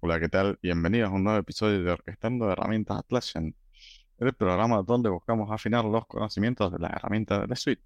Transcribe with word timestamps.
Hola, 0.00 0.20
¿qué 0.20 0.28
tal? 0.28 0.58
Bienvenidos 0.62 1.10
a 1.10 1.12
un 1.12 1.24
nuevo 1.24 1.40
episodio 1.40 1.82
de 1.82 1.90
Orquestando 1.90 2.50
Herramientas 2.52 2.98
Atlassian, 2.98 3.54
el 4.18 4.32
programa 4.32 4.82
donde 4.82 5.08
buscamos 5.10 5.50
afinar 5.50 5.84
los 5.84 6.06
conocimientos 6.06 6.72
de 6.72 6.78
las 6.78 6.92
herramientas 6.92 7.40
de 7.40 7.46
la 7.48 7.56
suite, 7.56 7.82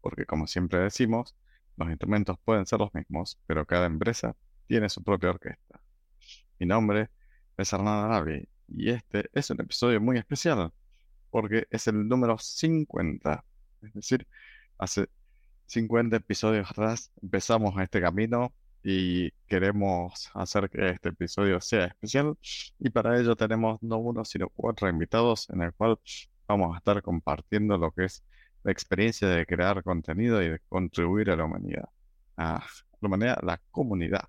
porque 0.00 0.26
como 0.26 0.46
siempre 0.46 0.78
decimos, 0.78 1.34
los 1.76 1.88
instrumentos 1.88 2.38
pueden 2.44 2.66
ser 2.66 2.78
los 2.78 2.94
mismos, 2.94 3.40
pero 3.46 3.66
cada 3.66 3.86
empresa 3.86 4.36
tiene 4.68 4.88
su 4.88 5.02
propia 5.02 5.30
orquesta. 5.30 5.80
Mi 6.60 6.66
nombre 6.66 7.10
es 7.56 7.72
Hernán 7.72 8.04
Arabi 8.04 8.48
y 8.68 8.90
este 8.90 9.28
es 9.32 9.50
un 9.50 9.60
episodio 9.60 10.00
muy 10.00 10.18
especial, 10.18 10.72
porque 11.30 11.66
es 11.70 11.88
el 11.88 12.06
número 12.08 12.38
50, 12.38 13.44
es 13.82 13.92
decir, 13.94 14.26
hace 14.78 15.08
50 15.66 16.16
episodios 16.16 16.70
atrás 16.70 17.10
empezamos 17.20 17.74
este 17.82 18.00
camino 18.00 18.54
y 18.82 19.30
queremos 19.46 20.30
hacer 20.34 20.70
que 20.70 20.90
este 20.90 21.10
episodio 21.10 21.60
sea 21.60 21.86
especial 21.86 22.36
y 22.78 22.90
para 22.90 23.18
ello 23.20 23.36
tenemos 23.36 23.82
no 23.82 23.98
uno 23.98 24.24
sino 24.24 24.48
cuatro 24.50 24.88
invitados 24.88 25.48
en 25.50 25.62
el 25.62 25.74
cual 25.74 25.98
vamos 26.48 26.74
a 26.74 26.78
estar 26.78 27.02
compartiendo 27.02 27.76
lo 27.78 27.92
que 27.92 28.06
es 28.06 28.24
la 28.62 28.72
experiencia 28.72 29.28
de 29.28 29.46
crear 29.46 29.82
contenido 29.82 30.42
y 30.42 30.48
de 30.50 30.60
contribuir 30.68 31.30
a 31.30 31.36
la 31.36 31.44
humanidad, 31.44 31.88
a 32.36 32.64
la 33.00 33.06
humanidad, 33.08 33.38
la 33.42 33.60
comunidad, 33.70 34.28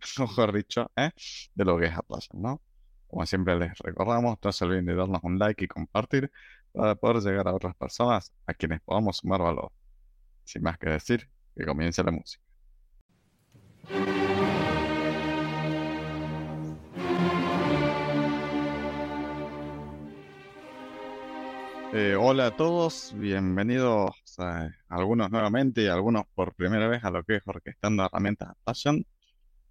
mejor 0.18 0.52
dicho, 0.52 0.90
¿eh? 0.96 1.10
de 1.54 1.64
lo 1.64 1.78
que 1.78 1.86
es 1.86 1.96
Atlassian, 1.96 2.42
¿no? 2.42 2.62
Como 3.08 3.24
siempre 3.26 3.56
les 3.58 3.78
recordamos, 3.78 4.38
no 4.42 4.52
se 4.52 4.64
olviden 4.64 4.86
de 4.86 4.94
darnos 4.94 5.20
un 5.22 5.38
like 5.38 5.64
y 5.64 5.68
compartir 5.68 6.30
para 6.72 6.94
poder 6.94 7.22
llegar 7.22 7.48
a 7.48 7.54
otras 7.54 7.74
personas 7.76 8.32
a 8.46 8.54
quienes 8.54 8.80
podamos 8.82 9.18
sumar 9.18 9.40
valor. 9.42 9.72
Sin 10.44 10.62
más 10.62 10.78
que 10.78 10.90
decir, 10.90 11.28
que 11.56 11.64
comience 11.66 12.02
la 12.02 12.12
música. 12.12 12.45
Eh, 21.98 22.14
hola 22.14 22.48
a 22.48 22.56
todos, 22.56 23.14
bienvenidos 23.16 24.12
a 24.38 24.68
algunos 24.88 25.30
nuevamente 25.30 25.82
y 25.82 25.86
algunos 25.86 26.24
por 26.34 26.54
primera 26.54 26.88
vez 26.88 27.02
a 27.04 27.10
lo 27.10 27.22
que 27.22 27.36
es 27.36 27.42
Orquestando 27.46 28.04
Herramientas 28.04 28.54
Passion. 28.64 29.06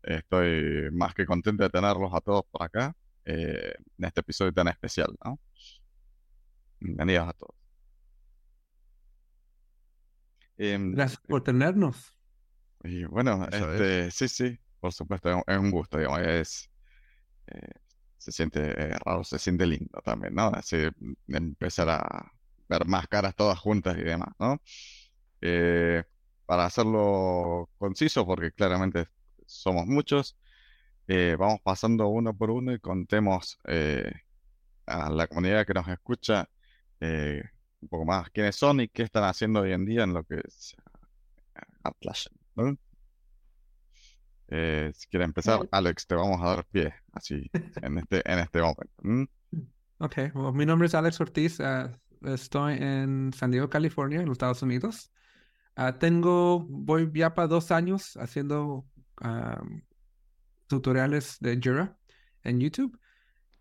Estoy 0.02 0.90
más 0.92 1.14
que 1.14 1.26
contento 1.26 1.64
de 1.64 1.70
tenerlos 1.70 2.12
a 2.14 2.22
todos 2.22 2.44
por 2.50 2.64
acá 2.64 2.96
eh, 3.26 3.74
en 3.98 4.06
este 4.06 4.22
episodio 4.22 4.54
tan 4.54 4.68
especial, 4.70 5.16
¿no? 5.24 5.40
Bienvenidos 6.80 7.28
a 7.28 7.34
todos. 7.34 7.56
Em, 10.58 10.94
Gracias 10.94 11.22
por 11.28 11.44
tenernos. 11.44 12.15
Y 12.86 13.06
bueno, 13.06 13.48
este, 13.52 14.12
sí, 14.12 14.28
sí, 14.28 14.60
por 14.80 14.94
supuesto, 14.94 15.44
es 15.48 15.58
un 15.58 15.72
gusto, 15.72 15.98
digamos, 15.98 16.22
es, 16.22 16.70
eh, 17.48 17.80
se 18.18 18.32
siente 18.32 18.62
eh, 18.62 18.98
raro, 19.04 19.24
se 19.24 19.40
siente 19.40 19.66
lindo 19.66 20.02
también, 20.04 20.36
¿no? 20.36 20.48
Así 20.48 20.78
empezar 21.28 21.90
a 21.90 22.32
ver 22.70 22.86
más 22.86 23.08
caras 23.08 23.36
todas 23.36 23.60
juntas 23.60 23.98
y 23.98 24.04
demás, 24.04 24.30
¿no? 24.40 24.62
Eh, 25.42 26.04
para 26.46 26.66
hacerlo 26.66 27.70
conciso, 27.78 28.26
porque 28.26 28.52
claramente 28.52 29.08
somos 29.48 29.88
muchos, 29.88 30.38
vamos 31.08 31.60
pasando 31.64 32.08
uno 32.08 32.36
por 32.38 32.52
uno 32.52 32.74
y 32.74 32.80
contemos 32.80 33.60
a 34.86 35.10
la 35.10 35.28
comunidad 35.28 35.66
que 35.66 35.74
nos 35.74 35.88
escucha 35.88 36.50
un 37.02 37.90
poco 37.90 38.06
más 38.06 38.30
quiénes 38.32 38.56
son 38.56 38.82
y 38.82 38.88
qué 38.90 39.04
están 39.04 39.24
haciendo 39.24 39.62
hoy 39.62 39.72
en 39.74 39.86
día 39.86 40.04
en 40.04 40.14
lo 40.14 40.24
que 40.24 40.42
es 40.46 40.76
Atlassian. 41.84 42.45
¿No? 42.56 42.78
Eh, 44.48 44.92
si 44.94 45.08
quieres 45.08 45.26
empezar, 45.26 45.68
Alex, 45.72 46.06
te 46.06 46.16
vamos 46.16 46.40
a 46.42 46.56
dar 46.56 46.66
pie 46.66 46.94
así 47.14 47.50
en 47.82 47.98
este, 47.98 48.32
en 48.32 48.40
este 48.40 48.62
momento. 48.62 49.32
Ok, 49.98 50.18
mi 50.54 50.66
nombre 50.66 50.88
es 50.88 50.96
Alex 50.96 51.20
Ortiz. 51.20 51.60
Ah, 51.60 51.98
estoy 52.22 52.76
en 52.76 53.32
San 53.34 53.52
Diego, 53.52 53.70
California, 53.70 54.20
en 54.20 54.28
los 54.28 54.36
Estados 54.36 54.62
Unidos. 54.62 55.12
Ah, 55.76 55.98
tengo, 55.98 56.66
voy 56.70 57.10
ya 57.14 57.34
para 57.34 57.48
dos 57.48 57.72
años 57.72 58.18
haciendo 58.18 58.86
tutoriales 60.68 61.38
de 61.40 61.60
Jira 61.60 61.98
en 62.44 62.60
YouTube. 62.60 63.00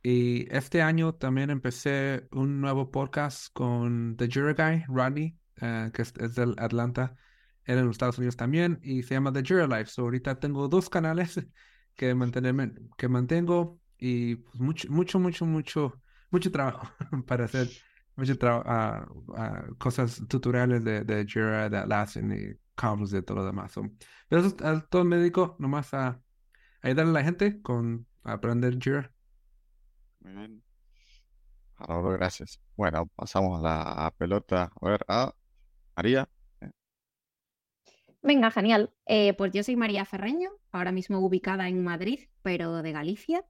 Y 0.03 0.47
este 0.55 0.83
año 0.83 1.15
también 1.15 1.49
empecé 1.49 2.29
un 2.31 2.61
nuevo 2.61 2.91
podcast 2.91 3.49
con 3.55 4.17
The 4.19 4.29
Jira 4.29 4.53
Guy, 4.53 4.85
Rodney, 4.89 5.39
ah, 5.63 5.91
que 5.95 6.03
es, 6.03 6.13
es 6.19 6.35
del 6.35 6.55
Atlanta 6.59 7.17
en 7.67 7.87
los 7.87 7.93
Estados 7.93 8.19
Unidos 8.19 8.37
también 8.37 8.79
y 8.83 9.03
se 9.03 9.15
llama 9.15 9.33
The 9.33 9.43
Jira 9.43 9.67
Life. 9.67 9.87
So 9.87 10.03
ahorita 10.03 10.39
tengo 10.39 10.69
dos 10.69 10.89
canales 10.89 11.35
que, 11.95 12.17
que 12.97 13.09
mantengo 13.09 13.81
y 13.99 14.37
pues 14.37 14.61
mucho, 14.61 14.91
mucho, 14.91 15.19
mucho, 15.19 15.47
mucho, 15.47 16.03
mucho 16.31 16.51
trabajo 16.51 16.89
para 17.27 17.45
hacer 17.47 17.69
mucho 18.17 18.35
uh, 18.35 19.75
cosas 19.79 20.23
tutoriales 20.29 20.85
de, 20.85 21.05
de 21.05 21.27
Jira, 21.27 21.69
de 21.69 21.79
Atlassian 21.79 22.33
y 22.33 22.55
Confluence 22.75 23.17
y 23.17 23.23
todo 23.23 23.39
lo 23.39 23.47
demás. 23.47 23.75
pero 24.29 24.43
eso 24.43 24.57
es 24.57 24.89
todo 24.89 25.05
me 25.05 25.17
dedico 25.17 25.57
nomás 25.59 25.95
a, 25.95 26.21
ayudarle 26.83 27.11
a 27.11 27.15
la 27.15 27.25
gente 27.25 27.63
con 27.63 28.07
aprender 28.23 28.79
Jira. 28.79 29.13
Muy 30.21 30.33
bien. 30.33 30.63
gracias. 32.19 32.61
Bueno, 32.77 33.07
pasamos 33.15 33.63
la 33.63 34.13
pelota 34.17 34.71
a 34.81 34.89
ver 34.89 35.05
a 35.09 35.35
María. 35.97 36.29
Venga, 38.25 38.51
genial. 38.51 38.91
Eh, 39.05 39.35
pues 39.35 39.53
yo 39.53 39.63
soy 39.63 39.77
María 39.77 40.07
Ferreño, 40.07 40.49
ahora 40.73 40.93
mismo 40.93 41.19
ubicada 41.19 41.69
en 41.69 41.85
Madrid, 41.85 42.21
pero 42.41 42.81
de 42.83 42.91
Galicia. 42.91 43.45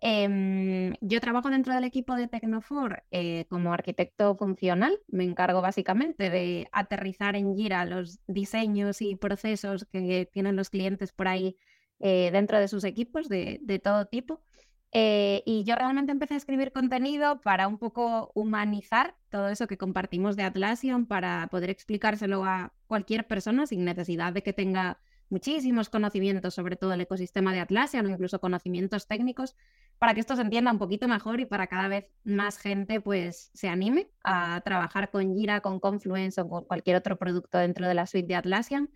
Em, 0.00 0.94
yo 1.00 1.20
trabajo 1.20 1.48
dentro 1.48 1.72
del 1.72 1.84
equipo 1.84 2.16
de 2.16 2.26
Tecnofor 2.26 3.04
eh, 3.12 3.46
como 3.48 3.72
arquitecto 3.72 4.36
funcional. 4.36 4.98
Me 5.06 5.22
encargo 5.22 5.62
básicamente 5.62 6.28
de 6.28 6.68
aterrizar 6.72 7.36
en 7.36 7.54
Gira 7.54 7.84
los 7.84 8.18
diseños 8.26 9.00
y 9.00 9.14
procesos 9.14 9.86
que 9.92 10.28
tienen 10.32 10.56
los 10.56 10.70
clientes 10.70 11.12
por 11.12 11.28
ahí 11.28 11.56
eh, 12.00 12.30
dentro 12.32 12.58
de 12.58 12.66
sus 12.66 12.82
equipos 12.82 13.28
de 13.28 13.80
todo 13.82 14.06
tipo. 14.06 14.42
Eh, 14.98 15.42
y 15.44 15.62
yo 15.64 15.74
realmente 15.74 16.10
empecé 16.10 16.32
a 16.32 16.36
escribir 16.38 16.72
contenido 16.72 17.42
para 17.42 17.68
un 17.68 17.76
poco 17.76 18.32
humanizar 18.34 19.14
todo 19.28 19.50
eso 19.50 19.66
que 19.66 19.76
compartimos 19.76 20.36
de 20.36 20.44
Atlassian, 20.44 21.04
para 21.04 21.48
poder 21.50 21.68
explicárselo 21.68 22.46
a 22.46 22.72
cualquier 22.86 23.26
persona 23.26 23.66
sin 23.66 23.84
necesidad 23.84 24.32
de 24.32 24.42
que 24.42 24.54
tenga 24.54 24.98
muchísimos 25.28 25.90
conocimientos 25.90 26.54
sobre 26.54 26.76
todo 26.76 26.94
el 26.94 27.02
ecosistema 27.02 27.52
de 27.52 27.60
Atlassian 27.60 28.06
o 28.06 28.08
incluso 28.08 28.40
conocimientos 28.40 29.06
técnicos, 29.06 29.54
para 29.98 30.14
que 30.14 30.20
esto 30.20 30.34
se 30.34 30.40
entienda 30.40 30.72
un 30.72 30.78
poquito 30.78 31.08
mejor 31.08 31.40
y 31.40 31.44
para 31.44 31.66
cada 31.66 31.88
vez 31.88 32.06
más 32.24 32.56
gente 32.56 32.98
pues 33.02 33.50
se 33.52 33.68
anime 33.68 34.08
a 34.24 34.62
trabajar 34.62 35.10
con 35.10 35.36
Jira, 35.36 35.60
con 35.60 35.78
Confluence 35.78 36.40
o 36.40 36.48
con 36.48 36.64
cualquier 36.64 36.96
otro 36.96 37.18
producto 37.18 37.58
dentro 37.58 37.86
de 37.86 37.92
la 37.92 38.06
suite 38.06 38.28
de 38.28 38.36
Atlassian 38.36 38.88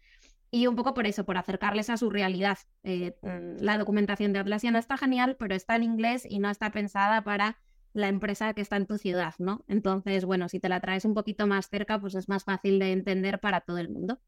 y 0.50 0.66
un 0.66 0.76
poco 0.76 0.94
por 0.94 1.06
eso, 1.06 1.24
por 1.24 1.36
acercarles 1.36 1.90
a 1.90 1.96
su 1.96 2.10
realidad. 2.10 2.58
Eh, 2.82 3.16
mm, 3.22 3.62
la 3.62 3.78
documentación 3.78 4.32
de 4.32 4.40
Atlassian 4.40 4.76
está 4.76 4.96
genial, 4.96 5.36
pero 5.38 5.54
está 5.54 5.76
en 5.76 5.84
inglés 5.84 6.26
y 6.28 6.38
no 6.40 6.50
está 6.50 6.70
pensada 6.72 7.22
para 7.22 7.58
la 7.92 8.08
empresa 8.08 8.52
que 8.54 8.60
está 8.60 8.76
en 8.76 8.86
tu 8.86 8.98
ciudad, 8.98 9.34
¿no? 9.38 9.64
Entonces, 9.68 10.24
bueno, 10.24 10.48
si 10.48 10.60
te 10.60 10.68
la 10.68 10.80
traes 10.80 11.04
un 11.04 11.14
poquito 11.14 11.46
más 11.46 11.68
cerca, 11.68 12.00
pues 12.00 12.14
es 12.14 12.28
más 12.28 12.44
fácil 12.44 12.78
de 12.78 12.92
entender 12.92 13.40
para 13.40 13.60
todo 13.60 13.78
el 13.78 13.88
mundo. 13.88 14.20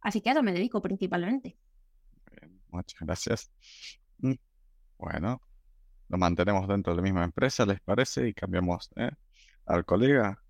Así 0.00 0.20
que 0.20 0.30
a 0.30 0.32
eso 0.32 0.42
me 0.42 0.52
dedico 0.52 0.80
principalmente. 0.80 1.56
muchas 2.70 3.00
gracias. 3.00 3.50
Mm, 4.18 4.34
bueno, 4.98 5.40
lo 6.08 6.18
mantenemos 6.18 6.66
dentro 6.68 6.92
de 6.92 6.96
la 6.96 7.02
misma 7.02 7.24
empresa, 7.24 7.66
¿les 7.66 7.80
parece? 7.80 8.28
Y 8.28 8.34
cambiamos 8.34 8.90
¿eh? 8.96 9.10
al 9.66 9.84
colega. 9.84 10.42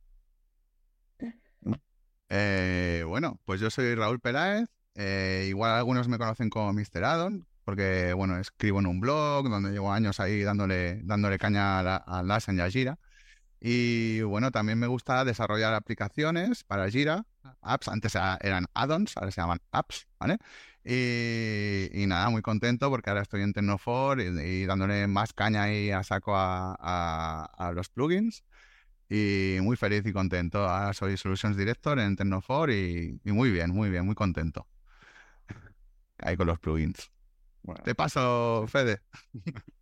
Eh, 2.30 3.04
bueno, 3.06 3.40
pues 3.44 3.60
yo 3.60 3.70
soy 3.70 3.94
Raúl 3.94 4.20
Peláez. 4.20 4.68
Eh, 4.94 5.46
igual 5.48 5.72
algunos 5.72 6.08
me 6.08 6.18
conocen 6.18 6.50
como 6.50 6.72
Mr. 6.72 7.04
Addon, 7.04 7.46
porque 7.64 8.12
bueno, 8.14 8.38
escribo 8.38 8.80
en 8.80 8.86
un 8.86 9.00
blog 9.00 9.48
donde 9.48 9.70
llevo 9.70 9.92
años 9.92 10.20
ahí 10.20 10.42
dándole, 10.42 11.00
dándole 11.04 11.38
caña 11.38 11.78
a, 11.80 11.82
la, 12.22 12.40
y 12.46 12.60
a 12.60 12.70
Gira. 12.70 12.98
Y 13.60 14.22
bueno, 14.22 14.50
también 14.50 14.78
me 14.78 14.86
gusta 14.86 15.24
desarrollar 15.24 15.74
aplicaciones 15.74 16.64
para 16.64 16.90
Gira, 16.90 17.24
apps, 17.60 17.88
antes 17.88 18.14
eran 18.14 18.66
add-ons, 18.74 19.16
ahora 19.16 19.32
se 19.32 19.40
llaman 19.40 19.60
apps, 19.72 20.06
¿vale? 20.18 20.38
Y, 20.84 22.06
nada, 22.06 22.30
muy 22.30 22.40
contento 22.42 22.88
porque 22.88 23.10
ahora 23.10 23.22
estoy 23.22 23.42
en 23.42 23.52
Tecnofor 23.52 24.20
y, 24.20 24.64
dándole 24.66 25.06
más 25.08 25.32
caña 25.32 25.64
ahí 25.64 25.90
a 25.90 26.02
saco 26.04 26.34
a 26.36 27.72
los 27.74 27.88
plugins 27.88 28.44
y 29.08 29.58
muy 29.62 29.76
feliz 29.76 30.04
y 30.06 30.12
contento. 30.12 30.58
Ahora 30.68 30.92
soy 30.94 31.16
Solutions 31.16 31.56
Director 31.56 31.98
en 31.98 32.16
Tecnofor 32.16 32.70
y, 32.70 33.20
y 33.24 33.32
muy 33.32 33.50
bien, 33.50 33.70
muy 33.70 33.90
bien, 33.90 34.04
muy 34.06 34.14
contento. 34.14 34.66
Ahí 36.18 36.36
con 36.36 36.46
los 36.46 36.58
plugins. 36.58 37.10
Te 37.84 37.94
paso, 37.94 38.66
Fede. 38.68 39.02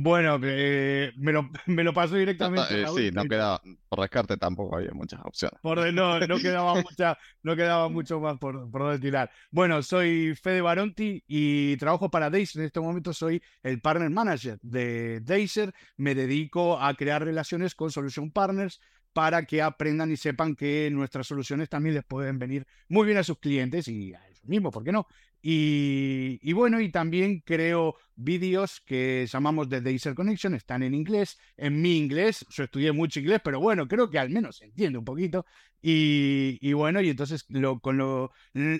Bueno, 0.00 0.38
eh, 0.42 1.12
me, 1.16 1.32
lo, 1.32 1.50
me 1.66 1.82
lo 1.84 1.92
pasó 1.92 2.16
directamente. 2.16 2.82
Eh, 2.82 2.86
sí, 2.94 3.10
no 3.12 3.22
que- 3.22 3.28
quedaba, 3.30 3.60
por 3.88 4.00
descarte 4.00 4.36
tampoco 4.36 4.76
había 4.76 4.92
muchas 4.92 5.20
opciones. 5.24 5.58
por 5.60 5.92
no, 5.92 6.20
no 6.20 6.38
quedaba 6.38 6.74
mucha, 6.82 7.18
no 7.42 7.56
quedaba 7.56 7.88
mucho 7.88 8.20
más 8.20 8.38
por, 8.38 8.70
por 8.70 8.82
donde 8.82 8.98
tirar. 8.98 9.30
Bueno, 9.50 9.82
soy 9.82 10.34
Fede 10.34 10.60
Baronti 10.60 11.24
y 11.26 11.76
trabajo 11.78 12.10
para 12.10 12.30
Dacer. 12.30 12.60
En 12.60 12.66
este 12.66 12.80
momento 12.80 13.12
soy 13.12 13.42
el 13.62 13.80
partner 13.80 14.10
manager 14.10 14.58
de 14.62 15.20
Dacer. 15.20 15.74
Me 15.96 16.14
dedico 16.14 16.78
a 16.80 16.94
crear 16.94 17.24
relaciones 17.24 17.74
con 17.74 17.90
solution 17.90 18.30
partners 18.30 18.80
para 19.12 19.44
que 19.46 19.62
aprendan 19.62 20.12
y 20.12 20.16
sepan 20.16 20.54
que 20.54 20.90
nuestras 20.92 21.26
soluciones 21.26 21.68
también 21.68 21.94
les 21.96 22.04
pueden 22.04 22.38
venir 22.38 22.66
muy 22.88 23.04
bien 23.06 23.18
a 23.18 23.24
sus 23.24 23.38
clientes 23.38 23.88
y 23.88 24.14
a 24.14 24.24
ellos 24.28 24.44
mismos, 24.44 24.72
¿por 24.72 24.84
qué 24.84 24.92
no? 24.92 25.08
Y, 25.40 26.38
y 26.42 26.52
bueno, 26.52 26.80
y 26.80 26.90
también 26.90 27.42
creo 27.44 27.96
vídeos 28.16 28.80
que 28.84 29.26
llamamos 29.30 29.68
de 29.68 29.80
Dacer 29.80 30.14
Connection, 30.14 30.54
están 30.54 30.82
en 30.82 30.94
inglés, 30.94 31.38
en 31.56 31.80
mi 31.80 31.96
inglés, 31.96 32.44
yo 32.50 32.64
estudié 32.64 32.90
mucho 32.90 33.20
inglés, 33.20 33.40
pero 33.44 33.60
bueno, 33.60 33.86
creo 33.86 34.10
que 34.10 34.18
al 34.18 34.30
menos 34.30 34.56
se 34.56 34.64
entiende 34.64 34.98
un 34.98 35.04
poquito. 35.04 35.46
Y, 35.80 36.58
y 36.60 36.72
bueno, 36.72 37.00
y 37.00 37.08
entonces 37.08 37.44
lo, 37.48 37.78
con 37.78 37.98
lo, 37.98 38.32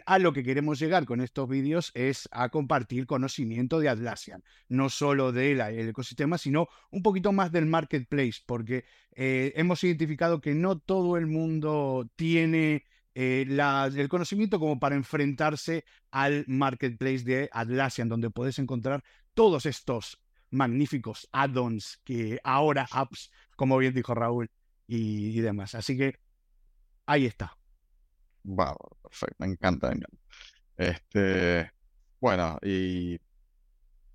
a 0.04 0.18
lo 0.18 0.32
que 0.32 0.42
queremos 0.42 0.80
llegar 0.80 1.04
con 1.04 1.20
estos 1.20 1.48
vídeos 1.48 1.92
es 1.94 2.28
a 2.32 2.48
compartir 2.48 3.06
conocimiento 3.06 3.78
de 3.78 3.88
Atlassian, 3.88 4.42
no 4.68 4.88
solo 4.88 5.30
del 5.30 5.60
ecosistema, 5.60 6.38
sino 6.38 6.66
un 6.90 7.04
poquito 7.04 7.30
más 7.32 7.52
del 7.52 7.66
marketplace, 7.66 8.40
porque 8.46 8.84
eh, 9.14 9.52
hemos 9.54 9.84
identificado 9.84 10.40
que 10.40 10.54
no 10.54 10.80
todo 10.80 11.16
el 11.16 11.26
mundo 11.28 12.10
tiene 12.16 12.84
eh, 13.20 13.44
el 13.96 14.08
conocimiento 14.08 14.60
como 14.60 14.78
para 14.78 14.94
enfrentarse 14.94 15.84
al 16.12 16.44
marketplace 16.46 17.24
de 17.24 17.50
Atlassian, 17.52 18.08
donde 18.08 18.30
puedes 18.30 18.60
encontrar 18.60 19.02
todos 19.34 19.66
estos 19.66 20.20
magníficos 20.50 21.28
add-ons 21.32 21.98
que 22.04 22.38
ahora 22.44 22.86
apps, 22.92 23.32
como 23.56 23.76
bien 23.76 23.92
dijo 23.92 24.14
Raúl, 24.14 24.48
y, 24.86 25.40
demás. 25.40 25.74
Así 25.74 25.98
que 25.98 26.14
ahí 27.06 27.26
está. 27.26 27.58
Bárbaro, 28.44 28.96
perfecto, 29.02 29.34
me 29.40 29.46
encanta, 29.48 29.88
me 29.88 29.96
encanta. 29.96 30.18
Este, 30.76 31.72
bueno, 32.20 32.56
y 32.62 33.18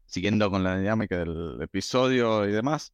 siguiendo 0.06 0.50
con 0.50 0.64
la 0.64 0.80
dinámica 0.80 1.18
del 1.18 1.62
episodio 1.62 2.48
y 2.48 2.54
demás, 2.54 2.94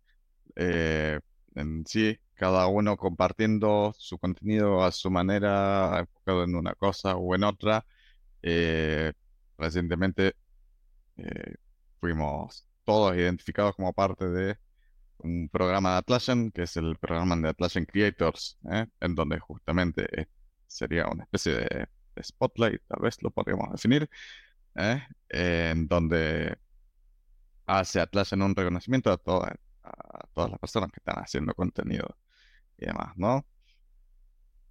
eh, 0.56 1.20
en 1.54 1.86
sí, 1.86 2.20
cada 2.40 2.68
uno 2.68 2.98
compartiendo 2.98 3.94
su 3.98 4.18
contenido 4.18 4.84
a 4.84 4.92
su 4.92 5.12
manera, 5.12 6.00
enfocado 6.00 6.46
en 6.46 6.56
una 6.56 6.74
cosa 6.76 7.18
o 7.18 7.36
en 7.36 7.44
otra. 7.44 7.86
Eh, 8.42 9.14
recientemente 9.58 10.36
eh, 11.18 11.56
fuimos 12.00 12.66
todos 12.86 13.16
identificados 13.18 13.76
como 13.76 13.94
parte 13.94 14.30
de 14.30 14.58
un 15.20 15.50
programa 15.50 15.92
de 15.94 15.98
Atlassian, 16.00 16.52
que 16.52 16.64
es 16.64 16.78
el 16.78 16.98
programa 16.98 17.36
de 17.38 17.50
Atlassian 17.50 17.86
Creators, 17.86 18.58
¿eh? 18.72 18.88
en 19.02 19.16
donde 19.16 19.40
justamente 19.40 20.30
sería 20.68 21.08
una 21.08 21.24
especie 21.26 21.54
de, 21.56 21.88
spotlight, 22.24 22.82
tal 22.88 23.02
vez 23.02 23.22
lo 23.24 23.32
podríamos 23.32 23.72
definir, 23.72 24.10
en 25.30 25.88
donde 25.88 26.58
hace 27.66 28.02
Atlassian 28.02 28.42
un 28.42 28.56
reconocimiento 28.56 29.12
a 29.12 29.18
todas, 29.18 29.54
a 29.84 30.28
todas 30.34 30.52
las 30.52 30.60
personas 30.60 30.92
que 30.92 31.00
están 31.00 31.18
haciendo 31.18 31.54
contenido 31.54 32.16
y 32.80 32.86
demás, 32.86 33.14
¿no? 33.18 33.46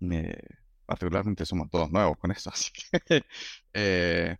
Eh, 0.00 0.40
particularmente 0.86 1.44
somos 1.44 1.68
todos 1.70 1.90
nuevos 1.90 2.16
con 2.18 2.30
eso, 2.30 2.50
así 2.54 2.70
que 2.72 3.24
eh, 3.74 4.36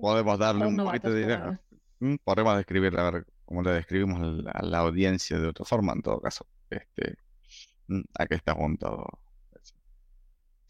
podemos 0.00 0.38
darle 0.38 0.66
un 0.66 0.76
poquito 0.76 1.10
de 1.10 1.22
idea. 1.22 1.60
Mm, 2.00 2.16
Podemos 2.24 2.56
describir, 2.56 2.98
a 2.98 3.10
ver 3.10 3.26
cómo 3.44 3.62
le 3.62 3.72
describimos 3.72 4.20
a 4.20 4.24
la, 4.24 4.50
a 4.50 4.62
la 4.62 4.78
audiencia 4.78 5.38
de 5.38 5.48
otra 5.48 5.64
forma, 5.64 5.92
en 5.92 6.02
todo 6.02 6.20
caso. 6.20 6.46
Este, 6.70 7.16
mm, 7.88 8.00
a 8.18 8.26
qué 8.26 8.34
está 8.36 8.54
juntado. 8.54 9.06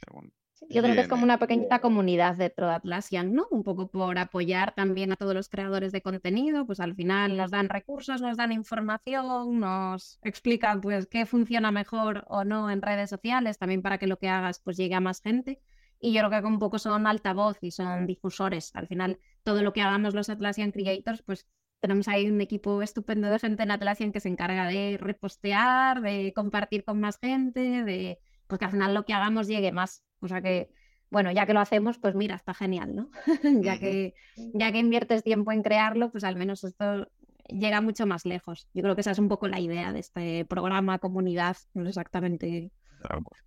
Según 0.04 0.32
Yo 0.68 0.82
creo 0.82 0.94
que 0.94 1.02
es 1.02 1.08
como 1.08 1.24
una 1.24 1.38
pequeñita 1.38 1.80
comunidad 1.80 2.36
dentro 2.36 2.66
de 2.66 2.74
Atlassian, 2.74 3.34
¿no? 3.34 3.46
Un 3.50 3.62
poco 3.62 3.88
por 3.88 4.18
apoyar 4.18 4.74
también 4.74 5.12
a 5.12 5.16
todos 5.16 5.34
los 5.34 5.48
creadores 5.48 5.92
de 5.92 6.02
contenido, 6.02 6.66
pues 6.66 6.80
al 6.80 6.94
final 6.94 7.36
nos 7.36 7.50
dan 7.50 7.68
recursos, 7.68 8.20
nos 8.20 8.36
dan 8.36 8.52
información, 8.52 9.60
nos 9.60 10.18
explican 10.22 10.80
pues 10.80 11.06
qué 11.06 11.26
funciona 11.26 11.70
mejor 11.70 12.24
o 12.28 12.44
no 12.44 12.70
en 12.70 12.80
redes 12.80 13.10
sociales, 13.10 13.58
también 13.58 13.82
para 13.82 13.98
que 13.98 14.06
lo 14.06 14.18
que 14.18 14.28
hagas 14.28 14.60
pues 14.60 14.76
llegue 14.76 14.94
a 14.94 15.00
más 15.00 15.20
gente. 15.20 15.60
Y 16.00 16.12
yo 16.12 16.26
creo 16.26 16.42
que 16.42 16.46
un 16.48 16.58
poco 16.58 16.78
son 16.78 17.06
altavoz 17.06 17.58
y 17.60 17.70
son 17.70 18.06
difusores. 18.06 18.74
Al 18.74 18.88
final, 18.88 19.20
todo 19.44 19.62
lo 19.62 19.72
que 19.72 19.82
hagamos 19.82 20.14
los 20.14 20.28
Atlassian 20.28 20.72
Creators, 20.72 21.22
pues 21.22 21.46
tenemos 21.80 22.08
ahí 22.08 22.28
un 22.28 22.40
equipo 22.40 22.82
estupendo 22.82 23.28
de 23.28 23.38
gente 23.38 23.62
en 23.62 23.70
Atlassian 23.70 24.12
que 24.12 24.20
se 24.20 24.28
encarga 24.28 24.66
de 24.66 24.98
repostear, 25.00 26.00
de 26.00 26.32
compartir 26.34 26.84
con 26.84 27.00
más 27.00 27.18
gente, 27.18 27.84
de 27.84 28.18
pues 28.46 28.58
que 28.58 28.64
al 28.64 28.70
final 28.72 28.94
lo 28.94 29.04
que 29.04 29.12
hagamos 29.12 29.46
llegue 29.46 29.72
más. 29.72 30.04
O 30.22 30.28
sea 30.28 30.40
que, 30.40 30.70
bueno, 31.10 31.30
ya 31.32 31.44
que 31.46 31.52
lo 31.52 31.60
hacemos, 31.60 31.98
pues 31.98 32.14
mira, 32.14 32.36
está 32.36 32.54
genial, 32.54 32.94
¿no? 32.94 33.10
ya, 33.62 33.78
que, 33.78 34.14
ya 34.54 34.72
que 34.72 34.78
inviertes 34.78 35.22
tiempo 35.22 35.52
en 35.52 35.62
crearlo, 35.62 36.10
pues 36.10 36.24
al 36.24 36.36
menos 36.36 36.64
esto 36.64 37.08
llega 37.48 37.80
mucho 37.80 38.06
más 38.06 38.24
lejos. 38.24 38.68
Yo 38.72 38.82
creo 38.82 38.94
que 38.94 39.02
esa 39.02 39.10
es 39.10 39.18
un 39.18 39.28
poco 39.28 39.48
la 39.48 39.60
idea 39.60 39.92
de 39.92 39.98
este 40.00 40.44
programa, 40.46 40.98
comunidad, 40.98 41.56
no 41.74 41.88
exactamente. 41.88 42.70
Tal 43.02 43.22
cual. 43.22 43.40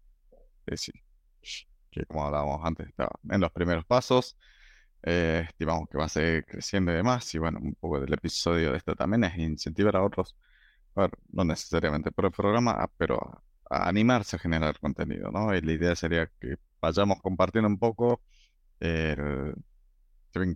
Sí, 0.78 0.92
sí. 1.42 1.68
Que 1.90 2.06
como 2.06 2.26
hablábamos 2.26 2.60
antes, 2.64 2.88
estaba 2.88 3.12
en 3.30 3.42
los 3.42 3.52
primeros 3.52 3.86
pasos. 3.86 4.38
Eh, 5.02 5.46
estimamos 5.48 5.88
que 5.90 5.98
va 5.98 6.06
a 6.06 6.10
seguir 6.10 6.46
creciendo 6.46 6.92
y 6.92 6.96
demás. 6.96 7.34
Y 7.34 7.38
bueno, 7.40 7.60
un 7.62 7.76
poco 7.76 8.02
del 8.02 8.14
episodio 8.14 8.72
de 8.72 8.78
esto 8.78 8.96
también 8.96 9.24
es 9.24 9.38
incentivar 9.38 9.96
a 9.96 10.04
otros, 10.04 10.36
no 11.32 11.44
necesariamente 11.44 12.12
por 12.12 12.26
el 12.26 12.32
programa, 12.32 12.72
a- 12.72 12.88
pero 12.98 13.44
a, 13.70 13.88
animarse 13.90 14.36
a 14.38 14.40
generar 14.40 14.80
contenido, 14.80 15.32
¿no? 15.32 15.56
Y 15.56 15.62
la 15.62 15.72
idea 15.74 15.96
sería 15.96 16.28
que 16.40 16.58
vayamos 16.82 17.22
compartiendo 17.22 17.68
un 17.70 17.80
poco. 17.80 18.22
el- 18.80 19.56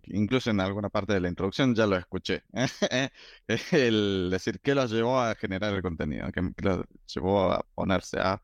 incluso 0.07 0.49
en 0.51 0.59
alguna 0.59 0.89
parte 0.89 1.13
de 1.13 1.19
la 1.21 1.29
introducción 1.29 1.73
ya 1.75 1.87
lo 1.87 1.95
escuché. 1.97 2.43
El 3.71 4.29
decir 4.31 4.59
qué 4.61 4.75
los 4.75 4.91
llevó 4.91 5.19
a 5.19 5.35
generar 5.35 5.73
el 5.73 5.81
contenido, 5.81 6.31
qué 6.31 6.41
los 6.57 6.85
llevó 7.13 7.51
a 7.51 7.65
ponerse 7.75 8.19
a 8.19 8.41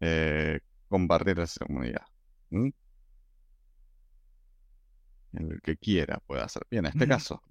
eh, 0.00 0.60
compartir 0.88 1.38
esa 1.40 1.64
comunidad. 1.66 2.02
¿Mm? 2.50 2.70
El 5.34 5.60
que 5.62 5.76
quiera 5.76 6.20
puede 6.26 6.42
hacer. 6.42 6.62
Bien, 6.70 6.84
en 6.86 6.90
este 6.92 7.06
caso. 7.06 7.42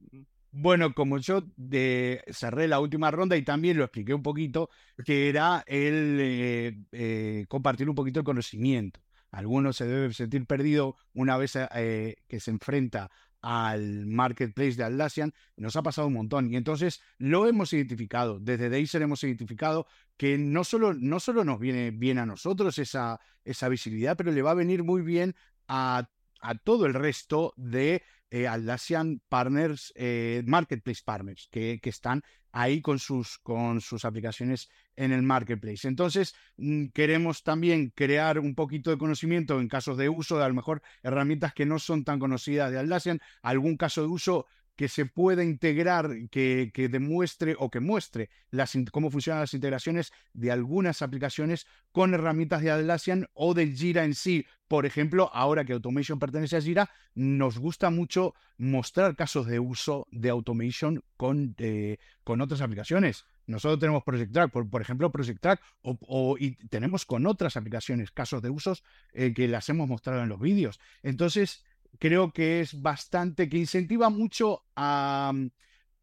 Bueno, 0.53 0.93
como 0.93 1.17
yo 1.17 1.43
de, 1.55 2.23
cerré 2.33 2.67
la 2.67 2.81
última 2.81 3.09
ronda 3.09 3.37
y 3.37 3.41
también 3.43 3.77
lo 3.77 3.85
expliqué 3.85 4.13
un 4.13 4.21
poquito, 4.21 4.69
que 5.05 5.29
era 5.29 5.63
el 5.65 6.17
eh, 6.19 6.77
eh, 6.91 7.45
compartir 7.47 7.87
un 7.89 7.95
poquito 7.95 8.19
el 8.19 8.25
conocimiento. 8.25 8.99
Algunos 9.31 9.77
se 9.77 9.85
debe 9.87 10.13
sentir 10.13 10.45
perdido 10.45 10.97
una 11.13 11.37
vez 11.37 11.53
eh, 11.55 12.17
que 12.27 12.39
se 12.41 12.51
enfrenta 12.51 13.09
al 13.41 14.05
marketplace 14.07 14.75
de 14.75 14.83
Atlassian, 14.83 15.33
nos 15.55 15.75
ha 15.77 15.83
pasado 15.83 16.07
un 16.07 16.13
montón 16.13 16.53
y 16.53 16.57
entonces 16.57 17.01
lo 17.17 17.47
hemos 17.47 17.73
identificado, 17.73 18.39
desde 18.39 18.69
Dacer 18.69 19.01
hemos 19.01 19.23
identificado 19.23 19.87
que 20.17 20.37
no 20.37 20.63
solo, 20.63 20.93
no 20.93 21.19
solo 21.19 21.43
nos 21.43 21.59
viene 21.59 21.91
bien 21.91 22.19
a 22.19 22.25
nosotros 22.25 22.77
esa, 22.77 23.19
esa 23.43 23.69
visibilidad, 23.69 24.15
pero 24.15 24.31
le 24.31 24.43
va 24.43 24.51
a 24.51 24.55
venir 24.55 24.83
muy 24.83 25.01
bien 25.01 25.33
a, 25.67 26.09
a 26.41 26.55
todo 26.55 26.85
el 26.85 26.93
resto 26.93 27.53
de 27.55 28.03
eh, 28.31 28.47
Atlassian 28.47 29.21
Partners, 29.29 29.93
eh, 29.95 30.41
Marketplace 30.45 31.01
Partners, 31.05 31.47
que, 31.51 31.79
que 31.81 31.89
están 31.89 32.23
ahí 32.53 32.81
con 32.81 32.99
sus, 32.99 33.37
con 33.39 33.81
sus 33.81 34.05
aplicaciones 34.05 34.69
en 34.95 35.11
el 35.11 35.21
Marketplace. 35.21 35.87
Entonces, 35.87 36.33
mm, 36.57 36.87
queremos 36.87 37.43
también 37.43 37.91
crear 37.95 38.39
un 38.39 38.55
poquito 38.55 38.89
de 38.89 38.97
conocimiento 38.97 39.59
en 39.59 39.67
casos 39.67 39.97
de 39.97 40.09
uso 40.09 40.37
de 40.37 40.45
a 40.45 40.47
lo 40.47 40.53
mejor 40.53 40.81
herramientas 41.03 41.53
que 41.53 41.65
no 41.65 41.79
son 41.79 42.03
tan 42.03 42.19
conocidas 42.19 42.71
de 42.71 42.79
Atlassian, 42.79 43.19
algún 43.41 43.77
caso 43.77 44.01
de 44.01 44.07
uso 44.07 44.47
que 44.75 44.87
se 44.87 45.05
pueda 45.05 45.43
integrar, 45.43 46.09
que, 46.31 46.71
que 46.73 46.89
demuestre 46.89 47.55
o 47.59 47.69
que 47.69 47.79
muestre 47.79 48.29
las, 48.49 48.75
cómo 48.91 49.11
funcionan 49.11 49.41
las 49.41 49.53
integraciones 49.53 50.11
de 50.33 50.51
algunas 50.51 51.01
aplicaciones 51.01 51.67
con 51.91 52.13
herramientas 52.13 52.61
de 52.61 52.71
Atlassian 52.71 53.27
o 53.33 53.53
de 53.53 53.67
Jira 53.67 54.05
en 54.05 54.15
sí. 54.15 54.45
Por 54.67 54.85
ejemplo, 54.85 55.29
ahora 55.33 55.65
que 55.65 55.73
Automation 55.73 56.17
pertenece 56.17 56.55
a 56.57 56.61
Jira, 56.61 56.89
nos 57.13 57.59
gusta 57.59 57.89
mucho 57.89 58.33
mostrar 58.57 59.15
casos 59.15 59.45
de 59.45 59.59
uso 59.59 60.07
de 60.11 60.29
Automation 60.29 61.03
con, 61.17 61.53
eh, 61.57 61.97
con 62.23 62.41
otras 62.41 62.61
aplicaciones. 62.61 63.25
Nosotros 63.47 63.79
tenemos 63.79 64.03
Project 64.03 64.31
Track, 64.31 64.51
por, 64.51 64.69
por 64.69 64.81
ejemplo, 64.81 65.11
Project 65.11 65.41
Track, 65.41 65.61
o, 65.81 65.97
o- 66.07 66.37
y 66.39 66.55
tenemos 66.69 67.05
con 67.05 67.25
otras 67.27 67.57
aplicaciones 67.57 68.11
casos 68.11 68.41
de 68.41 68.49
usos 68.49 68.83
eh, 69.13 69.33
que 69.33 69.47
las 69.49 69.67
hemos 69.67 69.89
mostrado 69.89 70.23
en 70.23 70.29
los 70.29 70.39
vídeos. 70.39 70.79
Entonces, 71.03 71.65
creo 71.99 72.31
que 72.33 72.61
es 72.61 72.79
bastante, 72.81 73.49
que 73.49 73.57
incentiva 73.57 74.09
mucho 74.09 74.63
a, 74.75 75.33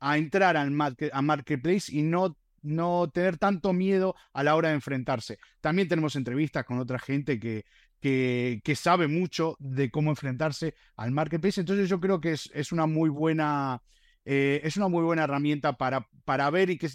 a 0.00 0.18
entrar 0.18 0.56
al 0.56 0.70
market- 0.70 1.10
a 1.12 1.22
Marketplace 1.22 1.92
y 1.94 2.02
no, 2.02 2.36
no 2.62 3.10
tener 3.12 3.38
tanto 3.38 3.72
miedo 3.72 4.14
a 4.32 4.42
la 4.44 4.54
hora 4.56 4.68
de 4.68 4.74
enfrentarse. 4.74 5.38
También 5.60 5.88
tenemos 5.88 6.16
entrevistas 6.16 6.64
con 6.64 6.78
otra 6.78 6.98
gente 6.98 7.38
que, 7.40 7.64
que, 8.00 8.60
que 8.64 8.76
sabe 8.76 9.08
mucho 9.08 9.56
de 9.58 9.90
cómo 9.90 10.10
enfrentarse 10.10 10.74
al 10.96 11.10
Marketplace. 11.12 11.60
Entonces 11.60 11.88
yo 11.88 12.00
creo 12.00 12.20
que 12.20 12.32
es, 12.32 12.50
es 12.54 12.72
una 12.72 12.86
muy 12.86 13.08
buena 13.10 13.82
eh, 14.24 14.60
es 14.64 14.76
una 14.76 14.88
muy 14.88 15.02
buena 15.04 15.24
herramienta 15.24 15.76
para, 15.76 16.06
para 16.24 16.50
ver 16.50 16.70
y 16.70 16.78
que, 16.78 16.88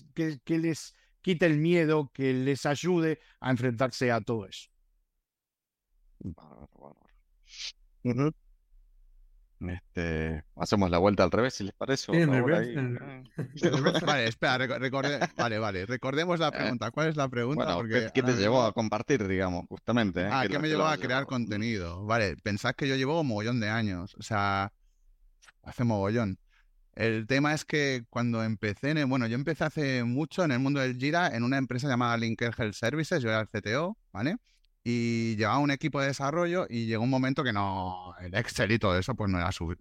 que, 0.44 0.58
les 0.60 0.96
quite 1.22 1.46
el 1.46 1.58
miedo, 1.58 2.12
que 2.14 2.34
les 2.34 2.66
ayude 2.66 3.20
a 3.40 3.50
enfrentarse 3.52 4.12
a 4.12 4.22
todo 4.22 4.46
eso. 4.46 4.70
Bárbaro, 6.36 6.68
bárbaro. 6.80 7.14
Este, 9.70 10.44
hacemos 10.56 10.90
la 10.90 10.98
vuelta 10.98 11.24
al 11.24 11.32
revés, 11.32 11.54
si 11.54 11.64
les 11.64 11.74
parece. 11.74 12.06
Sí, 12.12 12.20
reverse. 12.26 12.74
Vale, 14.06 14.28
espera, 14.28 14.58
reco- 14.58 14.80
recorde- 14.80 15.20
vale, 15.38 15.60
vale, 15.60 15.86
recordemos 15.86 16.40
la 16.40 16.52
pregunta. 16.52 16.92
¿Cuál 16.92 17.10
es 17.10 17.16
la 17.16 17.30
pregunta? 17.30 17.64
Bueno, 17.66 17.78
Porque 17.78 18.10
¿qué, 18.14 18.22
te 18.22 18.22
ahora 18.22 18.36
llevó 18.40 18.64
a 18.64 18.74
compartir, 18.74 19.28
digamos, 19.28 19.66
justamente? 19.68 20.22
eh? 20.22 20.30
Ah, 20.32 20.42
¿Qué 20.44 20.50
¿qué 20.50 20.54
lo- 20.56 20.62
me 20.62 20.68
llevó 20.70 20.86
a 20.88 20.98
crear 20.98 21.20
llevó? 21.22 21.28
contenido? 21.28 22.06
Vale, 22.06 22.36
pensad 22.38 22.74
que 22.74 22.88
yo 22.88 22.96
llevo 22.96 23.22
un 23.22 23.28
mogollón 23.28 23.60
de 23.60 23.70
años, 23.70 24.16
o 24.18 24.24
sea, 24.24 24.72
hace 25.64 25.84
mogollón. 25.84 26.38
El 26.96 27.26
tema 27.28 27.54
es 27.54 27.66
que 27.66 28.04
cuando 28.10 28.44
empecé, 28.44 28.92
en 28.92 29.00
el- 29.00 29.06
bueno, 29.08 29.28
yo 29.28 29.36
empecé 29.36 29.64
hace 29.64 30.04
mucho 30.04 30.44
en 30.44 30.52
el 30.52 30.60
mundo 30.60 30.80
del 30.80 30.98
Jira 30.98 31.28
en 31.36 31.44
una 31.44 31.58
empresa 31.58 31.88
llamada 31.88 32.18
Linker 32.18 32.54
Health 32.58 32.74
Services, 32.76 33.22
yo 33.24 33.30
era 33.30 33.42
el 33.42 33.48
CTO, 33.50 33.98
¿vale? 34.12 34.38
Y 34.84 35.36
llevaba 35.38 35.60
un 35.60 35.72
equipo 35.72 36.02
de 36.02 36.08
desarrollo 36.08 36.66
y 36.70 36.86
llegó 36.86 37.04
un 37.04 37.10
momento 37.10 37.44
que 37.44 37.54
no, 37.54 38.14
el 38.20 38.36
Excel 38.36 38.72
y 38.72 38.80
todo 38.80 38.98
eso, 38.98 39.16
pues 39.16 39.32
no 39.32 39.38
era 39.38 39.52
su, 39.52 39.74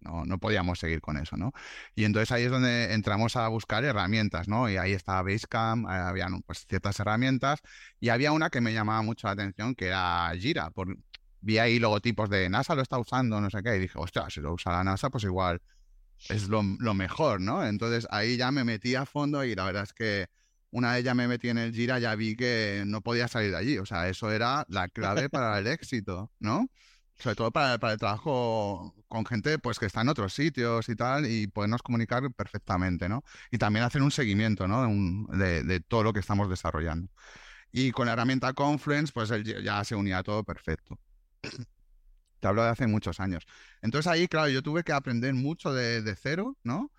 no, 0.00 0.24
no 0.24 0.38
podíamos 0.38 0.78
seguir 0.78 1.00
con 1.00 1.16
eso, 1.16 1.36
¿no? 1.36 1.52
Y 1.94 2.04
entonces 2.04 2.32
ahí 2.32 2.44
es 2.44 2.50
donde 2.50 2.92
entramos 2.94 3.36
a 3.36 3.48
buscar 3.48 3.84
herramientas, 3.84 4.48
¿no? 4.48 4.68
Y 4.68 4.76
ahí 4.76 4.92
estaba 4.92 5.22
Basecamp, 5.22 5.86
habían 5.88 6.42
pues 6.42 6.66
ciertas 6.66 6.98
herramientas 7.00 7.60
y 8.00 8.08
había 8.08 8.32
una 8.32 8.50
que 8.50 8.60
me 8.60 8.72
llamaba 8.72 9.02
mucho 9.02 9.26
la 9.26 9.32
atención 9.32 9.74
que 9.74 9.86
era 9.86 10.30
Jira. 10.38 10.70
Por, 10.70 10.96
vi 11.40 11.58
ahí 11.58 11.78
logotipos 11.78 12.30
de 12.30 12.48
NASA 12.48 12.74
lo 12.74 12.82
está 12.82 12.98
usando, 12.98 13.40
no 13.40 13.50
sé 13.50 13.62
qué, 13.62 13.76
y 13.76 13.80
dije, 13.80 13.98
hostia, 13.98 14.28
si 14.30 14.40
lo 14.40 14.52
usa 14.54 14.72
la 14.72 14.84
NASA, 14.84 15.10
pues 15.10 15.24
igual 15.24 15.60
es 16.28 16.48
lo, 16.48 16.62
lo 16.78 16.94
mejor, 16.94 17.40
¿no? 17.40 17.64
Entonces 17.66 18.06
ahí 18.10 18.36
ya 18.36 18.50
me 18.50 18.64
metí 18.64 18.94
a 18.94 19.06
fondo 19.06 19.44
y 19.44 19.54
la 19.54 19.64
verdad 19.64 19.84
es 19.84 19.92
que 19.92 20.28
una 20.70 20.92
vez 20.94 21.04
ya 21.04 21.14
me 21.14 21.28
metí 21.28 21.48
en 21.48 21.58
el 21.58 21.72
Jira, 21.74 21.98
ya 21.98 22.14
vi 22.14 22.36
que 22.36 22.84
no 22.86 23.02
podía 23.02 23.28
salir 23.28 23.50
de 23.52 23.56
allí. 23.58 23.78
O 23.78 23.86
sea, 23.86 24.08
eso 24.08 24.30
era 24.32 24.64
la 24.68 24.88
clave 24.88 25.28
para 25.30 25.58
el 25.58 25.66
éxito, 25.66 26.32
¿no? 26.38 26.70
Sobre 27.18 27.36
todo 27.36 27.50
para, 27.52 27.78
para 27.78 27.92
el 27.94 27.98
trabajo 27.98 28.94
con 29.08 29.26
gente 29.26 29.58
pues 29.58 29.78
que 29.78 29.86
está 29.86 30.00
en 30.02 30.08
otros 30.08 30.32
sitios 30.34 30.88
y 30.88 30.96
tal, 30.96 31.26
y 31.26 31.46
podernos 31.48 31.82
comunicar 31.82 32.22
perfectamente, 32.34 33.08
¿no? 33.08 33.22
Y 33.50 33.58
también 33.58 33.84
hacer 33.84 34.02
un 34.02 34.10
seguimiento, 34.10 34.66
¿no? 34.68 34.82
Un- 34.88 35.26
de- 35.38 35.62
de 35.64 35.80
todo 35.80 36.02
lo 36.04 36.12
que 36.12 36.20
estamos 36.20 36.48
desarrollando. 36.48 37.08
Y 37.72 37.92
con 37.92 38.06
la 38.06 38.12
herramienta 38.14 38.52
Confluence, 38.54 39.12
pues 39.12 39.30
ya 39.64 39.84
se 39.84 39.94
unía 39.96 40.22
todo 40.22 40.44
perfecto. 40.44 40.98
Te 42.40 42.48
hablo 42.48 42.62
de 42.62 42.70
hace 42.70 42.86
muchos 42.86 43.20
años. 43.20 43.44
Entonces 43.82 44.10
ahí, 44.10 44.26
claro, 44.28 44.48
yo 44.48 44.62
tuve 44.62 44.82
que 44.82 44.92
aprender 44.92 45.34
mucho 45.34 45.72
de, 45.74 46.00
de 46.02 46.16
cero, 46.16 46.56
¿no? 46.62 46.90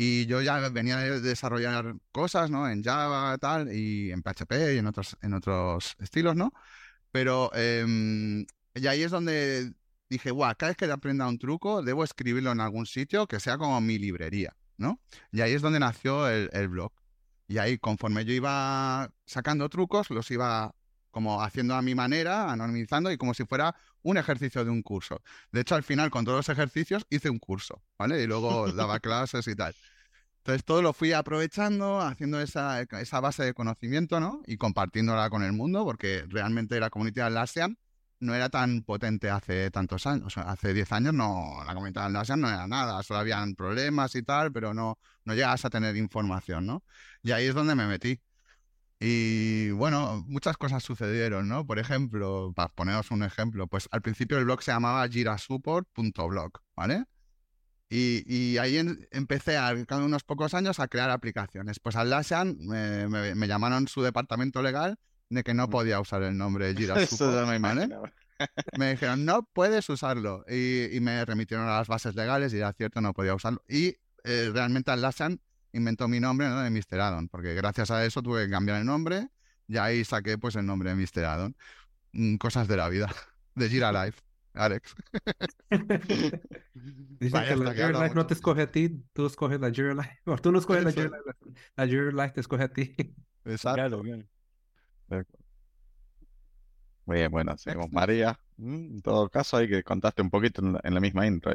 Y 0.00 0.26
yo 0.26 0.40
ya 0.42 0.60
venía 0.68 0.96
de 0.98 1.20
desarrollar 1.20 1.96
cosas, 2.12 2.50
¿no? 2.52 2.68
En 2.70 2.84
Java, 2.84 3.36
tal, 3.38 3.72
y 3.74 4.12
en 4.12 4.22
PHP 4.22 4.74
y 4.74 4.78
en 4.78 4.86
otros, 4.86 5.16
en 5.22 5.34
otros 5.34 5.96
estilos, 5.98 6.36
¿no? 6.36 6.52
Pero 7.10 7.50
em, 7.52 8.46
y 8.76 8.86
ahí 8.86 9.02
es 9.02 9.10
donde 9.10 9.72
dije, 10.08 10.30
guau, 10.30 10.54
cada 10.56 10.70
vez 10.70 10.76
que 10.76 10.84
aprenda 10.84 11.26
un 11.26 11.36
truco, 11.38 11.82
debo 11.82 12.04
escribirlo 12.04 12.52
en 12.52 12.60
algún 12.60 12.86
sitio 12.86 13.26
que 13.26 13.40
sea 13.40 13.58
como 13.58 13.80
mi 13.80 13.98
librería, 13.98 14.56
¿no? 14.76 15.00
Y 15.32 15.40
ahí 15.40 15.52
es 15.52 15.62
donde 15.62 15.80
nació 15.80 16.28
el, 16.28 16.48
el 16.52 16.68
blog. 16.68 16.92
Y 17.48 17.58
ahí, 17.58 17.76
conforme 17.78 18.24
yo 18.24 18.32
iba 18.32 19.10
sacando 19.26 19.68
trucos, 19.68 20.10
los 20.10 20.30
iba 20.30 20.76
como 21.10 21.42
haciendo 21.42 21.74
a 21.74 21.82
mi 21.82 21.94
manera, 21.94 22.50
anonimizando 22.50 23.10
y 23.10 23.16
como 23.16 23.34
si 23.34 23.44
fuera 23.44 23.74
un 24.02 24.16
ejercicio 24.16 24.64
de 24.64 24.70
un 24.70 24.82
curso. 24.82 25.22
De 25.52 25.60
hecho, 25.60 25.74
al 25.74 25.82
final, 25.82 26.10
con 26.10 26.24
todos 26.24 26.38
los 26.38 26.48
ejercicios, 26.48 27.06
hice 27.10 27.30
un 27.30 27.38
curso, 27.38 27.82
¿vale? 27.98 28.22
Y 28.22 28.26
luego 28.26 28.70
daba 28.72 29.00
clases 29.00 29.46
y 29.48 29.54
tal. 29.54 29.74
Entonces, 30.38 30.64
todo 30.64 30.80
lo 30.82 30.92
fui 30.92 31.12
aprovechando, 31.12 32.00
haciendo 32.00 32.40
esa, 32.40 32.80
esa 32.80 33.20
base 33.20 33.44
de 33.44 33.54
conocimiento, 33.54 34.20
¿no? 34.20 34.42
Y 34.46 34.56
compartiéndola 34.56 35.28
con 35.30 35.42
el 35.42 35.52
mundo, 35.52 35.84
porque 35.84 36.24
realmente 36.28 36.80
la 36.80 36.90
comunidad 36.90 37.26
Atlassian 37.26 37.76
no 38.20 38.34
era 38.34 38.48
tan 38.48 38.82
potente 38.82 39.30
hace 39.30 39.70
tantos 39.70 40.06
años. 40.06 40.26
O 40.26 40.30
sea, 40.30 40.44
hace 40.44 40.72
10 40.72 40.90
años 40.92 41.14
no, 41.14 41.62
la 41.66 41.74
comunidad 41.74 42.06
Atlassian 42.06 42.40
no 42.40 42.48
era 42.48 42.66
nada, 42.66 43.02
solo 43.02 43.20
habían 43.20 43.54
problemas 43.54 44.14
y 44.14 44.22
tal, 44.22 44.52
pero 44.52 44.74
no, 44.74 44.98
no 45.24 45.34
llegabas 45.34 45.64
a 45.64 45.70
tener 45.70 45.96
información, 45.96 46.66
¿no? 46.66 46.82
Y 47.22 47.32
ahí 47.32 47.46
es 47.46 47.54
donde 47.54 47.74
me 47.74 47.86
metí. 47.86 48.20
Y 49.00 49.70
bueno, 49.70 50.24
muchas 50.26 50.56
cosas 50.56 50.82
sucedieron, 50.82 51.48
¿no? 51.48 51.64
Por 51.66 51.78
ejemplo, 51.78 52.52
para 52.54 52.68
poneros 52.68 53.10
un 53.12 53.22
ejemplo, 53.22 53.66
pues 53.68 53.88
al 53.92 54.02
principio 54.02 54.38
el 54.38 54.44
blog 54.44 54.62
se 54.62 54.72
llamaba 54.72 55.06
girasupport.blog, 55.08 56.50
¿vale? 56.76 57.04
Y, 57.90 58.24
y 58.26 58.58
ahí 58.58 58.76
en- 58.76 59.06
empecé 59.12 59.56
a, 59.56 59.72
cada 59.86 60.04
unos 60.04 60.24
pocos 60.24 60.52
años 60.54 60.78
a 60.80 60.88
crear 60.88 61.10
aplicaciones. 61.10 61.80
Pues 61.80 61.96
Atlassian 61.96 62.58
eh, 62.74 63.06
me, 63.08 63.34
me 63.34 63.46
llamaron 63.48 63.88
su 63.88 64.02
departamento 64.02 64.62
legal 64.62 64.98
de 65.30 65.42
que 65.42 65.54
no 65.54 65.70
podía 65.70 66.00
usar 66.00 66.22
el 66.22 66.36
nombre 66.36 66.74
GiraSupport, 66.76 67.46
me 67.48 67.58
¿vale? 67.58 67.88
Me 68.78 68.90
dijeron, 68.92 69.24
no 69.24 69.42
puedes 69.52 69.88
usarlo. 69.88 70.44
Y, 70.48 70.94
y 70.96 71.00
me 71.00 71.24
remitieron 71.24 71.66
a 71.66 71.78
las 71.78 71.88
bases 71.88 72.14
legales 72.14 72.52
y 72.54 72.58
era 72.58 72.72
cierto, 72.72 73.00
no 73.00 73.12
podía 73.12 73.34
usarlo. 73.34 73.64
Y 73.68 73.96
eh, 74.22 74.50
realmente 74.52 74.92
Atlassian 74.92 75.40
inventó 75.72 76.08
mi 76.08 76.20
nombre, 76.20 76.48
¿no? 76.48 76.60
De 76.60 76.70
Mr. 76.70 77.00
Addon, 77.00 77.28
porque 77.28 77.54
gracias 77.54 77.90
a 77.90 78.04
eso 78.04 78.22
tuve 78.22 78.46
que 78.46 78.50
cambiar 78.50 78.78
el 78.78 78.86
nombre 78.86 79.28
y 79.66 79.76
ahí 79.76 80.04
saqué 80.04 80.38
pues 80.38 80.56
el 80.56 80.66
nombre 80.66 80.94
de 80.94 80.96
Mr. 80.96 81.24
Addon. 81.24 81.56
Mm, 82.12 82.36
Cosas 82.36 82.68
de 82.68 82.76
la 82.76 82.88
vida, 82.88 83.08
de 83.54 83.68
Gira 83.68 83.92
Life, 84.04 84.20
Alex. 84.54 84.94
Dicen 87.20 87.32
Vaya, 87.32 87.48
que 87.48 87.56
la 87.56 87.86
habla 87.86 88.04
Life 88.04 88.14
no 88.14 88.26
te 88.26 88.34
escoge 88.34 88.62
a 88.62 88.70
ti, 88.70 89.04
tú 89.12 89.26
escoges 89.26 89.60
la 89.60 89.70
Jira 89.70 89.94
Life. 89.94 90.20
O 90.24 90.36
tú 90.38 90.52
no 90.52 90.58
escoges 90.58 90.84
la 90.84 90.92
Jira 90.92 91.10
Life, 91.10 91.60
la 91.76 91.86
Jira 91.86 92.10
Life 92.12 92.34
te 92.34 92.40
escoge 92.40 92.64
a 92.64 92.72
ti. 92.72 92.94
Exacto. 93.44 94.02
Claro. 94.02 95.26
Muy 97.06 97.16
bien, 97.16 97.30
bueno, 97.30 97.56
seguimos. 97.56 97.90
María, 97.90 98.38
mm, 98.58 98.74
en 98.96 99.02
todo 99.02 99.30
caso, 99.30 99.56
hay 99.56 99.68
que 99.68 99.82
contaste 99.82 100.20
un 100.20 100.30
poquito 100.30 100.60
en 100.60 100.74
la, 100.74 100.80
en 100.84 100.94
la 100.94 101.00
misma 101.00 101.26
intro. 101.26 101.52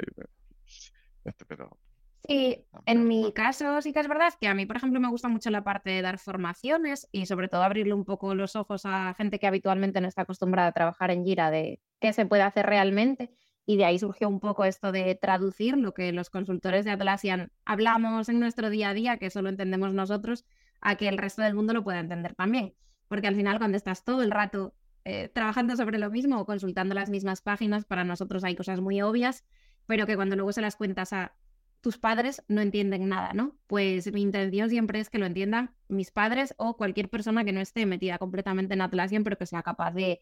Este, 1.24 1.46
pero 1.46 1.77
Sí, 2.25 2.65
en 2.86 3.06
mi 3.08 3.34
caso 3.34 3.82
sí 3.82 3.92
que 3.92 4.00
es 4.00 4.08
verdad 4.08 4.34
que 4.39 4.48
a 4.48 4.53
mí, 4.53 4.65
por 4.65 4.77
ejemplo, 4.77 5.00
me 5.01 5.10
gusta 5.10 5.27
mucho 5.27 5.50
la 5.50 5.63
parte 5.63 5.89
de 5.89 6.01
dar 6.01 6.18
formaciones 6.20 7.10
y 7.12 7.25
sobre 7.25 7.50
todo 7.50 7.63
abrirle 7.63 7.94
un 7.94 8.06
poco 8.06 8.34
los 8.34 8.56
ojos 8.56 8.86
a 8.86 9.13
gente 9.15 9.39
que 9.39 9.48
habitualmente 9.48 10.00
no 10.00 10.08
está 10.08 10.22
acostumbrada 10.22 10.70
a 10.70 10.72
trabajar 10.72 11.12
en 11.12 11.25
Jira 11.25 11.51
de 11.51 11.82
qué 12.00 12.13
se 12.13 12.25
puede 12.25 12.44
hacer 12.44 12.65
realmente. 12.65 13.32
Y 13.65 13.75
de 13.77 13.86
ahí 13.86 14.00
surgió 14.00 14.30
un 14.30 14.39
poco 14.39 14.63
esto 14.63 14.94
de 14.94 15.15
traducir 15.15 15.77
lo 15.77 15.94
que 15.94 16.13
los 16.13 16.30
consultores 16.30 16.86
de 16.86 16.92
Atlassian 16.92 17.51
hablamos 17.65 18.30
en 18.30 18.39
nuestro 18.39 18.70
día 18.70 18.89
a 18.89 18.94
día, 18.94 19.18
que 19.18 19.30
solo 19.30 19.50
entendemos 19.50 19.94
nosotros, 19.94 20.46
a 20.82 20.96
que 20.96 21.10
el 21.10 21.18
resto 21.18 21.42
del 21.42 21.56
mundo 21.56 21.74
lo 21.74 21.84
pueda 21.84 22.00
entender 22.00 22.36
también. 22.36 22.74
Porque 23.10 23.27
al 23.27 23.36
final, 23.36 23.58
cuando 23.58 23.77
estás 23.77 24.03
todo 24.06 24.22
el 24.22 24.32
rato 24.32 24.75
eh, 25.03 25.30
trabajando 25.30 25.75
sobre 25.75 25.98
lo 25.98 26.10
mismo 26.10 26.39
o 26.39 26.46
consultando 26.46 26.96
las 26.96 27.10
mismas 27.10 27.42
páginas, 27.42 27.84
para 27.86 28.06
nosotros 28.06 28.44
hay 28.46 28.56
cosas 28.56 28.80
muy 28.80 29.01
obvias, 29.01 29.46
pero 29.86 30.06
que 30.08 30.15
cuando 30.15 30.36
luego 30.36 30.53
se 30.53 30.62
las 30.62 30.75
cuentas 30.77 31.12
a 31.13 31.36
tus 31.83 31.97
padres 31.97 32.41
no 32.47 32.61
entienden 32.61 33.09
nada, 33.09 33.33
¿no? 33.33 33.57
Pues 33.67 34.11
mi 34.13 34.21
intención 34.21 34.69
siempre 34.69 35.01
es 35.01 35.09
que 35.09 35.17
lo 35.17 35.25
entiendan 35.25 35.75
mis 35.89 36.11
padres 36.11 36.55
o 36.57 36.77
cualquier 36.77 37.09
persona 37.09 37.43
que 37.43 37.51
no 37.51 37.59
esté 37.59 37.85
metida 37.85 38.17
completamente 38.19 38.73
en 38.73 38.81
Atlassian, 38.81 39.25
pero 39.25 39.37
que 39.37 39.45
sea 39.45 39.63
capaz 39.63 39.91
de, 39.91 40.21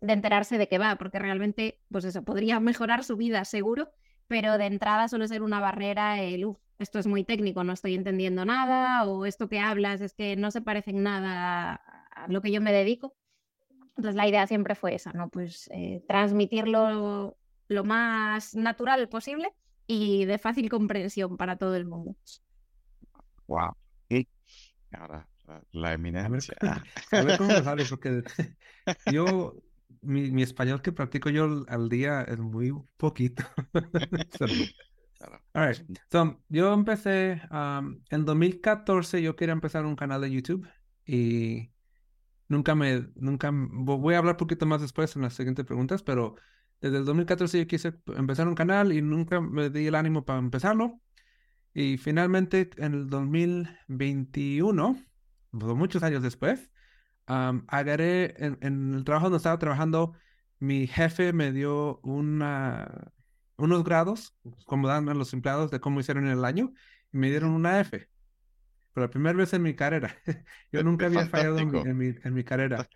de 0.00 0.12
enterarse 0.12 0.56
de 0.56 0.68
qué 0.68 0.78
va, 0.78 0.94
porque 0.94 1.18
realmente, 1.18 1.80
pues 1.90 2.04
eso, 2.04 2.22
podría 2.24 2.60
mejorar 2.60 3.02
su 3.02 3.16
vida 3.16 3.44
seguro, 3.44 3.90
pero 4.28 4.56
de 4.56 4.66
entrada 4.66 5.08
suele 5.08 5.26
ser 5.26 5.42
una 5.42 5.58
barrera 5.58 6.22
el, 6.22 6.44
"Uf, 6.44 6.58
esto 6.78 7.00
es 7.00 7.08
muy 7.08 7.24
técnico, 7.24 7.64
no 7.64 7.72
estoy 7.72 7.96
entendiendo 7.96 8.44
nada, 8.44 9.04
o 9.04 9.26
esto 9.26 9.48
que 9.48 9.58
hablas 9.58 10.00
es 10.02 10.14
que 10.14 10.36
no 10.36 10.52
se 10.52 10.60
parece 10.62 10.90
en 10.92 11.02
nada 11.02 11.74
a 12.14 12.28
lo 12.28 12.40
que 12.40 12.52
yo 12.52 12.60
me 12.60 12.72
dedico. 12.72 13.16
Entonces 13.96 14.14
la 14.14 14.28
idea 14.28 14.46
siempre 14.46 14.76
fue 14.76 14.94
esa, 14.94 15.12
¿no? 15.12 15.28
Pues 15.28 15.68
eh, 15.72 16.04
transmitirlo 16.06 17.36
lo 17.68 17.84
más 17.84 18.54
natural 18.54 19.08
posible 19.08 19.52
y 19.90 20.24
de 20.26 20.38
fácil 20.38 20.68
comprensión 20.70 21.36
para 21.36 21.56
todo 21.58 21.74
el 21.76 21.86
mundo. 21.86 22.16
wow. 23.46 23.74
Y 24.08 24.26
ahora 24.92 25.28
la, 25.72 25.94
eminencia. 25.94 26.56
Ah, 26.62 26.84
A 27.16 27.22
ver 27.22 27.36
cómo 27.36 27.52
me 27.52 27.62
sale, 27.62 27.86
porque 27.86 28.24
yo, 29.06 29.54
mi, 30.02 30.30
mi 30.32 30.42
español 30.42 30.82
que 30.82 30.92
practico 30.92 31.30
yo 31.30 31.64
al 31.68 31.88
día 31.88 32.22
es 32.22 32.38
muy 32.38 32.72
poquito. 32.96 33.44
So, 34.30 34.46
all 35.54 35.62
right. 35.68 35.82
So, 36.12 36.42
yo 36.48 36.72
empecé, 36.74 37.40
um, 37.50 38.02
en 38.10 38.24
2014 38.24 39.22
yo 39.22 39.36
quería 39.36 39.52
empezar 39.52 39.84
un 39.86 39.96
canal 39.96 40.20
de 40.22 40.30
YouTube 40.30 40.68
y 41.06 41.72
nunca 42.48 42.74
me, 42.74 43.08
nunca, 43.16 43.50
vo- 43.52 44.00
voy 44.00 44.14
a 44.14 44.18
hablar 44.18 44.34
un 44.34 44.38
poquito 44.38 44.66
más 44.66 44.80
después 44.82 45.16
en 45.16 45.22
las 45.22 45.34
siguientes 45.34 45.64
preguntas, 45.66 46.02
pero 46.02 46.36
desde 46.80 46.98
el 46.98 47.04
2014 47.04 47.58
yo 47.58 47.66
quise 47.66 47.94
empezar 48.16 48.48
un 48.48 48.54
canal 48.54 48.92
y 48.92 49.02
nunca 49.02 49.40
me 49.40 49.70
di 49.70 49.86
el 49.86 49.94
ánimo 49.94 50.24
para 50.24 50.38
empezarlo. 50.38 51.00
Y 51.74 51.98
finalmente 51.98 52.70
en 52.78 52.94
el 52.94 53.06
2021, 53.08 55.04
pues, 55.50 55.74
muchos 55.74 56.02
años 56.02 56.22
después, 56.22 56.70
am, 57.26 57.64
agarré 57.68 58.34
en, 58.44 58.58
en 58.60 58.94
el 58.94 59.04
trabajo 59.04 59.26
donde 59.26 59.36
estaba 59.38 59.58
trabajando, 59.58 60.14
mi 60.58 60.86
jefe 60.86 61.32
me 61.32 61.52
dio 61.52 62.00
una, 62.02 63.12
unos 63.56 63.84
grados, 63.84 64.36
como 64.66 64.88
dan 64.88 65.08
a 65.08 65.14
los 65.14 65.32
empleados 65.32 65.70
de 65.70 65.80
cómo 65.80 66.00
hicieron 66.00 66.26
en 66.26 66.32
el 66.32 66.44
año, 66.44 66.72
y 67.12 67.18
me 67.18 67.30
dieron 67.30 67.50
una 67.50 67.80
F. 67.80 68.08
Por 68.92 69.04
la 69.04 69.10
primera 69.10 69.36
vez 69.36 69.52
en 69.52 69.62
mi 69.62 69.74
carrera. 69.74 70.16
Yo 70.72 70.82
nunca 70.82 71.06
había 71.06 71.26
fallado 71.26 71.58
en 71.58 71.70
mi, 71.70 71.78
en 71.78 71.96
mi, 71.96 72.14
en 72.22 72.34
mi 72.34 72.44
carrera. 72.44 72.88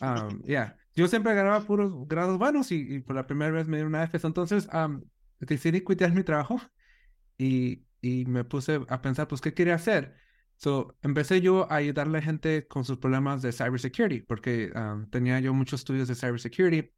Um, 0.00 0.42
yeah. 0.44 0.76
Yo 0.94 1.08
siempre 1.08 1.34
ganaba 1.34 1.60
puros 1.62 2.06
grados 2.06 2.38
buenos 2.38 2.70
y, 2.70 2.96
y, 2.96 3.00
por 3.00 3.16
la 3.16 3.26
primera 3.26 3.50
vez 3.50 3.66
me 3.66 3.78
dieron 3.78 3.94
una 3.94 4.04
F. 4.04 4.18
Entonces 4.26 4.68
um, 4.74 5.02
decidí 5.40 5.82
quitar 5.82 6.12
mi 6.12 6.22
trabajo 6.22 6.60
y, 7.38 7.84
y 8.02 8.26
me 8.26 8.44
puse 8.44 8.80
a 8.88 9.00
pensar, 9.00 9.28
pues, 9.28 9.40
¿qué 9.40 9.54
quería 9.54 9.76
hacer? 9.76 10.16
So, 10.56 10.96
empecé 11.02 11.40
yo 11.40 11.70
a 11.72 11.76
ayudarle 11.76 12.18
a 12.18 12.22
gente 12.22 12.66
con 12.68 12.84
sus 12.84 12.98
problemas 12.98 13.42
de 13.42 13.52
cybersecurity, 13.52 14.20
porque 14.22 14.70
um, 14.76 15.08
tenía 15.08 15.40
yo 15.40 15.54
muchos 15.54 15.80
estudios 15.80 16.08
de 16.08 16.14
cybersecurity, 16.14 16.90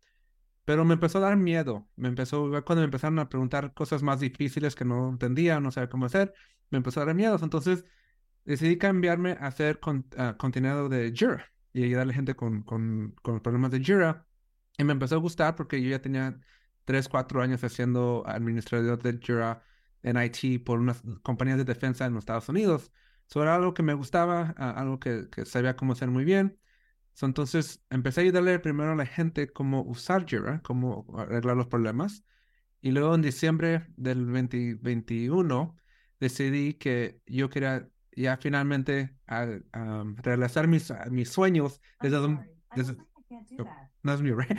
pero 0.64 0.84
me 0.84 0.94
empezó 0.94 1.18
a 1.18 1.22
dar 1.22 1.36
miedo. 1.36 1.88
Me 1.96 2.08
empezó, 2.08 2.50
cuando 2.64 2.82
me 2.82 2.84
empezaron 2.86 3.18
a 3.20 3.28
preguntar 3.28 3.72
cosas 3.74 4.02
más 4.02 4.20
difíciles 4.20 4.74
que 4.74 4.84
no 4.84 5.10
entendía, 5.10 5.60
no 5.60 5.70
sabía 5.70 5.88
cómo 5.88 6.06
hacer, 6.06 6.34
me 6.70 6.78
empezó 6.78 7.00
a 7.00 7.06
dar 7.06 7.14
miedo. 7.14 7.38
Entonces, 7.42 7.84
decidí 8.44 8.76
cambiarme 8.78 9.32
a 9.32 9.46
hacer 9.46 9.80
con, 9.80 10.06
uh, 10.18 10.36
contenido 10.36 10.88
de 10.88 11.12
Jira 11.14 11.53
y 11.74 11.84
ayudarle 11.84 12.12
a 12.14 12.16
gente 12.16 12.34
con, 12.36 12.62
con, 12.62 13.14
con 13.22 13.40
problemas 13.40 13.72
de 13.72 13.80
Jira. 13.80 14.26
Y 14.78 14.84
me 14.84 14.92
empezó 14.92 15.16
a 15.16 15.18
gustar 15.18 15.56
porque 15.56 15.82
yo 15.82 15.90
ya 15.90 16.00
tenía 16.00 16.40
3, 16.84 17.08
4 17.08 17.42
años 17.42 17.62
haciendo 17.64 18.24
administrador 18.26 19.02
de 19.02 19.18
Jira 19.18 19.62
en 20.02 20.16
IT 20.16 20.64
por 20.64 20.78
unas 20.80 21.02
compañías 21.22 21.58
de 21.58 21.64
defensa 21.64 22.06
en 22.06 22.14
los 22.14 22.22
Estados 22.22 22.48
Unidos. 22.48 22.92
Eso 23.28 23.42
era 23.42 23.56
algo 23.56 23.74
que 23.74 23.82
me 23.82 23.94
gustaba, 23.94 24.50
algo 24.56 25.00
que, 25.00 25.28
sabía 25.46 25.76
cómo 25.76 25.92
hacer 25.94 26.08
muy 26.10 26.24
bien. 26.24 26.58
Entonces 27.20 27.82
empecé 27.90 28.20
a 28.20 28.24
ayudarle 28.24 28.58
primero 28.58 28.92
a 28.92 28.96
la 28.96 29.06
gente 29.06 29.52
cómo 29.52 29.82
usar 29.82 30.26
Jira, 30.26 30.62
cómo 30.62 31.06
arreglar 31.18 31.56
los 31.56 31.66
problemas. 31.68 32.24
Y 32.80 32.92
luego 32.92 33.14
en 33.14 33.22
diciembre 33.22 33.86
del 33.96 34.26
2021 34.26 35.76
decidí 36.20 36.74
que 36.74 37.20
yo 37.26 37.48
quería 37.50 37.88
ya 38.16 38.36
finalmente 38.36 39.16
a, 39.26 39.46
a 39.72 40.04
realizar 40.22 40.66
mis, 40.68 40.92
mis 41.10 41.30
sueños 41.30 41.80
desde... 42.00 42.18
desde 42.74 42.96
no 44.02 44.12
es 44.12 44.20
mío, 44.20 44.36
right? 44.36 44.58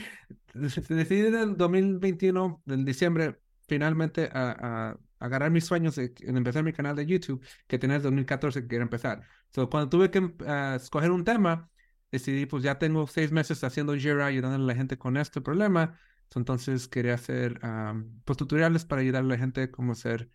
Decidí 0.53 1.27
en 1.27 1.35
el 1.35 1.55
2021, 1.55 2.63
en 2.65 2.85
diciembre, 2.85 3.39
finalmente 3.67 4.29
a, 4.33 4.91
a 4.91 4.97
agarrar 5.19 5.51
mis 5.51 5.65
sueños 5.65 5.95
de, 5.95 6.13
empezar 6.21 6.63
mi 6.63 6.73
canal 6.73 6.95
de 6.95 7.05
YouTube 7.05 7.43
que 7.67 7.77
tenía 7.79 7.97
en 7.97 8.03
2014 8.03 8.61
que 8.61 8.67
quería 8.67 8.83
empezar. 8.83 9.23
So, 9.53 9.69
cuando 9.69 9.89
tuve 9.89 10.11
que 10.11 10.19
uh, 10.19 10.75
escoger 10.75 11.11
un 11.11 11.23
tema, 11.23 11.69
decidí, 12.11 12.45
pues 12.45 12.63
ya 12.63 12.77
tengo 12.77 13.07
seis 13.07 13.31
meses 13.31 13.63
haciendo 13.63 13.95
Jira, 13.95 14.25
ayudando 14.25 14.57
a 14.57 14.67
la 14.67 14.75
gente 14.75 14.97
con 14.97 15.17
este 15.17 15.41
problema. 15.41 15.99
So, 16.29 16.39
entonces 16.39 16.87
quería 16.87 17.15
hacer 17.15 17.59
um, 17.63 18.21
pues, 18.25 18.37
tutoriales 18.37 18.85
para 18.85 19.01
ayudar 19.01 19.23
a 19.23 19.27
la 19.27 19.37
gente 19.37 19.71
cómo 19.71 19.93
hacer, 19.93 20.29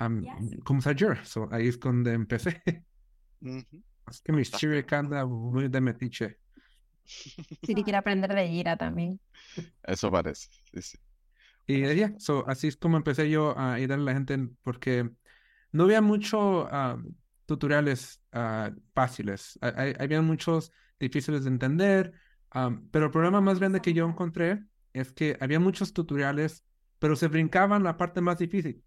um, 0.00 0.22
yes. 0.22 0.60
cómo 0.64 0.78
usar 0.78 0.96
Jira. 0.96 1.24
So, 1.24 1.48
ahí 1.52 1.68
es 1.68 1.78
donde 1.78 2.12
empecé. 2.12 2.62
Uh 3.40 3.48
-huh. 3.48 3.82
Es 4.08 4.20
que 4.20 4.32
mi 4.32 4.44
Jira 4.44 4.98
anda 4.98 5.26
muy 5.26 5.68
de 5.68 5.80
metiche. 5.80 6.38
Siri 7.04 7.82
quiere 7.82 7.96
aprender 7.98 8.34
de 8.34 8.48
Jira 8.48 8.76
también. 8.76 9.20
Eso 9.82 10.10
parece, 10.10 10.48
sí, 10.72 10.82
sí. 10.82 10.98
Y 11.66 11.80
ya, 11.80 11.92
yeah, 11.92 12.14
so, 12.18 12.48
así 12.48 12.68
es 12.68 12.76
como 12.76 12.96
empecé 12.96 13.28
yo 13.28 13.56
a 13.58 13.74
ayudar 13.74 13.98
a 13.98 14.02
la 14.02 14.12
gente 14.12 14.38
porque 14.62 15.10
no 15.72 15.84
había 15.84 16.00
muchos 16.00 16.66
uh, 16.70 17.14
tutoriales 17.46 18.22
uh, 18.32 18.70
fáciles. 18.94 19.58
Hay, 19.60 19.94
había 19.98 20.22
muchos 20.22 20.70
difíciles 21.00 21.44
de 21.44 21.50
entender, 21.50 22.12
um, 22.54 22.88
pero 22.90 23.06
el 23.06 23.10
problema 23.10 23.40
más 23.40 23.58
grande 23.58 23.80
que 23.80 23.92
yo 23.92 24.08
encontré 24.08 24.64
es 24.92 25.12
que 25.12 25.36
había 25.40 25.58
muchos 25.58 25.92
tutoriales, 25.92 26.64
pero 27.00 27.16
se 27.16 27.28
brincaban 27.28 27.82
la 27.82 27.96
parte 27.96 28.20
más 28.20 28.38
difícil. 28.38 28.84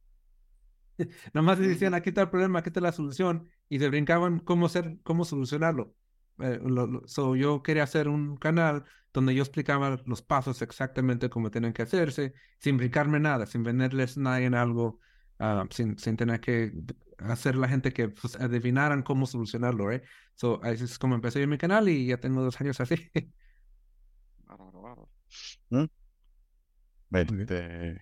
Nomás 1.34 1.60
decían, 1.60 1.94
aquí 1.94 2.10
está 2.10 2.24
el 2.24 2.30
problema, 2.30 2.60
aquí 2.60 2.70
está 2.70 2.82
la 2.82 2.92
solución, 2.92 3.50
y 3.70 3.80
se 3.80 3.90
brincaban 3.90 4.40
cómo, 4.40 4.66
hacer, 4.66 4.98
cómo 5.04 5.26
solucionarlo. 5.26 5.94
Eh, 6.40 6.60
lo, 6.64 6.88
lo, 6.88 7.08
so 7.08 7.36
yo 7.36 7.62
quería 7.64 7.84
hacer 7.84 8.08
un 8.08 8.38
canal 8.38 8.86
donde 9.12 9.36
yo 9.36 9.44
explicaba 9.44 10.00
los 10.06 10.22
pasos 10.22 10.62
exactamente 10.62 11.30
como 11.30 11.52
tienen 11.52 11.74
que 11.74 11.82
hacerse, 11.82 12.34
sin 12.60 12.78
brincarme 12.78 13.20
nada, 13.20 13.46
sin 13.46 13.64
venderles 13.64 14.18
nada 14.18 14.40
en 14.42 14.56
algo, 14.56 15.00
uh, 15.40 15.66
sin, 15.72 15.98
sin 15.98 16.16
tener 16.16 16.40
que 16.40 16.72
hacer 17.18 17.56
la 17.56 17.68
gente 17.68 17.92
que 17.92 18.10
pues, 18.10 18.36
adivinaran 18.36 19.04
cómo 19.04 19.26
solucionarlo, 19.26 19.92
¿eh? 19.92 20.04
So, 20.36 20.62
así 20.64 20.84
es 20.86 20.98
como 21.00 21.16
empecé 21.16 21.42
yo 21.42 21.48
mi 21.48 21.58
canal 21.58 21.90
y 21.90 22.08
ya 22.08 22.18
tengo 22.18 22.42
dos 22.42 22.60
años 22.62 22.80
así. 22.80 22.96
¿Mm? 25.70 25.86
Este, 27.12 28.02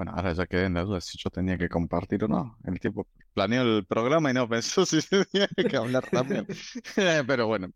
bueno, 0.00 0.12
ahora 0.16 0.32
ya 0.32 0.46
quedé 0.46 0.64
en 0.64 0.72
la 0.72 0.82
duda 0.84 0.98
si 1.02 1.18
yo 1.18 1.28
tenía 1.28 1.58
que 1.58 1.68
compartir 1.68 2.24
o 2.24 2.28
no. 2.28 2.56
El 2.64 2.80
tiempo 2.80 3.06
planeó 3.34 3.60
el 3.60 3.84
programa 3.84 4.30
y 4.30 4.32
no 4.32 4.48
pensó 4.48 4.86
si 4.86 4.98
tenía 5.02 5.46
que 5.46 5.76
hablar 5.76 6.08
también. 6.08 6.46
Pero 7.26 7.46
bueno. 7.46 7.68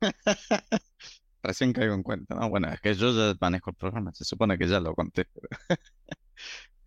Recién 1.40 1.72
caigo 1.72 1.94
en 1.94 2.02
cuenta, 2.02 2.34
¿no? 2.34 2.48
Bueno, 2.50 2.68
es 2.68 2.80
que 2.80 2.94
yo 2.94 3.12
ya 3.12 3.36
manejo 3.40 3.70
el 3.70 3.76
programa, 3.76 4.12
se 4.12 4.24
supone 4.24 4.58
que 4.58 4.66
ya 4.66 4.80
lo 4.80 4.92
conté. 4.92 5.28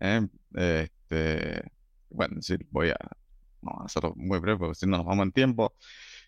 eh, 0.00 0.28
este, 0.52 1.62
bueno, 2.10 2.42
sí, 2.42 2.56
voy 2.70 2.90
a 2.90 2.96
hacerlo 3.86 4.12
muy 4.14 4.40
breve 4.40 4.58
porque 4.58 4.74
si 4.74 4.84
no 4.86 4.98
nos 4.98 5.06
vamos 5.06 5.24
en 5.24 5.32
tiempo. 5.32 5.74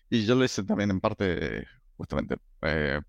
Y 0.09 0.25
yo 0.25 0.33
lo 0.33 0.43
hice 0.43 0.63
también 0.63 0.89
en 0.89 0.99
parte, 0.99 1.67
justamente, 1.97 2.37
eh, 2.63 2.99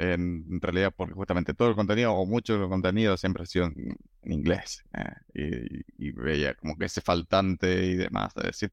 en 0.00 0.60
realidad 0.60 0.94
porque 0.96 1.12
justamente 1.14 1.52
todo 1.52 1.68
el 1.68 1.76
contenido 1.76 2.14
o 2.14 2.24
mucho 2.26 2.58
del 2.58 2.68
contenido 2.68 3.16
siempre 3.18 3.42
ha 3.42 3.46
sido 3.46 3.66
en, 3.66 3.96
en 4.22 4.32
inglés 4.32 4.82
eh, 4.94 5.84
y, 5.98 6.08
y, 6.08 6.12
veía 6.12 6.54
como 6.54 6.76
que 6.76 6.86
ese 6.86 7.02
faltante 7.02 7.84
y 7.84 7.96
demás, 7.96 8.32
es 8.36 8.44
decir, 8.44 8.72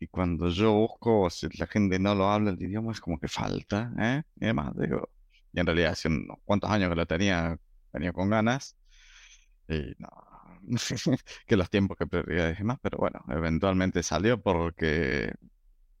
y 0.00 0.06
cuando 0.08 0.48
yo 0.48 0.72
busco, 0.72 1.28
si 1.30 1.48
la 1.58 1.66
gente 1.66 1.98
no 1.98 2.14
lo 2.14 2.30
habla 2.30 2.50
el 2.50 2.62
idioma 2.62 2.92
es 2.92 3.00
como 3.00 3.18
que 3.18 3.28
falta, 3.28 3.92
¿eh? 3.98 4.22
y 4.36 4.46
demás, 4.46 4.72
digo, 4.76 5.10
y 5.52 5.60
en 5.60 5.66
realidad 5.66 5.92
hace 5.92 6.08
unos 6.08 6.38
cuantos 6.44 6.70
años 6.70 6.88
que 6.88 6.96
lo 6.96 7.06
tenía, 7.06 7.58
tenía 7.92 8.12
con 8.12 8.30
ganas, 8.30 8.76
y 9.68 9.94
no, 9.98 10.08
que 11.46 11.56
los 11.56 11.68
tiempos 11.70 11.96
que 11.98 12.06
prioridades 12.06 12.56
y 12.56 12.58
demás, 12.62 12.78
pero 12.80 12.98
bueno, 12.98 13.22
eventualmente 13.28 14.02
salió 14.02 14.40
porque 14.42 15.32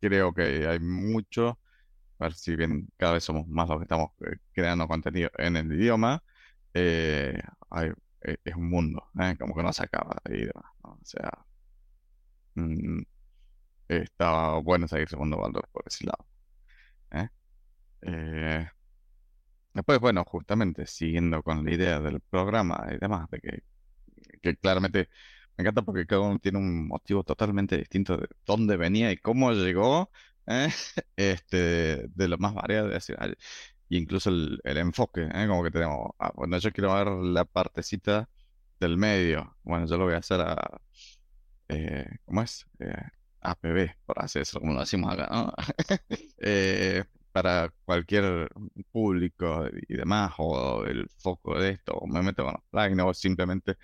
creo 0.00 0.32
que 0.34 0.66
hay 0.66 0.80
mucho 0.80 1.58
a 2.18 2.24
ver 2.24 2.34
si 2.34 2.56
bien 2.56 2.88
cada 2.96 3.14
vez 3.14 3.24
somos 3.24 3.46
más 3.48 3.68
los 3.68 3.78
que 3.78 3.84
estamos 3.84 4.10
creando 4.52 4.88
contenido 4.88 5.30
en 5.38 5.56
el 5.56 5.72
idioma, 5.72 6.22
eh, 6.74 7.40
hay, 7.70 7.90
es 8.22 8.54
un 8.56 8.70
mundo, 8.70 9.10
¿eh? 9.20 9.36
como 9.38 9.54
que 9.54 9.62
no 9.62 9.72
se 9.72 9.84
acaba 9.84 10.16
y 10.26 10.46
demás, 10.46 10.64
¿no? 10.84 10.90
O 10.92 11.00
sea, 11.04 11.30
mmm, 12.54 13.02
está 13.88 14.54
bueno 14.58 14.88
seguir 14.88 15.08
segundo 15.08 15.38
valor 15.38 15.68
por 15.72 15.84
ese 15.86 16.06
lado. 16.06 16.26
¿eh? 17.12 17.28
Eh, 18.02 18.68
después, 19.72 19.98
bueno, 20.00 20.24
justamente 20.24 20.86
siguiendo 20.86 21.42
con 21.42 21.64
la 21.64 21.72
idea 21.72 22.00
del 22.00 22.20
programa 22.20 22.86
y 22.92 22.98
demás, 22.98 23.28
de 23.30 23.40
que, 23.40 23.62
que 24.42 24.56
claramente 24.56 25.08
me 25.56 25.62
encanta 25.62 25.82
porque 25.82 26.06
cada 26.06 26.22
uno 26.22 26.38
tiene 26.38 26.58
un 26.58 26.88
motivo 26.88 27.24
totalmente 27.24 27.78
distinto 27.78 28.16
de 28.18 28.28
dónde 28.46 28.76
venía 28.76 29.12
y 29.12 29.18
cómo 29.18 29.52
llegó 29.52 30.10
¿eh? 30.46 30.68
este, 31.16 32.08
de 32.08 32.28
lo 32.28 32.38
más 32.38 32.54
variado, 32.54 32.88
de 32.88 32.94
decir, 32.94 33.16
incluso 33.88 34.30
el, 34.30 34.60
enfoque, 34.64 35.22
¿eh? 35.32 35.46
como 35.48 35.62
que 35.64 35.70
tenemos, 35.70 36.10
ah, 36.18 36.32
bueno, 36.34 36.58
yo 36.58 36.72
quiero 36.72 36.94
ver 36.94 37.08
la 37.08 37.44
partecita 37.44 38.28
del 38.80 38.96
medio, 38.96 39.56
bueno, 39.62 39.86
yo 39.86 39.96
lo 39.98 40.04
voy 40.04 40.14
a 40.14 40.18
hacer 40.18 40.40
a, 40.40 40.80
eh, 41.68 42.06
¿cómo 42.24 42.42
es? 42.42 42.66
APB, 43.40 43.90
por 44.06 44.22
así 44.22 44.38
decirlo, 44.38 44.60
como 44.60 44.74
lo 44.74 44.80
decimos 44.80 45.12
acá, 45.12 45.28
¿no? 45.30 45.52
para 47.32 47.72
cualquier 47.84 48.48
público 48.92 49.66
y 49.88 49.94
demás, 49.96 50.34
o 50.38 50.84
el 50.84 51.08
foco 51.18 51.58
de 51.58 51.70
esto, 51.70 51.92
o 51.94 52.06
me 52.06 52.22
meto 52.22 52.44
con 52.44 52.54
plugins, 52.70 53.02
o 53.02 53.14
simplemente 53.14 53.76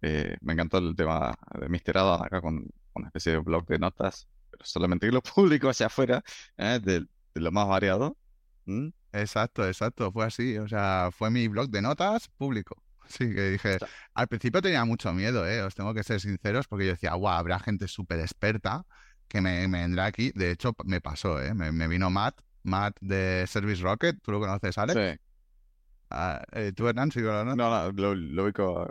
me 0.00 0.52
encantó 0.52 0.78
el 0.78 0.96
tema 0.96 1.34
de 1.60 1.68
Mr. 1.68 1.98
Adam 1.98 2.22
acá 2.22 2.40
con 2.40 2.66
una 2.94 3.06
especie 3.08 3.32
de 3.32 3.38
blog 3.38 3.66
de 3.66 3.78
notas 3.78 4.28
pero 4.58 4.66
solamente 4.66 5.06
que 5.06 5.12
lo 5.12 5.22
público 5.22 5.68
hacia 5.68 5.86
afuera, 5.86 6.22
¿eh? 6.56 6.80
de, 6.82 7.00
de, 7.00 7.40
lo 7.40 7.52
más 7.52 7.68
variado. 7.68 8.16
¿Mm? 8.66 8.88
Exacto, 9.12 9.66
exacto, 9.66 10.12
fue 10.12 10.26
así, 10.26 10.58
o 10.58 10.68
sea, 10.68 11.10
fue 11.12 11.30
mi 11.30 11.48
blog 11.48 11.70
de 11.70 11.82
notas 11.82 12.28
público. 12.28 12.76
Sí, 13.08 13.34
que 13.34 13.52
dije, 13.52 13.78
al 14.12 14.28
principio 14.28 14.60
tenía 14.60 14.84
mucho 14.84 15.14
miedo, 15.14 15.48
¿eh? 15.48 15.62
os 15.62 15.74
tengo 15.74 15.94
que 15.94 16.02
ser 16.02 16.20
sinceros, 16.20 16.68
porque 16.68 16.84
yo 16.84 16.92
decía, 16.92 17.14
guau, 17.14 17.38
habrá 17.38 17.58
gente 17.58 17.88
súper 17.88 18.20
experta 18.20 18.84
que 19.28 19.40
me, 19.40 19.66
me, 19.66 19.80
vendrá 19.80 20.04
aquí. 20.04 20.30
De 20.34 20.50
hecho, 20.50 20.74
me 20.84 21.00
pasó, 21.00 21.40
¿eh? 21.40 21.54
me, 21.54 21.72
me, 21.72 21.88
vino 21.88 22.10
Matt, 22.10 22.38
Matt 22.64 22.98
de 23.00 23.46
Service 23.46 23.82
Rocket, 23.82 24.20
¿tú 24.22 24.32
lo 24.32 24.40
conoces, 24.40 24.76
Alex? 24.76 25.00
Sí. 25.00 25.20
Uh, 26.10 26.40
eh, 26.52 26.72
¿Tú, 26.74 26.88
Hernán, 26.88 27.10
sí, 27.12 27.20
no? 27.20 27.44
No, 27.44 27.54
no, 27.54 27.92
lo, 27.92 28.14
lo 28.14 28.44
ubico. 28.44 28.88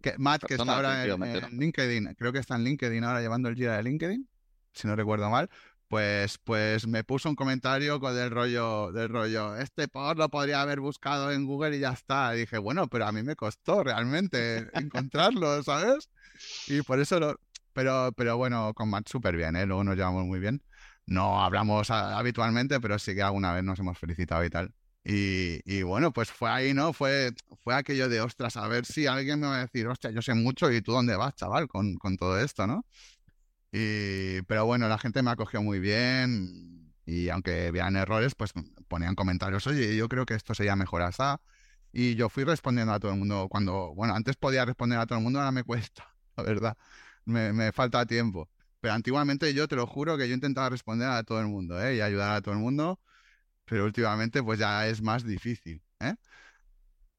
Que, 0.00 0.14
Matt, 0.18 0.44
que 0.44 0.54
está 0.54 0.76
ahora 0.76 1.04
en, 1.04 1.22
en, 1.22 1.58
LinkedIn, 1.58 2.14
creo 2.16 2.32
que 2.32 2.38
está 2.38 2.54
en 2.54 2.64
LinkedIn 2.64 3.02
ahora 3.02 3.20
llevando 3.20 3.48
el 3.48 3.56
Gira 3.56 3.76
de 3.76 3.82
LinkedIn 3.82 4.28
si 4.72 4.86
no 4.86 4.96
recuerdo 4.96 5.30
mal, 5.30 5.50
pues, 5.90 6.38
pues 6.38 6.86
me 6.86 7.02
puso 7.02 7.28
un 7.28 7.34
comentario 7.34 7.98
con 7.98 8.16
el 8.16 8.30
rollo, 8.30 8.92
del 8.92 9.08
rollo, 9.08 9.56
este 9.56 9.88
post 9.88 10.18
lo 10.18 10.28
podría 10.28 10.62
haber 10.62 10.78
buscado 10.78 11.32
en 11.32 11.46
Google 11.46 11.76
y 11.76 11.80
ya 11.80 11.90
está. 11.90 12.34
Y 12.36 12.40
dije, 12.40 12.58
bueno, 12.58 12.86
pero 12.88 13.06
a 13.06 13.12
mí 13.12 13.24
me 13.24 13.34
costó 13.34 13.82
realmente 13.82 14.68
encontrarlo, 14.74 15.62
¿sabes? 15.64 16.08
Y 16.68 16.82
por 16.82 17.00
eso 17.00 17.18
lo... 17.18 17.40
Pero, 17.72 18.12
pero 18.16 18.36
bueno, 18.36 18.72
con 18.74 18.88
Matt 18.88 19.08
súper 19.08 19.36
bien, 19.36 19.56
¿eh? 19.56 19.66
Luego 19.66 19.82
nos 19.82 19.96
llevamos 19.96 20.24
muy 20.26 20.38
bien. 20.38 20.62
No 21.06 21.42
hablamos 21.42 21.90
habitualmente, 21.90 22.80
pero 22.80 22.98
sí 23.00 23.14
que 23.16 23.22
alguna 23.22 23.52
vez 23.52 23.64
nos 23.64 23.78
hemos 23.80 23.98
felicitado 23.98 24.44
y 24.44 24.50
tal. 24.50 24.72
Y, 25.02 25.60
y, 25.64 25.82
bueno, 25.82 26.12
pues 26.12 26.30
fue 26.30 26.50
ahí, 26.50 26.74
¿no? 26.74 26.92
Fue, 26.92 27.32
fue 27.64 27.74
aquello 27.74 28.08
de, 28.08 28.20
ostras, 28.20 28.56
a 28.56 28.68
ver 28.68 28.84
si 28.86 29.06
alguien 29.06 29.40
me 29.40 29.46
va 29.48 29.56
a 29.56 29.60
decir, 29.62 29.88
hostia, 29.88 30.10
yo 30.10 30.22
sé 30.22 30.34
mucho 30.34 30.70
y 30.70 30.82
tú 30.82 30.92
dónde 30.92 31.16
vas, 31.16 31.34
chaval, 31.34 31.68
con, 31.68 31.96
con 31.96 32.16
todo 32.16 32.38
esto, 32.38 32.66
¿no? 32.66 32.84
Pero 33.70 34.66
bueno, 34.66 34.88
la 34.88 34.98
gente 34.98 35.22
me 35.22 35.30
acogió 35.30 35.62
muy 35.62 35.78
bien 35.80 36.92
y 37.06 37.28
aunque 37.28 37.70
vean 37.70 37.96
errores, 37.96 38.34
pues 38.34 38.52
ponían 38.88 39.14
comentarios, 39.14 39.66
oye, 39.66 39.96
yo 39.96 40.08
creo 40.08 40.26
que 40.26 40.34
esto 40.34 40.54
sería 40.54 40.76
mejor 40.76 41.02
así. 41.02 41.22
Y 41.92 42.14
yo 42.14 42.28
fui 42.28 42.44
respondiendo 42.44 42.92
a 42.92 43.00
todo 43.00 43.12
el 43.12 43.18
mundo 43.18 43.48
cuando, 43.50 43.94
bueno, 43.94 44.14
antes 44.14 44.36
podía 44.36 44.64
responder 44.64 44.98
a 44.98 45.06
todo 45.06 45.18
el 45.18 45.24
mundo, 45.24 45.40
ahora 45.40 45.52
me 45.52 45.64
cuesta, 45.64 46.14
la 46.36 46.42
verdad, 46.44 46.76
me, 47.24 47.52
me 47.52 47.72
falta 47.72 48.06
tiempo. 48.06 48.48
Pero 48.80 48.94
antiguamente 48.94 49.52
yo 49.54 49.68
te 49.68 49.76
lo 49.76 49.86
juro 49.86 50.16
que 50.16 50.28
yo 50.28 50.34
intentaba 50.34 50.70
responder 50.70 51.08
a 51.08 51.22
todo 51.24 51.40
el 51.40 51.48
mundo 51.48 51.82
¿eh? 51.84 51.96
y 51.96 52.00
ayudar 52.00 52.32
a 52.36 52.42
todo 52.42 52.54
el 52.54 52.60
mundo, 52.60 53.00
pero 53.64 53.84
últimamente 53.84 54.42
pues 54.42 54.58
ya 54.58 54.86
es 54.88 55.02
más 55.02 55.24
difícil. 55.24 55.82
¿eh? 56.00 56.14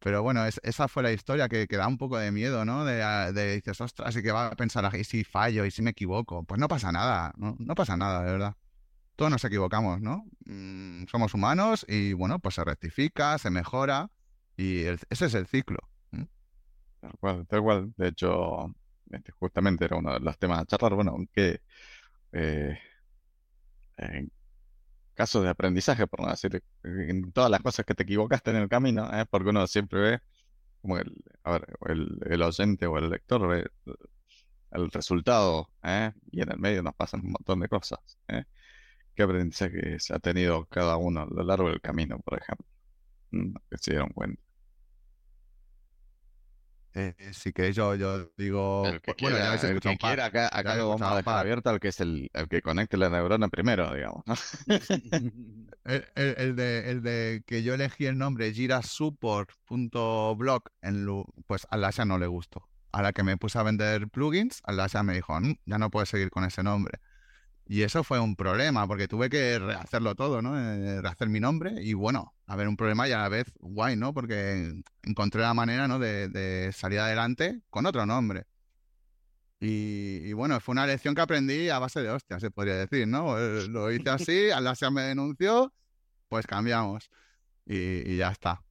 Pero 0.01 0.23
bueno, 0.23 0.43
esa 0.45 0.87
fue 0.87 1.03
la 1.03 1.11
historia 1.11 1.47
que, 1.47 1.67
da 1.67 1.87
un 1.87 1.99
poco 1.99 2.17
de 2.17 2.31
miedo, 2.31 2.65
¿no? 2.65 2.85
De, 2.85 3.03
ah, 3.03 3.31
de 3.31 3.55
dices, 3.55 3.79
ostras, 3.81 4.15
y 4.15 4.23
que 4.23 4.31
va 4.31 4.47
a 4.47 4.55
pensar, 4.55 4.89
¿y 4.95 5.03
si 5.03 5.23
fallo? 5.23 5.63
¿Y 5.63 5.69
si 5.69 5.83
me 5.83 5.91
equivoco? 5.91 6.43
Pues 6.43 6.59
no 6.59 6.67
pasa 6.67 6.91
nada, 6.91 7.33
no, 7.37 7.55
no 7.59 7.75
pasa 7.75 7.95
nada, 7.97 8.23
de 8.23 8.31
verdad. 8.31 8.55
Todos 9.15 9.29
nos 9.29 9.45
equivocamos, 9.45 10.01
¿no? 10.01 10.25
Mm, 10.45 11.05
somos 11.05 11.35
humanos 11.35 11.85
y 11.87 12.13
bueno, 12.13 12.39
pues 12.39 12.55
se 12.55 12.63
rectifica, 12.63 13.37
se 13.37 13.51
mejora 13.51 14.09
y 14.57 14.85
ese 14.85 15.05
es 15.09 15.33
el 15.35 15.45
ciclo. 15.45 15.77
Tal 17.01 17.11
cual, 17.19 17.47
tal 17.47 17.61
cual. 17.61 17.93
De 17.97 18.07
hecho, 18.07 18.73
este, 19.11 19.31
justamente 19.33 19.85
era 19.85 19.97
uno 19.97 20.13
de 20.13 20.19
los 20.19 20.37
temas 20.39 20.59
a 20.61 20.65
charlar. 20.65 20.95
Bueno, 20.95 21.11
aunque 21.11 21.61
eh, 22.31 22.79
casos 25.21 25.43
de 25.43 25.49
aprendizaje, 25.49 26.07
por 26.07 26.21
no 26.21 26.31
decir, 26.31 26.63
en 26.83 27.31
todas 27.31 27.51
las 27.51 27.61
cosas 27.61 27.85
que 27.85 27.93
te 27.93 28.03
equivocaste 28.03 28.49
en 28.49 28.55
el 28.57 28.67
camino, 28.67 29.07
¿eh? 29.13 29.25
porque 29.29 29.49
uno 29.49 29.67
siempre 29.67 29.99
ve 29.99 30.19
como 30.81 30.97
el, 30.97 31.13
el, 32.25 32.41
oyente 32.41 32.87
o 32.87 32.97
el 32.97 33.11
lector 33.11 33.47
ve 33.47 33.69
el 34.71 34.89
resultado, 34.89 35.69
¿eh? 35.83 36.11
y 36.31 36.41
en 36.41 36.51
el 36.51 36.57
medio 36.57 36.81
nos 36.81 36.95
pasan 36.95 37.19
un 37.21 37.33
montón 37.33 37.59
de 37.59 37.67
cosas. 37.69 37.99
¿eh? 38.29 38.45
¿Qué 39.13 39.21
aprendizaje 39.21 39.99
se 39.99 40.15
ha 40.15 40.19
tenido 40.19 40.65
cada 40.65 40.97
uno 40.97 41.21
a 41.21 41.25
lo 41.27 41.43
largo 41.43 41.69
del 41.69 41.81
camino, 41.81 42.17
por 42.19 42.39
ejemplo? 42.39 42.65
Mm, 43.31 43.53
que 43.69 43.77
se 43.77 43.91
dieron 43.91 44.09
cuenta. 44.09 44.41
Eh, 46.93 47.15
sí 47.33 47.53
que 47.53 47.71
yo, 47.71 47.95
yo 47.95 48.25
digo, 48.37 48.85
El 48.87 48.99
que 49.01 49.13
bueno, 49.13 49.37
ya 49.37 49.43
quiera, 49.43 49.47
habéis 49.47 49.63
el 49.63 49.69
escuchado 49.69 49.93
que 49.93 49.95
un 49.95 49.99
par, 49.99 50.09
quiera, 50.15 50.25
acá, 50.25 50.41
ya 50.51 50.59
acá 50.59 50.71
habéis 50.71 50.83
lo 50.83 50.89
vamos 50.89 51.01
a 51.01 51.15
dejar 51.15 51.37
abierto 51.39 51.69
al 51.69 51.79
que 51.79 51.87
es 51.87 51.99
el, 52.01 52.29
el 52.33 52.49
que 52.49 52.61
conecte 52.61 52.97
la 52.97 53.09
neurona 53.09 53.47
primero, 53.47 53.93
digamos. 53.93 54.23
El, 55.83 56.05
el- 56.15 56.35
el 56.37 56.55
de, 56.55 56.91
el 56.91 57.01
de 57.01 57.43
que 57.47 57.63
yo 57.63 57.73
elegí 57.73 58.05
el 58.05 58.15
nombre 58.17 58.53
girasupport.blog, 58.53 60.61
en 60.81 61.05
lu- 61.05 61.25
pues 61.47 61.65
a 61.69 61.77
Lasha 61.77 62.05
no 62.05 62.17
le 62.19 62.27
gustó. 62.27 62.67
A 62.91 63.01
la 63.01 63.13
que 63.13 63.23
me 63.23 63.37
puse 63.37 63.57
a 63.57 63.63
vender 63.63 64.07
plugins, 64.09 64.59
a 64.63 64.73
Lasha 64.73 65.01
me 65.03 65.13
dijo, 65.13 65.39
"Mm, 65.39 65.55
ya 65.65 65.77
no 65.77 65.89
puedes 65.89 66.09
seguir 66.09 66.29
con 66.29 66.43
ese 66.43 66.61
nombre. 66.63 66.99
Y 67.71 67.83
eso 67.83 68.03
fue 68.03 68.19
un 68.19 68.35
problema, 68.35 68.85
porque 68.85 69.07
tuve 69.07 69.29
que 69.29 69.57
rehacerlo 69.57 70.13
todo, 70.13 70.41
¿no? 70.41 70.59
Eh, 70.59 71.01
rehacer 71.01 71.29
mi 71.29 71.39
nombre 71.39 71.71
y 71.81 71.93
bueno, 71.93 72.33
a 72.45 72.57
ver, 72.57 72.67
un 72.67 72.75
problema 72.75 73.07
y 73.07 73.13
a 73.13 73.19
la 73.19 73.29
vez 73.29 73.47
guay, 73.61 73.95
¿no? 73.95 74.13
Porque 74.13 74.83
encontré 75.03 75.39
la 75.39 75.53
manera, 75.53 75.87
¿no? 75.87 75.97
De, 75.97 76.69
salir 76.73 76.99
adelante 76.99 77.61
con 77.69 77.85
otro 77.85 78.05
nombre. 78.05 78.45
Y, 79.61 80.33
bueno, 80.33 80.59
fue 80.59 80.73
una 80.73 80.85
lección 80.85 81.15
que 81.15 81.21
aprendí 81.21 81.69
a 81.69 81.79
base 81.79 82.01
de 82.01 82.09
hostias, 82.09 82.41
se 82.41 82.51
podría 82.51 82.75
decir, 82.75 83.07
¿no? 83.07 83.39
Eh, 83.39 83.69
Lo 83.69 83.89
hice 83.89 84.09
así, 84.09 84.51
Alasia 84.51 84.91
me 84.91 85.03
denunció, 85.03 85.73
pues 86.27 86.45
cambiamos. 86.45 87.09
Y 87.65 88.17
ya 88.17 88.31
está. 88.31 88.61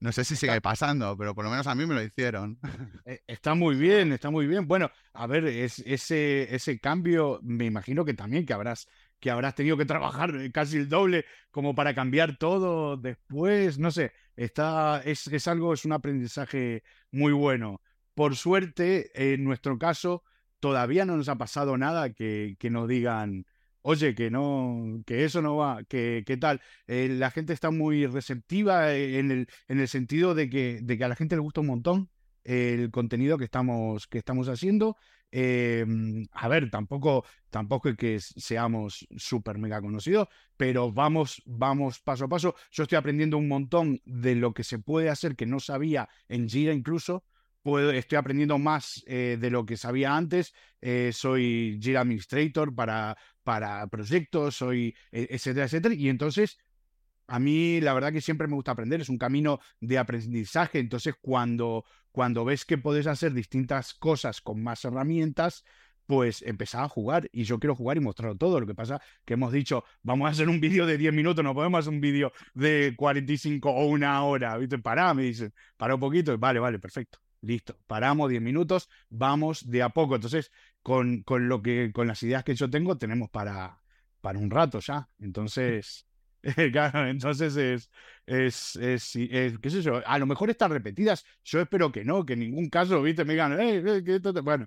No 0.00 0.12
sé 0.12 0.24
si 0.24 0.34
sigue 0.34 0.60
pasando, 0.62 1.14
pero 1.16 1.34
por 1.34 1.44
lo 1.44 1.50
menos 1.50 1.66
a 1.66 1.74
mí 1.74 1.84
me 1.86 1.94
lo 1.94 2.02
hicieron. 2.02 2.58
Eh, 3.04 3.20
Está 3.26 3.54
muy 3.54 3.76
bien, 3.76 4.12
está 4.12 4.30
muy 4.30 4.46
bien. 4.46 4.66
Bueno, 4.66 4.90
a 5.12 5.26
ver, 5.26 5.44
es, 5.46 5.80
ese, 5.80 6.54
ese 6.54 6.78
cambio, 6.80 7.40
me 7.42 7.66
imagino 7.66 8.04
que 8.04 8.14
también 8.14 8.46
que 8.46 8.52
habrás, 8.52 8.88
que 9.18 9.30
habrás 9.30 9.54
tenido 9.54 9.76
que 9.76 9.84
trabajar 9.84 10.34
eh, 10.36 10.50
casi 10.52 10.78
el 10.78 10.88
doble 10.88 11.24
como 11.50 11.74
para 11.74 11.94
cambiar 11.94 12.36
todo 12.38 12.96
después. 12.96 13.78
No 13.78 13.90
sé, 13.90 14.12
está, 14.36 15.02
es, 15.04 15.26
es 15.26 15.46
algo, 15.48 15.74
es 15.74 15.84
un 15.84 15.92
aprendizaje 15.92 16.82
muy 17.10 17.32
bueno. 17.32 17.80
Por 18.14 18.36
suerte, 18.36 19.10
en 19.32 19.44
nuestro 19.44 19.78
caso, 19.78 20.24
todavía 20.60 21.04
no 21.04 21.16
nos 21.16 21.28
ha 21.28 21.36
pasado 21.36 21.76
nada 21.78 22.12
que, 22.12 22.56
que 22.58 22.70
nos 22.70 22.88
digan, 22.88 23.46
oye, 23.82 24.14
que 24.14 24.30
no, 24.30 25.02
que 25.06 25.24
eso 25.24 25.42
no 25.42 25.56
va, 25.56 25.82
que, 25.84 26.22
que 26.26 26.36
tal. 26.36 26.60
Eh, 26.86 27.08
la 27.08 27.30
gente 27.30 27.52
está 27.52 27.70
muy 27.70 28.06
receptiva 28.06 28.92
eh, 28.94 29.18
en 29.18 29.30
el, 29.30 29.48
en 29.68 29.80
el 29.80 29.88
sentido 29.88 30.34
de 30.34 30.48
que, 30.50 30.80
de 30.82 30.98
que 30.98 31.04
a 31.04 31.08
la 31.08 31.16
gente 31.16 31.36
le 31.36 31.42
gusta 31.42 31.60
un 31.60 31.68
montón 31.68 32.10
el 32.44 32.90
contenido 32.90 33.38
que 33.38 33.44
estamos, 33.44 34.06
que 34.06 34.18
estamos 34.18 34.48
haciendo. 34.48 34.96
Eh, 35.32 35.86
a 36.32 36.48
ver, 36.48 36.70
tampoco, 36.70 37.24
tampoco 37.50 37.88
es 37.88 37.96
que 37.96 38.20
seamos 38.20 39.06
súper 39.16 39.58
mega 39.58 39.80
conocidos, 39.80 40.28
pero 40.56 40.92
vamos, 40.92 41.42
vamos 41.46 42.00
paso 42.00 42.24
a 42.24 42.28
paso. 42.28 42.54
Yo 42.70 42.82
estoy 42.82 42.96
aprendiendo 42.98 43.38
un 43.38 43.48
montón 43.48 44.00
de 44.04 44.34
lo 44.34 44.52
que 44.52 44.64
se 44.64 44.78
puede 44.78 45.08
hacer 45.08 45.36
que 45.36 45.46
no 45.46 45.60
sabía 45.60 46.08
en 46.28 46.48
Gira 46.48 46.72
incluso. 46.72 47.24
Puedo, 47.62 47.90
estoy 47.90 48.16
aprendiendo 48.16 48.58
más 48.58 49.02
eh, 49.06 49.36
de 49.38 49.50
lo 49.50 49.66
que 49.66 49.76
sabía 49.76 50.16
antes. 50.16 50.54
Eh, 50.80 51.10
soy 51.12 51.78
Gira 51.82 52.00
Administrator 52.00 52.74
para, 52.74 53.16
para 53.42 53.86
proyectos, 53.88 54.56
soy 54.56 54.94
eh, 55.12 55.28
etcétera, 55.30 55.66
etcétera. 55.66 55.94
Y 55.94 56.08
entonces 56.08 56.58
a 57.30 57.38
mí 57.38 57.80
la 57.80 57.94
verdad 57.94 58.12
que 58.12 58.20
siempre 58.20 58.48
me 58.48 58.56
gusta 58.56 58.72
aprender, 58.72 59.00
es 59.00 59.08
un 59.08 59.18
camino 59.18 59.60
de 59.80 59.98
aprendizaje, 59.98 60.80
entonces 60.80 61.14
cuando, 61.20 61.84
cuando 62.10 62.44
ves 62.44 62.64
que 62.64 62.76
puedes 62.76 63.06
hacer 63.06 63.32
distintas 63.32 63.94
cosas 63.94 64.40
con 64.40 64.62
más 64.62 64.84
herramientas, 64.84 65.64
pues 66.06 66.42
empezar 66.42 66.82
a 66.82 66.88
jugar 66.88 67.28
y 67.32 67.44
yo 67.44 67.60
quiero 67.60 67.76
jugar 67.76 67.96
y 67.96 68.00
mostrarlo 68.00 68.36
todo. 68.36 68.58
Lo 68.58 68.66
que 68.66 68.74
pasa 68.74 69.00
que 69.24 69.34
hemos 69.34 69.52
dicho, 69.52 69.84
vamos 70.02 70.26
a 70.26 70.32
hacer 70.32 70.48
un 70.48 70.60
vídeo 70.60 70.86
de 70.86 70.98
10 70.98 71.14
minutos, 71.14 71.44
no 71.44 71.54
podemos 71.54 71.78
hacer 71.78 71.92
un 71.92 72.00
vídeo 72.00 72.32
de 72.52 72.94
45 72.96 73.70
o 73.70 73.86
una 73.86 74.24
hora, 74.24 74.58
¿viste? 74.58 74.78
Pará, 74.78 75.14
me 75.14 75.22
dicen, 75.22 75.54
para 75.76 75.94
un 75.94 76.00
poquito, 76.00 76.36
vale, 76.36 76.58
vale, 76.58 76.80
perfecto, 76.80 77.20
listo, 77.42 77.78
paramos 77.86 78.28
10 78.30 78.42
minutos, 78.42 78.88
vamos 79.08 79.68
de 79.70 79.82
a 79.82 79.88
poco. 79.90 80.14
Entonces, 80.16 80.50
con, 80.82 81.22
con 81.22 81.48
lo 81.48 81.62
que, 81.62 81.92
con 81.92 82.06
las 82.06 82.22
ideas 82.22 82.44
que 82.44 82.54
yo 82.54 82.68
tengo, 82.70 82.98
tenemos 82.98 83.30
para, 83.30 83.82
para 84.20 84.38
un 84.38 84.50
rato 84.50 84.80
ya. 84.80 85.08
Entonces... 85.18 86.06
Claro, 86.72 87.06
entonces 87.06 87.54
es, 87.56 87.90
es, 88.24 88.74
es, 88.76 89.14
es- 89.14 89.58
qué 89.58 89.68
sé 89.68 89.82
yo, 89.82 90.00
a 90.06 90.18
lo 90.18 90.24
mejor 90.24 90.48
están 90.48 90.70
repetidas, 90.72 91.22
yo 91.44 91.60
espero 91.60 91.92
que 91.92 92.02
no, 92.02 92.24
que 92.24 92.32
en 92.32 92.38
ningún 92.40 92.70
caso, 92.70 93.02
viste, 93.02 93.26
me 93.26 93.34
digan, 93.34 93.60
"Eh, 93.60 93.82
eh, 93.86 94.02
que 94.02 94.16
esto 94.16 94.32
te-". 94.32 94.40
bueno, 94.40 94.66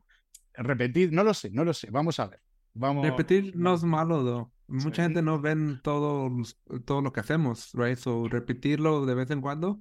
repetir, 0.54 1.12
no 1.12 1.24
lo 1.24 1.34
sé, 1.34 1.50
no 1.52 1.64
lo 1.64 1.74
sé, 1.74 1.90
vamos 1.92 2.20
a 2.20 2.28
ver, 2.28 2.42
vamos, 2.74 3.06
Repetir 3.08 3.56
no 3.56 3.74
es 3.74 3.84
malo, 3.84 4.24
though. 4.24 4.52
Mucha 4.68 5.02
Sí. 5.02 5.02
gente 5.04 5.22
no 5.22 5.40
ven 5.42 5.82
todo, 5.82 6.30
todo 6.86 7.02
lo 7.02 7.12
que 7.12 7.20
hacemos, 7.20 7.72
right? 7.74 7.98
So, 7.98 8.28
repetirlo 8.28 9.06
de 9.06 9.16
vez 9.16 9.30
en 9.32 9.42
cuando. 9.42 9.80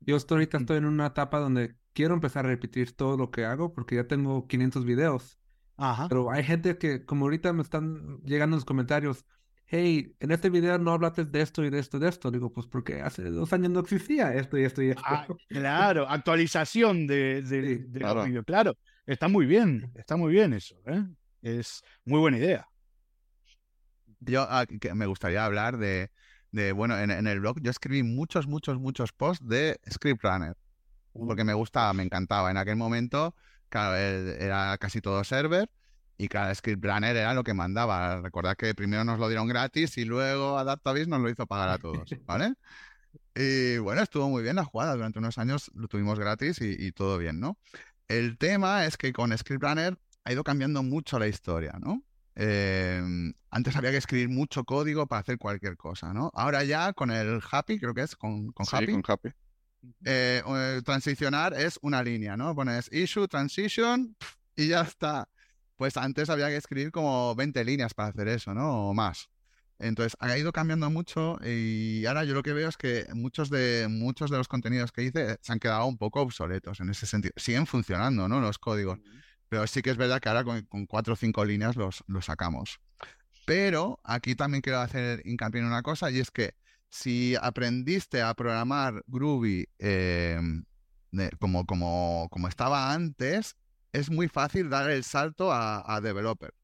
Yo 0.00 0.16
estoy, 0.16 0.36
ahorita 0.36 0.58
estoy 0.58 0.78
en 0.78 0.86
una 0.86 1.06
etapa 1.08 1.38
donde 1.38 1.76
quiero 1.94 2.14
empezar 2.14 2.46
a 2.46 2.50
repetir 2.50 2.96
todo 2.96 3.18
lo 3.18 3.32
que 3.32 3.46
hago 3.46 3.74
porque 3.74 3.96
ya 3.96 4.08
tengo 4.08 4.48
500 4.48 4.86
videos. 4.86 5.40
ajá, 5.76 6.08
Pero 6.08 6.30
hay 6.30 6.44
gente 6.44 6.78
que, 6.78 7.04
como 7.06 7.26
ahorita 7.26 7.52
me 7.52 7.62
están 7.62 8.20
llegando 8.24 8.56
los 8.56 8.64
comentarios, 8.66 9.26
hey, 9.66 10.16
en 10.20 10.30
este 10.32 10.50
video 10.50 10.78
no 10.78 10.92
hablaste 10.92 11.24
de 11.24 11.40
esto 11.42 11.64
y 11.64 11.70
de 11.70 11.78
esto 11.80 11.96
y 11.98 12.00
de 12.00 12.08
esto. 12.10 12.30
Digo, 12.30 12.52
pues 12.52 12.66
porque 12.66 13.02
hace 13.02 13.24
dos 13.24 13.52
años 13.52 13.70
no 13.72 13.80
existía 13.80 14.34
esto 14.34 14.58
y 14.58 14.64
esto 14.64 14.82
y 14.82 14.90
esto. 14.90 15.02
Ah, 15.04 15.26
claro, 15.48 16.08
actualización 16.08 17.06
de, 17.06 17.42
de, 17.42 17.62
Sí, 17.62 17.78
de 17.86 18.00
claro. 18.00 18.14
los 18.20 18.22
vídeos, 18.22 18.44
claro, 18.44 18.74
está 19.06 19.28
muy 19.28 19.46
bien, 19.46 19.92
está 19.96 20.16
muy 20.16 20.32
bien 20.32 20.52
eso, 20.52 20.76
¿eh? 20.86 21.04
Es 21.42 21.82
muy 22.04 22.20
buena 22.20 22.38
idea. 22.38 22.68
Yo 24.20 24.42
ah, 24.48 24.66
que 24.66 24.94
me 24.94 25.06
gustaría 25.06 25.44
hablar 25.44 25.76
de, 25.78 26.10
de 26.50 26.72
bueno, 26.72 26.98
en, 26.98 27.10
en 27.10 27.26
el 27.26 27.40
blog 27.40 27.60
yo 27.60 27.70
escribí 27.70 28.02
muchos, 28.02 28.46
muchos, 28.46 28.78
muchos 28.78 29.12
posts 29.12 29.46
de 29.46 29.78
Script 29.90 30.22
Runner, 30.24 30.56
porque 31.14 31.44
me 31.44 31.54
gustaba, 31.54 31.92
me 31.92 32.02
encantaba. 32.02 32.50
En 32.50 32.56
aquel 32.56 32.76
momento, 32.76 33.34
claro, 33.68 33.96
el- 33.96 34.36
era 34.40 34.76
casi 34.78 35.00
todo 35.00 35.22
server 35.24 35.70
y 36.16 36.28
cada 36.28 36.54
Script 36.54 36.84
Runner 36.84 37.16
era 37.16 37.34
lo 37.34 37.44
que 37.44 37.54
mandaba. 37.54 38.20
Recordad 38.20 38.56
que 38.56 38.74
primero 38.74 39.04
nos 39.04 39.18
lo 39.18 39.28
dieron 39.28 39.48
gratis 39.48 39.96
y 39.98 40.04
luego 40.04 40.58
Adaptavis 40.58 41.08
nos 41.08 41.20
lo 41.20 41.30
hizo 41.30 41.46
pagar 41.46 41.68
a 41.70 41.78
todos, 41.78 42.08
¿vale? 42.26 42.54
Y 43.34 43.78
bueno, 43.78 44.02
estuvo 44.02 44.28
muy 44.28 44.42
bien 44.42 44.56
la 44.56 44.64
jugada. 44.64 44.94
Durante 44.94 45.18
unos 45.18 45.38
años 45.38 45.70
lo 45.74 45.88
tuvimos 45.88 46.18
gratis 46.18 46.60
y, 46.60 46.76
y 46.78 46.92
todo 46.92 47.18
bien, 47.18 47.40
¿no? 47.40 47.58
El 48.08 48.38
tema 48.38 48.86
es 48.86 48.96
que 48.96 49.12
con 49.12 49.36
Script 49.36 49.62
Runner 49.62 49.98
ha 50.24 50.32
ido 50.32 50.44
cambiando 50.44 50.82
mucho 50.82 51.18
la 51.18 51.26
historia, 51.28 51.74
¿no? 51.80 52.02
em, 52.36 53.32
antes 53.50 53.76
había 53.76 53.92
que 53.92 53.98
escribir 53.98 54.28
mucho 54.28 54.64
código 54.64 55.06
para 55.06 55.20
hacer 55.20 55.38
cualquier 55.38 55.76
cosa, 55.76 56.12
¿no? 56.12 56.30
Ahora 56.34 56.64
ya 56.64 56.92
con 56.92 57.10
el 57.12 57.40
Happy, 57.48 57.78
creo 57.78 57.94
que 57.94 58.02
es, 58.02 58.16
con, 58.16 58.48
con 58.52 58.66
Sí, 58.66 58.76
Happy, 58.76 58.92
con 58.92 59.02
Happy. 59.06 59.28
Eh, 60.04 60.42
eh, 60.46 60.82
transicionar 60.84 61.54
es 61.54 61.78
una 61.82 62.02
línea, 62.02 62.36
¿no? 62.36 62.54
Pones 62.54 62.90
issue, 62.92 63.28
transition 63.28 64.16
y 64.56 64.68
ya 64.68 64.82
está. 64.82 65.28
Pues 65.76 65.96
antes 65.96 66.30
había 66.30 66.48
que 66.48 66.56
escribir 66.56 66.90
como 66.90 67.34
20 67.34 67.64
líneas 67.64 67.94
para 67.94 68.10
hacer 68.10 68.28
eso, 68.28 68.54
¿no? 68.54 68.90
O 68.90 68.94
más. 68.94 69.28
Entonces 69.78 70.16
ha 70.20 70.38
ido 70.38 70.52
cambiando 70.52 70.88
mucho 70.88 71.36
y 71.44 72.06
ahora 72.06 72.24
yo 72.24 72.34
lo 72.34 72.42
que 72.42 72.52
veo 72.52 72.68
es 72.68 72.76
que 72.76 73.06
muchos 73.12 73.50
de, 73.50 73.88
muchos 73.90 74.30
de 74.30 74.38
los 74.38 74.46
contenidos 74.46 74.92
que 74.92 75.02
hice 75.02 75.36
se 75.40 75.52
han 75.52 75.58
quedado 75.58 75.84
un 75.86 75.98
poco 75.98 76.20
obsoletos 76.20 76.80
en 76.80 76.90
ese 76.90 77.06
sentido. 77.06 77.32
Siguen 77.36 77.66
funcionando, 77.66 78.28
¿no? 78.28 78.40
Los 78.40 78.58
códigos. 78.58 79.00
Pero 79.48 79.66
sí 79.66 79.82
que 79.82 79.90
es 79.90 79.96
verdad 79.96 80.20
que 80.20 80.28
ahora 80.28 80.44
con, 80.44 80.62
con 80.62 80.86
cuatro 80.86 81.14
o 81.14 81.16
cinco 81.16 81.44
líneas 81.44 81.76
los, 81.76 82.04
los 82.06 82.24
sacamos. 82.24 82.80
Pero 83.46 83.98
aquí 84.04 84.34
también 84.34 84.62
quiero 84.62 84.80
hacer 84.80 85.22
hincapié 85.24 85.60
en 85.60 85.66
una 85.66 85.82
cosa 85.82 86.10
y 86.10 86.18
es 86.18 86.30
que 86.30 86.54
si 86.94 87.34
aprendiste 87.34 88.22
a 88.22 88.34
programar 88.34 89.02
Groovy 89.08 89.66
de- 89.78 91.30
como, 91.40 92.28
estaba 92.48 92.92
antes, 92.92 93.56
es 93.92 94.10
muy 94.10 94.28
fácil 94.28 94.70
dar 94.70 94.88
el 94.88 95.02
salto 95.02 95.52
a, 95.52 96.00
developer. 96.00 96.54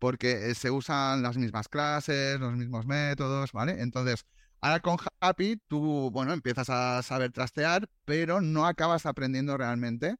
Porque 0.00 0.50
eh, 0.50 0.54
se 0.56 0.72
usan 0.72 1.22
las 1.22 1.36
mismas 1.36 1.68
clases, 1.68 2.40
los 2.40 2.54
mismos 2.56 2.84
métodos, 2.84 3.52
¿vale? 3.52 3.80
Entonces, 3.80 4.26
ahora 4.60 4.80
con 4.80 4.96
Happy 5.20 5.60
tú, 5.68 6.10
bueno, 6.12 6.32
empiezas 6.32 6.68
a 6.68 7.00
saber 7.02 7.30
trastear, 7.30 7.88
pero 8.04 8.40
no 8.40 8.66
acabas 8.66 9.06
aprendiendo 9.06 9.56
realmente 9.56 10.16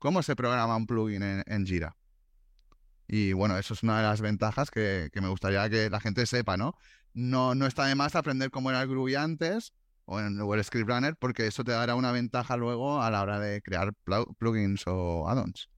cómo 0.00 0.22
se 0.24 0.34
programa 0.34 0.76
un 0.76 0.86
plugin 0.86 1.22
en, 1.22 1.44
en 1.46 1.64
Jira. 1.64 1.96
Y 3.06 3.34
bueno, 3.34 3.56
eso 3.56 3.74
es 3.74 3.84
una 3.84 3.98
de 3.98 4.02
las 4.04 4.20
ventajas 4.20 4.70
que 4.70 5.10
me 5.14 5.28
gustaría 5.28 5.70
que 5.70 5.90
la 5.90 6.00
gente 6.00 6.26
sepa, 6.26 6.56
¿no? 6.56 6.74
No, 7.14 7.54
no 7.54 7.66
está 7.66 7.86
de 7.86 7.94
más 7.94 8.14
aprender 8.16 8.50
cómo 8.50 8.70
era 8.70 8.82
el 8.82 8.88
Groovy 8.88 9.14
antes 9.14 9.72
o, 10.04 10.20
en, 10.20 10.40
o 10.40 10.54
el 10.54 10.64
Script 10.64 10.88
Runner, 10.88 11.16
porque 11.16 11.46
eso 11.46 11.64
te 11.64 11.72
dará 11.72 11.94
una 11.94 12.12
ventaja 12.12 12.56
luego 12.56 13.00
a 13.02 13.10
la 13.10 13.22
hora 13.22 13.38
de 13.40 13.62
crear 13.62 13.92
plu- 14.04 14.34
plugins 14.38 14.82
o 14.86 15.28
add-ons. 15.28 15.68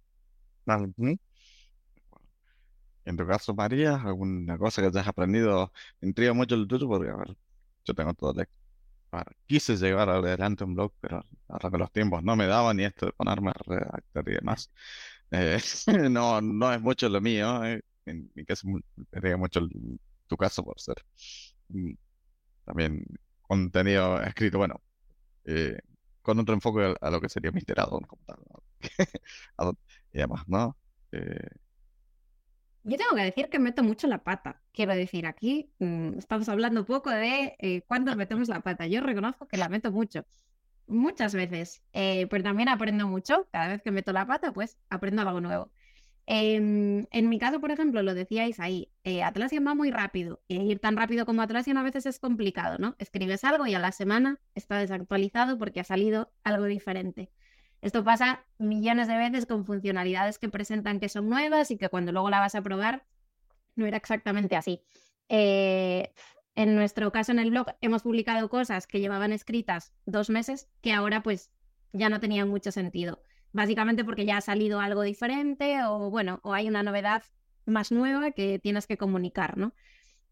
En 3.04 3.16
tu 3.16 3.26
caso, 3.26 3.54
María, 3.54 3.94
alguna 4.02 4.58
cosa 4.58 4.82
que 4.82 4.88
hayas 4.88 5.06
aprendido, 5.08 5.72
me 6.00 6.08
intriga 6.08 6.32
mucho 6.34 6.54
el 6.56 6.66
tuyo 6.66 6.88
porque, 6.88 7.10
a 7.10 7.16
ver, 7.16 7.36
yo 7.84 7.94
tengo 7.94 8.14
todo 8.14 8.32
de... 8.32 8.48
quise 9.46 9.76
llevar 9.76 10.08
adelante 10.10 10.64
un 10.64 10.74
blog, 10.74 10.92
pero 11.00 11.22
verdad 11.48 11.70
que 11.72 11.78
los 11.78 11.92
tiempos 11.92 12.22
no 12.22 12.36
me 12.36 12.46
daban 12.46 12.78
y 12.80 12.84
esto 12.84 13.06
de 13.06 13.12
ponerme 13.12 13.50
a 13.50 13.54
redactar 13.66 14.28
y 14.28 14.32
demás. 14.34 14.70
eh, 15.30 15.58
no, 16.10 16.40
no 16.40 16.72
es 16.72 16.80
mucho 16.80 17.08
lo 17.08 17.20
mío, 17.20 17.64
eh, 17.64 17.80
En 18.06 18.30
mi 18.34 18.44
caso, 18.44 18.68
me 18.68 18.80
intriga 18.96 19.36
mucho 19.36 19.60
el- 19.60 19.98
tu 20.26 20.36
caso 20.36 20.64
por 20.64 20.80
ser 20.80 20.96
mm, 21.68 21.92
también 22.64 23.04
contenido 23.42 24.20
escrito, 24.22 24.58
bueno, 24.58 24.82
eh, 25.44 25.78
con 26.22 26.38
otro 26.40 26.54
enfoque 26.54 26.94
a, 27.00 27.10
lo 27.10 27.20
que 27.20 27.28
sería 27.28 27.52
Mr. 27.52 27.80
Addon 27.80 28.02
como 28.02 28.22
tal, 28.26 28.38
y 30.12 30.18
demás, 30.18 30.42
¿no? 30.48 30.76
Eh, 31.12 31.50
Yo 32.82 32.96
tengo 32.96 33.14
que 33.14 33.22
decir 33.22 33.48
que 33.48 33.58
meto 33.60 33.82
mucho 33.84 34.08
la 34.08 34.24
pata. 34.24 34.60
Quiero 34.72 34.94
decir, 34.94 35.26
aquí 35.26 35.70
mm, 35.78 36.18
estamos 36.18 36.48
hablando 36.48 36.80
un 36.80 36.86
poco 36.86 37.10
de 37.10 37.56
eh, 37.60 37.82
cuándo 37.86 38.14
metemos 38.16 38.48
la 38.48 38.60
pata. 38.60 38.86
Yo 38.86 39.00
reconozco 39.00 39.46
que 39.46 39.56
la 39.56 39.68
meto 39.68 39.92
mucho, 39.92 40.26
muchas 40.86 41.34
veces, 41.34 41.82
eh, 41.92 42.26
pero 42.28 42.42
también 42.44 42.68
aprendo 42.68 43.06
mucho. 43.06 43.48
Cada 43.52 43.68
vez 43.68 43.82
que 43.82 43.92
meto 43.92 44.12
la 44.12 44.26
pata, 44.26 44.52
pues 44.52 44.78
aprendo 44.88 45.22
algo 45.22 45.40
nuevo. 45.40 45.70
Em, 46.28 47.06
en 47.12 47.28
mi 47.28 47.38
caso, 47.38 47.60
por 47.60 47.70
ejemplo, 47.70 48.02
lo 48.02 48.12
decíais 48.12 48.58
ahí, 48.58 48.90
eh, 49.04 49.22
Atlassian 49.22 49.64
va 49.64 49.74
muy 49.74 49.92
rápido 49.92 50.42
y 50.48 50.56
ir 50.60 50.80
tan 50.80 50.96
rápido 50.96 51.24
como 51.24 51.42
Atlassian 51.42 51.76
a 51.76 51.84
veces 51.84 52.04
es 52.06 52.18
complicado, 52.18 52.78
¿no? 52.78 52.96
Escribes 52.98 53.44
algo 53.44 53.66
y 53.66 53.74
a 53.74 53.78
la 53.78 53.92
semana 53.92 54.40
está 54.56 54.78
desactualizado 54.78 55.56
porque 55.56 55.80
ha 55.80 55.84
salido 55.84 56.32
algo 56.42 56.64
diferente. 56.64 57.30
Esto 57.80 58.02
pasa 58.02 58.44
millones 58.58 59.06
de 59.06 59.16
veces 59.16 59.46
con 59.46 59.64
funcionalidades 59.64 60.38
que 60.40 60.48
presentan 60.48 60.98
que 60.98 61.08
son 61.08 61.28
nuevas 61.28 61.70
y 61.70 61.78
que 61.78 61.88
cuando 61.88 62.10
luego 62.10 62.30
la 62.30 62.40
vas 62.40 62.56
a 62.56 62.62
probar 62.62 63.06
no 63.76 63.86
era 63.86 63.96
exactamente 63.96 64.56
así. 64.56 64.82
Eh, 65.28 66.12
en 66.56 66.74
nuestro 66.74 67.12
caso 67.12 67.32
en 67.32 67.38
el 67.38 67.50
blog 67.50 67.68
hemos 67.80 68.02
publicado 68.02 68.48
cosas 68.48 68.86
que 68.86 68.98
llevaban 68.98 69.32
escritas 69.32 69.92
dos 70.06 70.30
meses 70.30 70.68
que 70.80 70.92
ahora 70.92 71.22
pues 71.22 71.50
ya 71.92 72.08
no 72.08 72.18
tenían 72.18 72.48
mucho 72.48 72.72
sentido. 72.72 73.22
Básicamente 73.52 74.04
porque 74.04 74.26
ya 74.26 74.38
ha 74.38 74.40
salido 74.40 74.80
algo 74.80 75.02
diferente 75.02 75.82
o 75.84 76.10
bueno, 76.10 76.40
o 76.42 76.52
hay 76.52 76.68
una 76.68 76.82
novedad 76.82 77.22
más 77.64 77.90
nueva 77.92 78.30
que 78.32 78.58
tienes 78.58 78.86
que 78.86 78.96
comunicar, 78.96 79.56
¿no? 79.56 79.72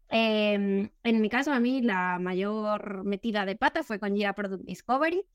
Em, 0.09 0.89
en 1.03 1.21
mi 1.21 1.29
caso, 1.29 1.51
a 1.51 1.59
mí 1.59 1.81
la 1.81 2.19
mayor 2.19 3.03
metida 3.03 3.45
de 3.45 3.55
pata 3.55 3.83
fue 3.83 3.99
con 3.99 4.15
Jira 4.15 4.33
Product 4.33 4.63
Discovery, 4.65 5.25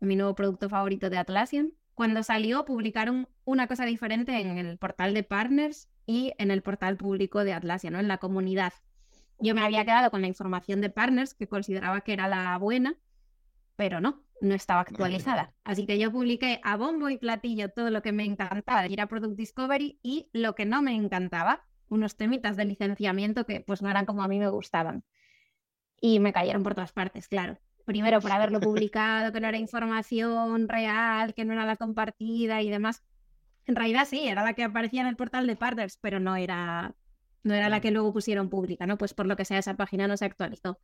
mi 0.00 0.16
nuevo 0.16 0.34
producto 0.34 0.68
favorito 0.68 1.10
de 1.10 1.18
Atlassian. 1.18 1.72
Cuando 1.94 2.22
salió, 2.22 2.64
publicaron 2.64 3.28
una 3.44 3.66
cosa 3.66 3.84
diferente 3.84 4.40
en 4.40 4.58
el 4.58 4.78
portal 4.78 5.14
de 5.14 5.22
partners 5.22 5.88
y 6.06 6.32
en 6.38 6.50
el 6.50 6.62
portal 6.62 6.96
público 6.96 7.44
de 7.44 7.52
Atlassian, 7.52 7.94
¿no? 7.94 8.00
En 8.00 8.08
la 8.08 8.18
comunidad. 8.18 8.72
Yo 9.38 9.54
me 9.54 9.62
había 9.62 9.84
quedado 9.84 10.10
con 10.10 10.20
la 10.20 10.28
información 10.28 10.80
de 10.80 10.90
partners 10.90 11.34
que 11.34 11.48
consideraba 11.48 12.02
que 12.02 12.12
era 12.12 12.28
la 12.28 12.56
buena, 12.58 12.96
pero 13.76 14.00
no, 14.00 14.22
no 14.40 14.54
estaba 14.54 14.80
actualizada. 14.88 15.52
Así 15.64 15.86
que 15.86 15.98
yo 15.98 16.10
publiqué 16.10 16.60
a 16.62 16.76
bombo 16.76 17.08
y 17.08 17.18
platillo 17.18 17.68
todo 17.70 17.90
lo 17.90 18.02
que 18.02 18.12
me 18.12 18.24
encantaba 18.24 18.82
de 18.82 18.88
Jira 18.88 19.06
Product 19.06 19.36
Discovery 19.36 19.98
y 20.02 20.28
lo 20.32 20.54
que 20.54 20.66
no 20.66 20.82
me 20.82 20.94
encantaba, 20.94 21.64
unos 21.88 22.16
temitas 22.16 22.56
de 22.56 22.64
licenciamiento 22.64 23.44
que 23.44 23.60
pues 23.60 23.82
no 23.82 23.90
eran 23.90 24.06
como 24.06 24.22
a 24.22 24.28
mí 24.28 24.38
me 24.38 24.48
gustaban. 24.48 25.04
Y 26.00 26.18
me 26.20 26.32
cayeron 26.32 26.62
por 26.62 26.74
todas 26.74 26.92
partes, 26.92 27.28
claro. 27.28 27.58
Primero 27.84 28.20
por 28.20 28.32
haberlo 28.32 28.60
publicado, 28.60 29.32
que 29.32 29.40
no 29.40 29.48
era 29.48 29.58
información 29.58 30.68
real, 30.68 31.34
que 31.34 31.44
no 31.44 31.52
era 31.52 31.66
la 31.66 31.76
compartida 31.76 32.62
y 32.62 32.70
demás. 32.70 33.02
En 33.66 33.76
realidad 33.76 34.06
sí, 34.08 34.26
era 34.26 34.42
la 34.42 34.54
que 34.54 34.64
aparecía 34.64 35.02
en 35.02 35.06
el 35.06 35.16
portal 35.16 35.46
de 35.46 35.56
partners, 35.56 35.98
pero 36.00 36.20
no 36.20 36.36
era, 36.36 36.94
no 37.42 37.54
era 37.54 37.68
la 37.68 37.80
que 37.80 37.90
luego 37.90 38.12
pusieron 38.12 38.48
pública, 38.48 38.86
¿no? 38.86 38.96
Pues 38.96 39.14
por 39.14 39.26
lo 39.26 39.36
que 39.36 39.44
sea, 39.44 39.58
esa 39.58 39.76
página 39.76 40.08
no 40.08 40.16
se 40.16 40.24
actualizó. 40.24 40.80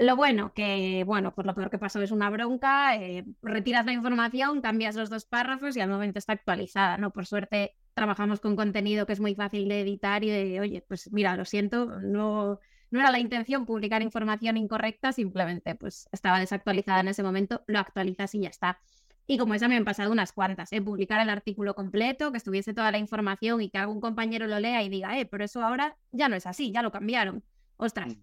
Lo 0.00 0.14
bueno, 0.14 0.52
que 0.54 1.02
bueno, 1.04 1.34
pues 1.34 1.44
lo 1.44 1.54
peor 1.56 1.70
que 1.70 1.78
pasó 1.78 2.00
es 2.00 2.12
una 2.12 2.30
bronca, 2.30 2.94
eh, 2.94 3.24
retiras 3.42 3.84
la 3.84 3.92
información, 3.92 4.60
cambias 4.60 4.94
los 4.94 5.10
dos 5.10 5.24
párrafos 5.24 5.76
y 5.76 5.80
al 5.80 5.90
momento 5.90 6.20
está 6.20 6.34
actualizada, 6.34 6.98
¿no? 6.98 7.10
Por 7.10 7.26
suerte 7.26 7.74
trabajamos 7.94 8.38
con 8.38 8.54
contenido 8.54 9.06
que 9.06 9.14
es 9.14 9.20
muy 9.20 9.34
fácil 9.34 9.68
de 9.68 9.80
editar 9.80 10.22
y 10.22 10.30
de, 10.30 10.60
oye, 10.60 10.84
pues 10.86 11.12
mira, 11.12 11.36
lo 11.36 11.44
siento, 11.44 11.86
no, 12.00 12.60
no 12.92 13.00
era 13.00 13.10
la 13.10 13.18
intención 13.18 13.66
publicar 13.66 14.02
información 14.02 14.56
incorrecta, 14.56 15.12
simplemente 15.12 15.74
pues 15.74 16.08
estaba 16.12 16.38
desactualizada 16.38 17.00
en 17.00 17.08
ese 17.08 17.24
momento, 17.24 17.64
lo 17.66 17.80
actualizas 17.80 18.32
y 18.36 18.42
ya 18.42 18.50
está. 18.50 18.78
Y 19.26 19.36
como 19.36 19.54
esa 19.54 19.66
me 19.66 19.76
han 19.76 19.84
pasado 19.84 20.12
unas 20.12 20.32
cuantas, 20.32 20.72
¿eh? 20.72 20.80
publicar 20.80 21.20
el 21.20 21.28
artículo 21.28 21.74
completo, 21.74 22.30
que 22.30 22.38
estuviese 22.38 22.72
toda 22.72 22.92
la 22.92 22.98
información 22.98 23.60
y 23.62 23.68
que 23.68 23.78
algún 23.78 24.00
compañero 24.00 24.46
lo 24.46 24.60
lea 24.60 24.80
y 24.84 24.88
diga, 24.88 25.18
eh, 25.18 25.26
pero 25.26 25.44
eso 25.44 25.62
ahora 25.64 25.96
ya 26.12 26.28
no 26.28 26.36
es 26.36 26.46
así, 26.46 26.70
ya 26.70 26.82
lo 26.82 26.92
cambiaron. 26.92 27.42
Ostras, 27.76 28.16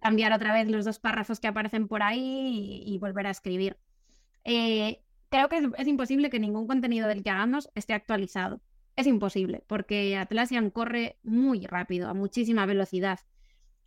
cambiar 0.00 0.32
otra 0.32 0.52
vez 0.52 0.68
los 0.68 0.84
dos 0.84 0.98
párrafos 0.98 1.40
que 1.40 1.48
aparecen 1.48 1.88
por 1.88 2.02
ahí 2.02 2.82
y, 2.86 2.94
y 2.94 2.98
volver 2.98 3.26
a 3.26 3.30
escribir. 3.30 3.76
Eh, 4.44 5.02
creo 5.28 5.48
que 5.48 5.58
es, 5.58 5.64
es 5.78 5.86
imposible 5.86 6.30
que 6.30 6.38
ningún 6.38 6.66
contenido 6.66 7.08
del 7.08 7.22
que 7.22 7.30
hagamos 7.30 7.70
esté 7.74 7.94
actualizado. 7.94 8.60
Es 8.96 9.06
imposible, 9.06 9.62
porque 9.66 10.16
Atlassian 10.16 10.70
corre 10.70 11.18
muy 11.22 11.66
rápido, 11.66 12.08
a 12.08 12.14
muchísima 12.14 12.66
velocidad. 12.66 13.20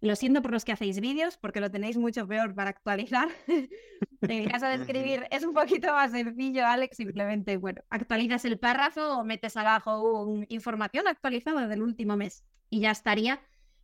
Lo 0.04 0.18
siento 0.18 0.42
por 0.42 0.52
los 0.52 0.66
que 0.66 0.74
hacéis 0.74 1.00
vídeos, 1.00 1.38
porque 1.38 1.62
lo 1.62 1.72
tenéis 1.72 1.96
mucho 1.96 2.28
peor 2.28 2.54
para 2.54 2.72
actualizar. 2.72 3.30
en 3.48 4.32
el 4.32 4.52
caso 4.52 4.66
de 4.66 4.76
escribir 4.76 5.26
es 5.32 5.46
un 5.46 5.54
poquito 5.54 5.94
más 5.94 6.12
sencillo, 6.12 6.66
Alex. 6.66 6.98
Simplemente, 6.98 7.56
bueno, 7.56 7.84
actualizas 7.90 8.44
el 8.44 8.60
párrafo 8.60 9.20
o 9.20 9.24
metes 9.24 9.56
abajo 9.56 10.24
un 10.26 10.46
información 10.50 11.08
actualizada 11.08 11.70
del 11.70 11.82
último 11.82 12.18
mes 12.18 12.44
y 12.70 12.82
ya 12.82 12.92
estaría. 12.92 13.40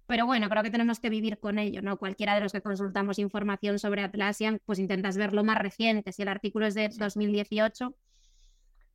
Pero 0.10 0.26
bueno, 0.26 0.50
creo 0.50 0.64
que 0.64 0.72
tenemos 0.72 1.00
que 1.00 1.12
vivir 1.12 1.38
con 1.38 1.60
ello, 1.60 1.84
¿no? 1.84 1.98
Cualquiera 2.00 2.34
de 2.34 2.42
los 2.42 2.52
que 2.52 2.62
consultamos 2.64 3.20
información 3.20 3.78
sobre 3.78 4.02
Atlassian, 4.02 4.60
pues 4.66 4.80
intentas 4.80 5.18
ver 5.18 5.34
lo 5.34 5.44
más 5.44 5.60
reciente. 5.60 6.12
Si 6.12 6.24
el 6.24 6.30
artículo 6.30 6.66
es 6.66 6.74
de 6.74 6.90
2018, 6.90 7.96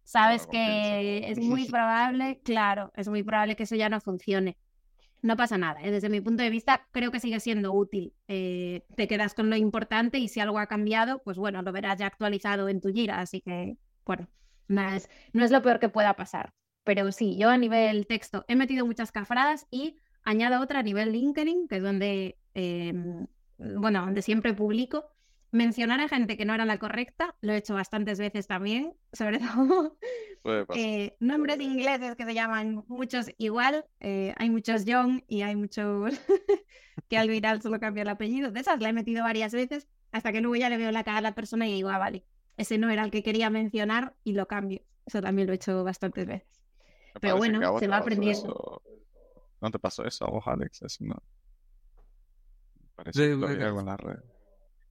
sabes 0.02 0.48
Claro, 0.48 0.50
que 0.50 1.20
compensa. 1.22 1.40
es 1.40 1.46
muy 1.46 1.66
probable, 1.66 2.40
claro, 2.42 2.90
es 2.96 3.06
muy 3.06 3.22
probable 3.22 3.54
que 3.54 3.62
eso 3.62 3.76
ya 3.76 3.88
no 3.88 4.00
funcione. 4.00 4.58
No 5.22 5.36
pasa 5.36 5.56
nada, 5.56 5.80
¿eh? 5.84 5.92
desde 5.92 6.08
mi 6.08 6.20
punto 6.20 6.42
de 6.42 6.50
vista 6.50 6.88
creo 6.90 7.12
que 7.12 7.20
sigue 7.20 7.38
siendo 7.38 7.72
útil. 7.72 8.12
Eh, 8.26 8.84
te 8.96 9.06
quedas 9.06 9.34
con 9.34 9.50
lo 9.50 9.56
importante 9.56 10.18
y 10.18 10.26
si 10.26 10.40
algo 10.40 10.58
ha 10.58 10.66
cambiado, 10.66 11.22
pues 11.22 11.38
bueno, 11.38 11.62
lo 11.62 11.70
verás 11.70 11.96
ya 12.00 12.06
actualizado 12.08 12.68
en 12.68 12.80
tu 12.80 12.92
Jira, 12.92 13.20
así 13.20 13.40
que 13.40 13.76
bueno, 14.04 14.28
no 14.66 14.82
es, 14.90 15.08
no 15.32 15.44
es 15.44 15.52
lo 15.52 15.62
peor 15.62 15.78
que 15.78 15.88
pueda 15.88 16.14
pasar. 16.14 16.52
Pero 16.82 17.12
sí, 17.12 17.38
yo 17.38 17.50
a 17.50 17.56
nivel 17.56 18.08
texto 18.08 18.44
he 18.48 18.56
metido 18.56 18.84
muchas 18.84 19.12
cafradas 19.12 19.68
y 19.70 20.00
añado 20.24 20.60
otra 20.60 20.80
a 20.80 20.82
nivel 20.82 21.12
LinkedIn, 21.12 21.68
que 21.68 21.76
es 21.76 21.82
donde, 21.82 22.38
eh, 22.54 22.92
bueno, 23.58 24.04
donde 24.04 24.22
siempre 24.22 24.54
publico. 24.54 25.10
mencionar 25.50 26.00
a 26.00 26.08
gente 26.08 26.36
que 26.36 26.44
no 26.44 26.52
era 26.52 26.64
la 26.64 26.78
correcta, 26.78 27.36
lo 27.40 27.52
he 27.52 27.58
hecho 27.58 27.74
bastantes 27.74 28.18
veces 28.18 28.48
también, 28.48 28.94
sobre 29.12 29.38
todo 29.56 29.96
eh, 30.74 31.16
nombres 31.20 31.60
ingleses 31.60 32.16
que 32.16 32.24
se 32.24 32.34
llaman 32.34 32.84
muchos 32.88 33.30
igual, 33.38 33.86
eh, 34.00 34.34
hay 34.36 34.50
muchos 34.50 34.84
John 34.86 35.24
y 35.28 35.42
hay 35.42 35.56
muchos 35.56 36.12
que 37.08 37.16
al 37.16 37.30
final 37.30 37.62
solo 37.62 37.80
cambia 37.80 38.02
el 38.02 38.08
apellido. 38.08 38.50
De 38.50 38.60
esas 38.60 38.80
la 38.80 38.90
he 38.90 38.92
metido 38.92 39.22
varias 39.22 39.52
veces 39.52 39.88
hasta 40.12 40.32
que 40.32 40.40
luego 40.40 40.56
ya 40.56 40.68
le 40.68 40.76
veo 40.76 40.90
la 40.90 41.04
cara 41.04 41.18
a 41.18 41.22
la 41.22 41.34
persona 41.34 41.66
y 41.66 41.72
digo, 41.72 41.88
ah, 41.88 41.98
vale, 41.98 42.24
ese 42.56 42.76
no 42.78 42.90
era 42.90 43.04
el 43.04 43.10
que 43.10 43.22
quería 43.22 43.48
mencionar 43.48 44.14
y 44.22 44.32
lo 44.32 44.46
cambio. 44.46 44.82
Eso 45.06 45.20
también 45.20 45.46
lo 45.46 45.52
he 45.52 45.56
hecho 45.56 45.82
bastantes 45.82 46.26
veces. 46.26 46.48
Me 47.14 47.20
pero 47.20 47.36
bueno, 47.36 47.78
se 47.78 47.88
va 47.88 47.98
aprendiendo. 47.98 48.48
eso. 48.48 48.82
¿No 49.60 49.70
te 49.70 49.78
pasó 49.78 50.04
eso 50.04 50.26
a 50.26 50.30
vos, 50.30 50.44
Alex? 50.46 50.80
No. 51.00 51.16
Parece 52.94 53.22
que 53.26 53.64
algo 53.64 53.80
en 53.80 53.86
las 53.86 54.00
redes. 54.00 54.22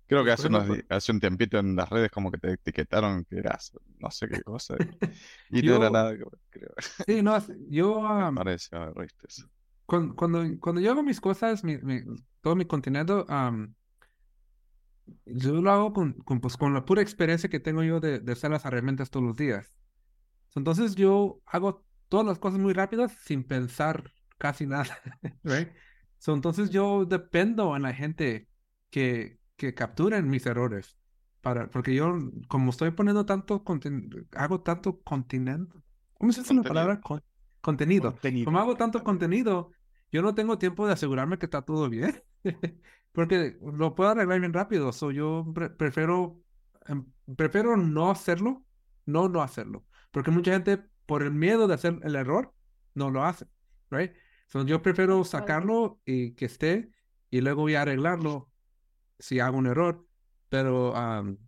Creo 0.07 0.23
que 0.23 0.31
hace, 0.31 0.47
unos 0.47 0.67
hace 0.89 1.11
un 1.11 1.19
tiempito 1.19 1.57
en 1.59 1.75
las 1.75 1.89
redes 1.89 2.11
como 2.11 2.31
que 2.31 2.37
te 2.37 2.51
etiquetaron 2.53 3.25
que 3.25 3.37
eras 3.39 3.71
no 3.99 4.11
sé 4.11 4.27
qué 4.27 4.41
cosa. 4.43 4.75
Y, 5.49 5.61
no 5.63 5.75
era 5.75 5.89
nada 5.89 6.15
creo. 6.49 6.73
Sí, 7.05 7.21
no, 7.21 7.37
yo 7.69 8.05
am, 8.07 8.35
Parece, 8.35 8.69
cuando, 9.85 10.15
cuando, 10.15 10.43
cuando 10.59 10.81
yo 10.81 10.91
hago 10.91 11.03
mis 11.03 11.21
cosas, 11.21 11.63
mi, 11.63 11.77
mi- 11.79 12.01
todo 12.41 12.55
mi 12.55 12.65
contenido, 12.65 13.25
am, 13.29 13.75
yo 15.25 15.53
lo 15.61 15.71
hago 15.71 15.93
con, 15.93 16.13
con, 16.23 16.39
pues, 16.41 16.57
con 16.57 16.73
la 16.73 16.85
pura 16.85 17.01
experiencia 17.01 17.49
que 17.49 17.59
tengo 17.59 17.83
yo 17.83 17.99
de, 17.99 18.19
de 18.19 18.31
hacer 18.31 18.51
las 18.51 18.65
herramientas 18.65 19.09
todos 19.09 19.25
los 19.25 19.37
días. 19.37 19.75
Entonces 20.55 20.95
yo 20.95 21.41
hago 21.45 21.85
todas 22.09 22.25
las 22.27 22.39
cosas 22.39 22.59
muy 22.59 22.73
rápidas 22.73 23.13
sin 23.21 23.43
pensar 23.45 24.13
casi 24.37 24.65
nada, 24.65 24.97
right? 25.43 25.69
So, 26.17 26.33
entonces 26.33 26.69
yo 26.69 27.05
dependo 27.05 27.75
en 27.75 27.83
la 27.83 27.93
gente 27.93 28.47
que, 28.89 29.39
que 29.55 29.73
capturen 29.73 30.29
mis 30.29 30.45
errores. 30.45 30.97
Para, 31.41 31.69
porque 31.69 31.93
yo, 31.93 32.17
como 32.47 32.69
estoy 32.69 32.91
poniendo 32.91 33.25
tanto 33.25 33.63
contenido, 33.65 34.19
hago 34.31 34.61
tanto 34.61 35.01
contenido. 35.01 35.67
¿Cómo 36.13 36.31
se 36.31 36.41
dice 36.41 36.53
la 36.53 36.63
palabra? 36.63 37.01
Con- 37.01 37.21
contenido. 37.59 38.11
Contenido. 38.11 38.45
Como 38.45 38.59
hago 38.59 38.75
tanto 38.77 39.03
contenido, 39.03 39.71
yo 40.11 40.21
no 40.21 40.33
tengo 40.35 40.57
tiempo 40.57 40.87
de 40.87 40.93
asegurarme 40.93 41.37
que 41.37 41.45
está 41.47 41.61
todo 41.61 41.89
bien. 41.89 42.23
Porque 43.11 43.57
lo 43.61 43.93
puedo 43.95 44.09
arreglar 44.11 44.39
bien 44.39 44.53
rápido. 44.53 44.91
So 44.93 45.11
yo 45.11 45.45
pre- 45.53 45.69
prefiero, 45.69 46.41
em, 46.87 47.05
prefiero 47.35 47.75
no 47.77 48.09
hacerlo, 48.09 48.63
no 49.05 49.27
no 49.29 49.41
hacerlo. 49.41 49.85
Porque 50.11 50.31
mucha 50.31 50.53
gente, 50.53 50.81
por 51.05 51.23
el 51.23 51.31
miedo 51.31 51.67
de 51.67 51.73
hacer 51.75 51.99
el 52.03 52.15
error, 52.15 52.53
no 52.95 53.09
lo 53.09 53.23
hace. 53.23 53.47
Right? 53.89 54.13
So 54.53 54.63
yo 54.65 54.83
prefiero 54.83 55.23
sacarlo 55.23 55.99
y 56.05 56.33
que 56.35 56.45
esté, 56.45 56.91
y 57.31 57.41
luego 57.41 57.63
voy 57.63 57.73
a 57.73 57.81
arreglarlo 57.81 58.51
si 59.19 59.39
hago 59.39 59.57
un 59.57 59.67
error. 59.67 60.07
Pero 60.49 60.95
am, 60.95 61.39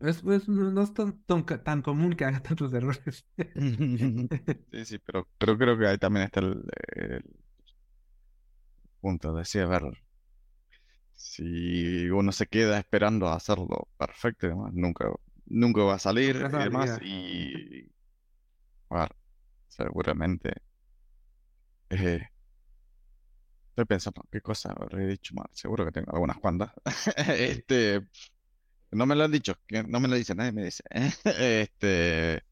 es, 0.00 0.22
es- 0.24 0.48
no 0.48 0.82
es 0.82 0.94
tan, 0.94 1.22
tan, 1.24 1.44
tan 1.46 1.82
común 1.82 2.14
que 2.14 2.24
haga 2.24 2.42
tantos 2.42 2.72
errores. 2.74 3.26
Sí, 4.72 4.84
sí, 4.86 4.98
pero, 4.98 5.28
pero 5.38 5.56
creo 5.58 5.78
que 5.78 5.86
ahí 5.86 5.98
también 5.98 6.24
está 6.26 6.40
el, 6.40 6.62
el 6.96 7.22
punto 9.00 9.32
de 9.34 9.40
decir, 9.40 9.62
a 9.62 9.66
ver, 9.68 9.82
si 11.14 12.08
uno 12.10 12.32
se 12.32 12.46
queda 12.46 12.78
esperando 12.78 13.28
a 13.28 13.36
hacerlo 13.36 13.88
perfecto 13.96 14.46
y 14.46 14.50
demás, 14.50 14.72
nunca, 14.74 15.10
nunca 15.46 15.82
va 15.82 15.94
a 15.94 15.98
salir 15.98 16.48
y 16.52 16.62
demás. 16.62 16.98
Y, 17.00 17.90
a 18.90 19.00
ver, 19.00 19.16
seguramente. 19.68 20.54
Eh, 21.92 22.28
estoy 23.70 23.84
pensando, 23.86 24.22
¿qué 24.30 24.40
cosa 24.40 24.72
habré 24.72 25.06
dicho 25.06 25.34
mal? 25.34 25.46
Seguro 25.52 25.84
que 25.84 25.92
tengo 25.92 26.12
algunas 26.12 26.38
cuantas. 26.38 26.72
Este, 27.28 28.02
no 28.90 29.06
me 29.06 29.14
lo 29.16 29.24
han 29.24 29.32
dicho, 29.32 29.54
no 29.88 30.00
me 30.00 30.08
lo 30.08 30.16
dice, 30.16 30.34
nadie 30.34 30.52
me 30.52 30.64
dice. 30.64 30.82
Este, 31.24 32.42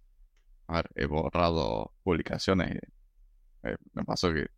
a 0.68 0.74
ver, 0.76 0.90
he 0.94 1.07
borrado 1.07 1.92
publicaciones. 2.03 2.79
eh, 3.64 3.76
me 3.92 4.05
pasó 4.05 4.33
que, 4.33 4.48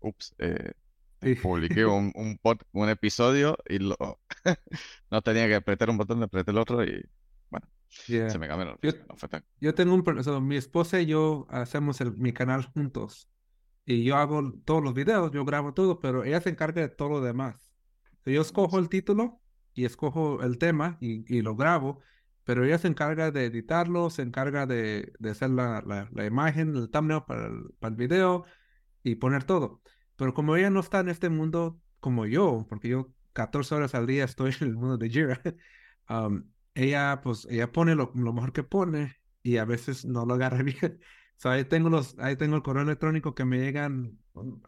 ups, 0.00 0.34
eh, 0.38 0.72
Sí. 1.22 1.36
publiqué 1.36 1.86
un, 1.86 2.12
un, 2.16 2.38
pod- 2.38 2.66
un 2.72 2.88
episodio 2.90 3.56
y 3.66 3.78
lo, 3.78 3.96
no 5.10 5.22
tenía 5.22 5.46
que 5.48 5.54
apretar 5.54 5.88
un 5.88 5.96
botón, 5.96 6.22
apreté 6.22 6.50
el 6.50 6.58
otro 6.58 6.84
y 6.84 7.02
Yeah. 8.08 8.28
se 8.28 8.38
me 8.40 8.48
cambió 8.48 8.76
Yo- 8.82 8.90
no 9.08 9.14
fue 9.16 9.28
tan- 9.28 9.44
Yo 9.60 9.72
tengo 9.72 9.94
un, 9.94 10.46
mi 10.48 10.56
esposa 10.56 11.00
y 11.00 11.06
yo 11.06 11.46
hacemos 11.48 12.00
el- 12.00 12.16
mi 12.16 12.32
canal 12.32 12.64
juntos. 12.64 13.28
Y 13.86 14.04
yo 14.04 14.16
hago 14.16 14.52
todos 14.64 14.82
los 14.82 14.94
videos, 14.94 15.30
yo 15.32 15.44
grabo 15.44 15.74
todo, 15.74 16.00
pero 16.00 16.24
ella 16.24 16.40
se 16.40 16.50
encarga 16.50 16.82
de 16.82 16.88
todo 16.88 17.08
lo 17.10 17.20
demás. 17.20 17.70
Yo 18.24 18.40
escojo 18.40 18.78
el 18.78 18.88
título 18.88 19.40
y 19.74 19.84
escojo 19.84 20.42
el 20.42 20.58
tema 20.58 20.96
y, 21.00 21.24
y 21.34 21.42
lo 21.42 21.56
grabo, 21.56 22.00
pero 22.44 22.64
ella 22.64 22.78
se 22.78 22.88
encarga 22.88 23.30
de 23.30 23.46
editarlo, 23.46 24.10
se 24.10 24.22
encarga 24.22 24.66
de, 24.66 25.12
de 25.18 25.30
hacer 25.30 25.50
la, 25.50 25.82
la, 26.12 26.26
imagen, 26.26 26.76
el 26.76 26.90
thumbnail 26.90 27.22
para 27.26 27.46
el, 27.46 27.96
video 27.96 28.44
y 29.02 29.16
poner 29.16 29.44
todo. 29.44 29.82
Pero 30.16 30.34
como 30.34 30.56
ella 30.56 30.70
no 30.70 30.80
está 30.80 31.00
en 31.00 31.08
este 31.08 31.30
mundo 31.30 31.80
como 32.00 32.26
yo, 32.26 32.66
porque 32.68 32.88
yo 32.88 33.12
14 33.32 33.74
horas 33.74 33.94
al 33.94 34.06
día 34.06 34.24
estoy 34.24 34.54
en 34.60 34.68
el 34.68 34.74
mundo 34.76 34.98
de 34.98 35.10
Jira, 35.10 35.40
ella 36.74 37.20
pues 37.22 37.46
ella 37.50 37.72
pone 37.72 37.94
lo, 37.94 38.12
lo 38.14 38.32
mejor 38.32 38.52
que 38.52 38.62
pone 38.62 39.16
y 39.42 39.56
a 39.58 39.64
veces 39.64 40.04
no 40.04 40.26
lo 40.26 40.34
agarra 40.34 40.62
bien. 40.62 41.00
So, 41.36 41.50
ahí 41.50 41.64
tengo 41.64 41.90
los, 41.90 42.18
ahí 42.18 42.36
tengo 42.36 42.56
el 42.56 42.62
correo 42.62 42.82
electrónico 42.82 43.34
que 43.34 43.44
me 43.44 43.58
llegan. 43.58 44.18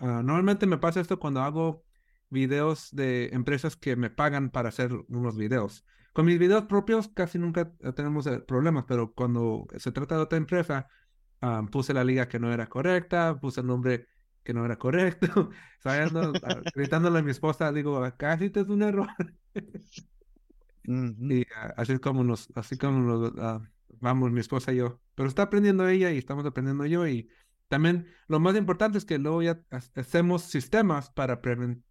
ah, 0.01 0.23
normalmente 0.25 0.67
me 0.67 0.79
pasa 0.79 1.01
esto 1.01 1.19
cuando 1.19 1.41
hago 1.43 1.85
videos 2.29 2.91
de 2.93 3.29
empresas 3.33 3.77
que 3.77 3.97
me 3.97 4.11
pagan 4.11 4.51
para 4.51 4.69
hacer 4.69 4.93
unos 5.09 5.37
videos. 5.37 5.85
Con 6.13 6.27
mis 6.27 6.39
videos 6.39 6.65
propios 6.65 7.09
casi 7.09 7.39
nunca 7.39 7.73
eh, 7.81 7.93
tenemos 7.93 8.27
eh, 8.27 8.41
problemas, 8.41 8.85
pero 8.87 9.13
cuando 9.13 9.67
se 9.77 9.93
trata 9.93 10.17
de 10.17 10.23
otra 10.23 10.39
empresa, 10.39 10.89
ah, 11.41 11.63
puse 11.71 11.95
la 11.95 12.05
liga 12.05 12.29
que 12.29 12.39
no 12.39 12.53
era 12.53 12.69
correcta, 12.69 13.39
puse 13.41 13.61
el 13.61 13.67
nombre 13.67 14.07
que 14.43 14.55
no 14.55 14.65
era 14.65 14.77
correcto. 14.79 15.51
Ando, 15.85 16.33
ah, 16.43 16.63
gritándole 16.75 17.19
a 17.19 17.23
mi 17.23 17.31
esposa, 17.31 17.73
digo, 17.73 18.03
sí 18.39 18.51
te 18.51 18.61
es 18.61 18.69
un 18.69 18.83
error. 18.83 19.09
Y 20.89 21.45
así 21.77 21.95
es 21.95 22.01
como 22.01 22.23
nos, 22.23 22.49
así 22.55 22.79
como 22.79 23.01
nos 23.01 23.33
vamos 24.01 24.31
mi 24.33 24.41
esposa 24.41 24.73
y 24.73 24.77
yo. 24.77 25.01
Pero 25.15 25.29
está 25.29 25.43
aprendiendo 25.43 25.89
ella 25.89 26.11
y 26.13 26.19
estamos 26.19 26.45
aprendiendo 26.47 26.85
yo. 26.87 27.07
Y 27.07 27.29
también 27.69 28.07
lo 28.29 28.39
más 28.41 28.57
importante 28.57 28.99
es 28.99 29.05
que 29.05 29.19
luego 29.19 29.43
ya 29.43 29.61
ha- 29.71 29.81
hacemos 30.01 30.43
sistemas 30.43 31.11
para 31.11 31.41
prevenir, 31.41 31.83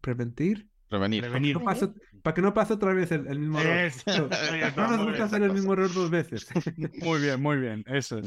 prevenir, 0.00 0.68
Prevenir. 0.88 1.22
Prevenir. 1.22 1.54
no 1.56 1.64
pase- 1.64 1.92
para 2.22 2.34
que 2.34 2.42
no 2.42 2.54
pase 2.54 2.74
otra 2.74 2.94
vez 2.94 3.10
el, 3.10 3.26
el 3.26 3.38
mismo 3.40 3.58
error. 3.60 3.76
Eso, 3.78 4.02
No, 4.06 4.28
no 4.28 4.66
está, 4.66 4.88
nos 4.96 5.06
gusta 5.06 5.24
hacer 5.24 5.42
el 5.42 5.52
mismo 5.52 5.72
error 5.72 5.92
dos 5.92 6.10
veces. 6.10 6.46
Muy 7.02 7.20
bien, 7.20 7.42
muy 7.42 7.56
bien. 7.58 7.84
Eso 7.86 8.20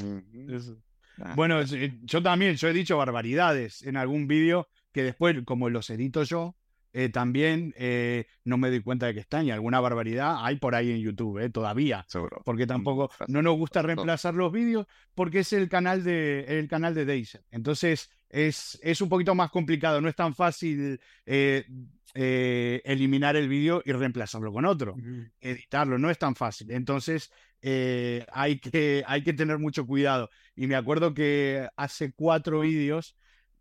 eso. 0.49 0.77
Ah, 1.19 1.33
Bueno, 1.35 1.61
yo 1.63 2.21
también, 2.21 2.55
yo 2.57 2.67
he 2.67 2.73
dicho 2.73 2.97
barbaridades 2.97 3.81
en 3.83 3.95
algún 3.97 4.27
vídeo 4.27 4.67
que 4.91 5.03
después, 5.03 5.35
como 5.45 5.69
los 5.69 5.89
edito 5.89 6.23
yo, 6.23 6.55
eh, 6.99 7.09
también 7.09 7.75
eh, 7.77 8.25
no 8.43 8.57
me 8.57 8.69
doy 8.69 8.81
cuenta 8.81 9.05
de 9.05 9.13
que 9.13 9.19
están 9.19 9.45
y 9.45 9.51
alguna 9.51 9.79
barbaridad 9.79 10.37
hay 10.39 10.55
por 10.55 10.73
ahí 10.73 10.89
en 10.91 10.99
YouTube, 10.99 11.37
eh, 11.37 11.49
todavía. 11.51 12.03
seguro. 12.07 12.41
Porque 12.43 12.65
tampoco 12.65 13.07
frase, 13.09 13.31
no 13.31 13.43
nos 13.43 13.55
gusta 13.55 13.83
reemplazar 13.83 14.33
los 14.33 14.51
vídeos 14.51 14.87
porque 15.13 15.39
es 15.39 15.53
el 15.53 15.69
canal 15.69 16.03
de 16.03 16.45
el 16.59 16.67
canal 16.67 16.95
de. 16.95 17.27
Entonces 17.51 18.09
es, 18.29 18.79
es 18.81 18.99
un 19.01 19.09
poquito 19.09 19.35
más 19.35 19.51
complicado, 19.51 20.01
no 20.01 20.09
es 20.09 20.15
tan 20.15 20.33
fácil 20.33 20.99
eliminar 22.15 23.35
el 23.35 23.47
vídeo 23.47 23.83
y 23.85 23.91
reemplazarlo 23.91 24.51
con 24.51 24.65
otro 24.65 24.95
editarlo, 25.39 25.99
no 25.99 26.09
es 26.09 26.17
tan 26.17 26.35
fácil. 26.35 26.71
Entonces, 26.71 27.31
hay, 28.31 28.59
que, 28.59 29.03
hay 29.05 29.23
que 29.23 29.33
tener 29.33 29.59
mucho 29.59 29.85
cuidado. 29.85 30.29
Y 30.55 30.65
me 30.67 30.75
acuerdo 30.75 31.13
que 31.13 31.67
hace 31.75 32.11
cuatro 32.13 32.61
vídeos, 32.61 33.15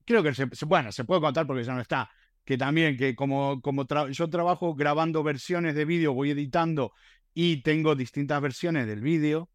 creo 0.07 0.23
que 0.23 0.35
se- 0.35 0.49
bueno, 0.67 0.91
se 0.91 1.05
puede 1.05 1.21
contar 1.21 1.47
porque 1.47 1.65
ya 1.65 1.75
no 1.75 1.81
está, 1.83 2.11
que 2.47 2.57
también, 2.59 2.97
que 2.97 3.15
como, 3.17 3.61
como 3.63 3.87
tra- 3.87 4.11
yo 4.13 4.31
trabajo 4.31 4.75
grabando 4.75 5.23
versiones 5.23 5.75
de 5.75 5.85
vídeo, 5.85 6.15
voy 6.15 6.31
editando 6.31 6.93
y 7.35 7.63
tengo 7.63 7.95
distintas 7.97 8.41
versiones 8.43 8.87
del 8.87 9.03
vídeo. 9.03 9.51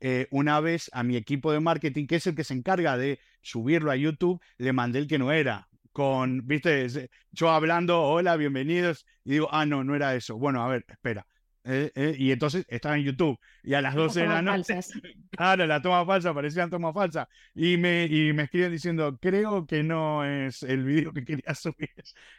eh, 0.00 0.26
una 0.30 0.60
vez 0.60 0.90
a 0.92 1.02
mi 1.02 1.16
equipo 1.16 1.52
de 1.52 1.60
marketing, 1.60 2.06
que 2.06 2.16
es 2.16 2.26
el 2.26 2.34
que 2.34 2.44
se 2.44 2.54
encarga 2.54 2.96
de 2.98 3.18
subirlo 3.42 3.90
a 3.90 3.96
YouTube, 3.96 4.40
le 4.58 4.72
mandé 4.72 4.98
el 5.00 5.06
que 5.08 5.18
no 5.18 5.32
era. 5.32 5.68
Con, 5.92 6.46
viste, 6.46 7.08
yo 7.32 7.50
hablando, 7.50 8.02
hola, 8.02 8.36
bienvenidos, 8.36 9.06
y 9.24 9.32
digo, 9.32 9.48
ah, 9.50 9.64
no, 9.66 9.82
no 9.84 9.94
era 9.94 10.14
eso. 10.14 10.36
Bueno, 10.38 10.62
a 10.62 10.68
ver, 10.68 10.84
espera. 10.88 11.26
Eh, 11.68 11.90
eh, 11.96 12.14
y 12.18 12.30
entonces 12.30 12.64
estaba 12.68 12.96
en 12.96 13.04
YouTube. 13.04 13.38
Y 13.62 13.74
a 13.74 13.82
las 13.82 13.94
12 13.94 14.20
de 14.22 14.28
la 14.28 14.42
noche, 14.42 14.76
falsas. 14.76 14.92
claro, 15.34 15.66
la 15.66 15.82
toma 15.82 16.06
falsa, 16.06 16.32
parecían 16.34 16.70
toma 16.70 16.92
falsa. 16.92 17.28
Y 17.54 17.76
me, 17.76 18.06
y 18.06 18.32
me 18.32 18.44
escriben 18.44 18.72
diciendo, 18.72 19.18
creo 19.20 19.66
que 19.66 19.82
no 19.82 20.24
es 20.24 20.62
el 20.62 20.84
video 20.84 21.12
que 21.12 21.24
quería 21.24 21.54
subir. 21.54 21.90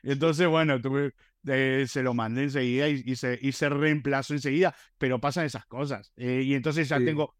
Entonces, 0.03 0.47
bueno, 0.47 0.79
tuve, 0.81 1.13
eh, 1.47 1.85
se 1.87 2.03
lo 2.03 2.13
mandé 2.13 2.43
enseguida 2.43 2.89
y, 2.89 3.03
y 3.05 3.15
se, 3.15 3.37
y 3.41 3.51
se 3.51 3.69
reemplazó 3.69 4.33
enseguida, 4.33 4.75
pero 4.97 5.19
pasan 5.19 5.45
esas 5.45 5.65
cosas. 5.65 6.13
Eh, 6.15 6.41
y 6.45 6.53
entonces 6.55 6.87
ya 6.89 6.99
Sí. 6.99 7.05
tengo, 7.05 7.35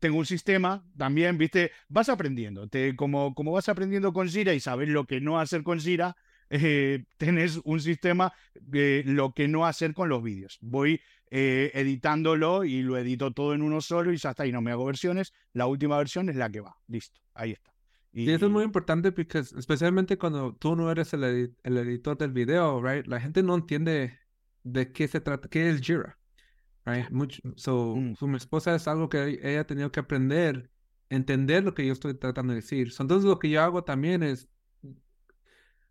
tengo 0.00 0.18
un 0.18 0.26
sistema 0.26 0.84
también, 0.96 1.36
viste, 1.38 1.72
vas 1.88 2.08
aprendiendo. 2.08 2.68
Te, 2.68 2.96
como, 2.96 3.34
como 3.34 3.52
vas 3.52 3.68
aprendiendo 3.68 4.12
con 4.12 4.28
Jira 4.28 4.54
y 4.54 4.60
sabes 4.60 4.88
lo 4.88 5.06
que 5.06 5.20
no 5.20 5.38
hacer 5.40 5.62
con 5.62 5.80
Jira, 5.80 6.16
eh, 6.50 7.04
tenés 7.18 7.58
un 7.64 7.80
sistema 7.80 8.32
de 8.54 9.02
lo 9.06 9.32
que 9.34 9.48
no 9.48 9.66
hacer 9.66 9.94
con 9.94 10.08
los 10.08 10.22
vídeos. 10.22 10.58
Voy 10.60 11.00
eh, 11.34 11.70
editándolo 11.72 12.62
y 12.62 12.82
lo 12.82 12.98
edito 12.98 13.30
todo 13.30 13.54
en 13.54 13.62
uno 13.62 13.80
solo 13.80 14.12
y 14.12 14.18
ya 14.18 14.30
está, 14.30 14.46
y 14.46 14.52
no 14.52 14.60
me 14.60 14.70
hago 14.70 14.84
versiones. 14.84 15.32
La 15.54 15.64
última 15.64 15.96
versión 15.96 16.28
es 16.28 16.36
la 16.36 16.50
que 16.50 16.60
va. 16.60 16.76
Listo, 16.88 17.22
ahí 17.32 17.52
está. 17.52 17.72
Y, 18.12 18.30
eso 18.30 18.44
es 18.44 18.52
muy 18.52 18.64
importante 18.64 19.12
porque 19.12 19.38
especialmente 19.38 20.18
cuando 20.18 20.54
tú 20.54 20.76
no 20.76 20.90
eres 20.90 21.14
el, 21.14 21.24
el, 21.62 21.78
editor 21.78 22.18
del 22.18 22.32
video, 22.32 22.82
right? 22.82 23.06
La 23.06 23.18
gente 23.18 23.42
no 23.42 23.54
entiende 23.54 24.18
de 24.62 24.92
qué 24.92 25.08
se 25.08 25.22
trata, 25.22 25.48
qué 25.48 25.70
es 25.70 25.80
Jira, 25.80 26.18
right? 26.84 27.08
Mucho, 27.08 27.40
so, 27.56 27.96
mm. 27.96 28.14
mi 28.26 28.36
esposa 28.36 28.74
es 28.74 28.86
algo 28.86 29.08
que 29.08 29.40
ella 29.42 29.60
ha 29.60 29.66
tenido 29.66 29.90
que 29.90 30.00
aprender, 30.00 30.70
entender 31.08 31.64
lo 31.64 31.72
que 31.72 31.86
yo 31.86 31.94
estoy 31.94 32.12
tratando 32.12 32.52
de 32.52 32.60
decir. 32.60 32.92
entonces 33.00 33.24
lo 33.24 33.38
que 33.38 33.48
yo 33.48 33.62
hago 33.62 33.84
también 33.84 34.22
es, 34.22 34.50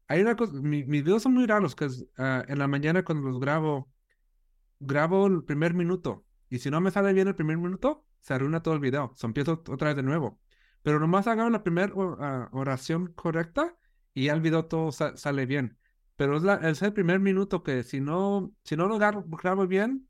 hay 0.07 0.21
una 0.21 0.35
cosa, 0.35 0.53
mis 0.53 0.85
videos 0.85 1.23
son 1.23 1.33
muy 1.33 1.47
raros, 1.47 1.73
que 1.73 1.85
uh, 1.85 2.43
en 2.47 2.59
la 2.59 2.67
mañana 2.67 3.03
cuando 3.03 3.27
los 3.27 3.39
grabo, 3.39 3.90
grabo 4.81 5.27
el 5.27 5.43
primer 5.43 5.73
minuto 5.73 6.25
y 6.49 6.59
si 6.59 6.69
no 6.69 6.81
me 6.81 6.91
sale 6.91 7.13
bien 7.13 7.29
el 7.29 7.35
primer 7.35 7.57
minuto, 7.57 8.05
se 8.19 8.33
arruina 8.33 8.61
todo 8.61 8.73
el 8.73 8.81
video. 8.81 9.13
So 9.15 9.25
empiezo 9.25 9.63
otra 9.69 9.87
vez 9.87 9.95
de 9.95 10.03
nuevo. 10.03 10.39
Pero 10.83 10.99
nomás 10.99 11.27
haga 11.27 11.49
la 11.49 11.63
primera 11.63 11.93
ah, 12.19 12.49
oración 12.51 13.13
correcta 13.13 13.77
y 14.13 14.25
ya 14.25 14.33
el 14.33 14.41
video 14.41 14.65
todo 14.65 14.91
sale 14.91 15.45
bien. 15.45 15.77
Pero 16.17 16.35
es, 16.35 16.43
la, 16.43 16.55
es, 16.55 16.81
el 16.81 16.91
primer 16.91 17.19
minuto 17.19 17.63
que 17.63 17.83
si 17.83 18.01
no, 18.01 18.53
si 18.63 18.75
no 18.75 18.87
lo 18.87 18.97
grabo, 18.99 19.67
bien, 19.67 20.07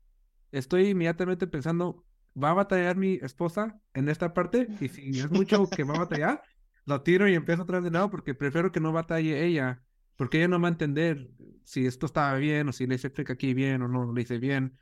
estoy 0.50 0.88
inmediatamente 0.88 1.46
pensando, 1.46 2.04
¿va 2.34 2.50
a 2.50 2.54
batallar 2.54 2.96
mi 2.96 3.14
esposa 3.22 3.80
en 3.94 4.08
esta 4.08 4.34
parte? 4.34 4.66
Y 4.80 4.88
si 4.88 5.20
es 5.20 5.30
mucho 5.30 5.68
que 5.70 5.84
va 5.84 5.94
a 5.94 6.00
batallar, 6.00 6.42
lo 6.86 7.02
tiro 7.02 7.28
y 7.28 7.34
empiezo 7.34 7.62
otra 7.62 7.78
vez 7.78 7.84
de 7.84 7.92
nuevo 7.92 8.10
porque 8.10 8.34
prefiero 8.34 8.72
que 8.72 8.80
no 8.80 8.92
batalle 8.92 9.44
ella, 9.44 9.80
porque 10.22 10.38
ella 10.38 10.46
no 10.46 10.60
va 10.60 10.68
a 10.68 10.70
entender 10.70 11.30
si 11.64 11.84
esto 11.84 12.06
estaba 12.06 12.36
bien 12.36 12.68
o 12.68 12.72
si 12.72 12.86
le 12.86 12.94
hice 12.94 13.10
clic 13.10 13.28
aquí 13.30 13.54
bien 13.54 13.82
o 13.82 13.88
no 13.88 14.12
le 14.12 14.22
hice 14.22 14.38
bien. 14.38 14.78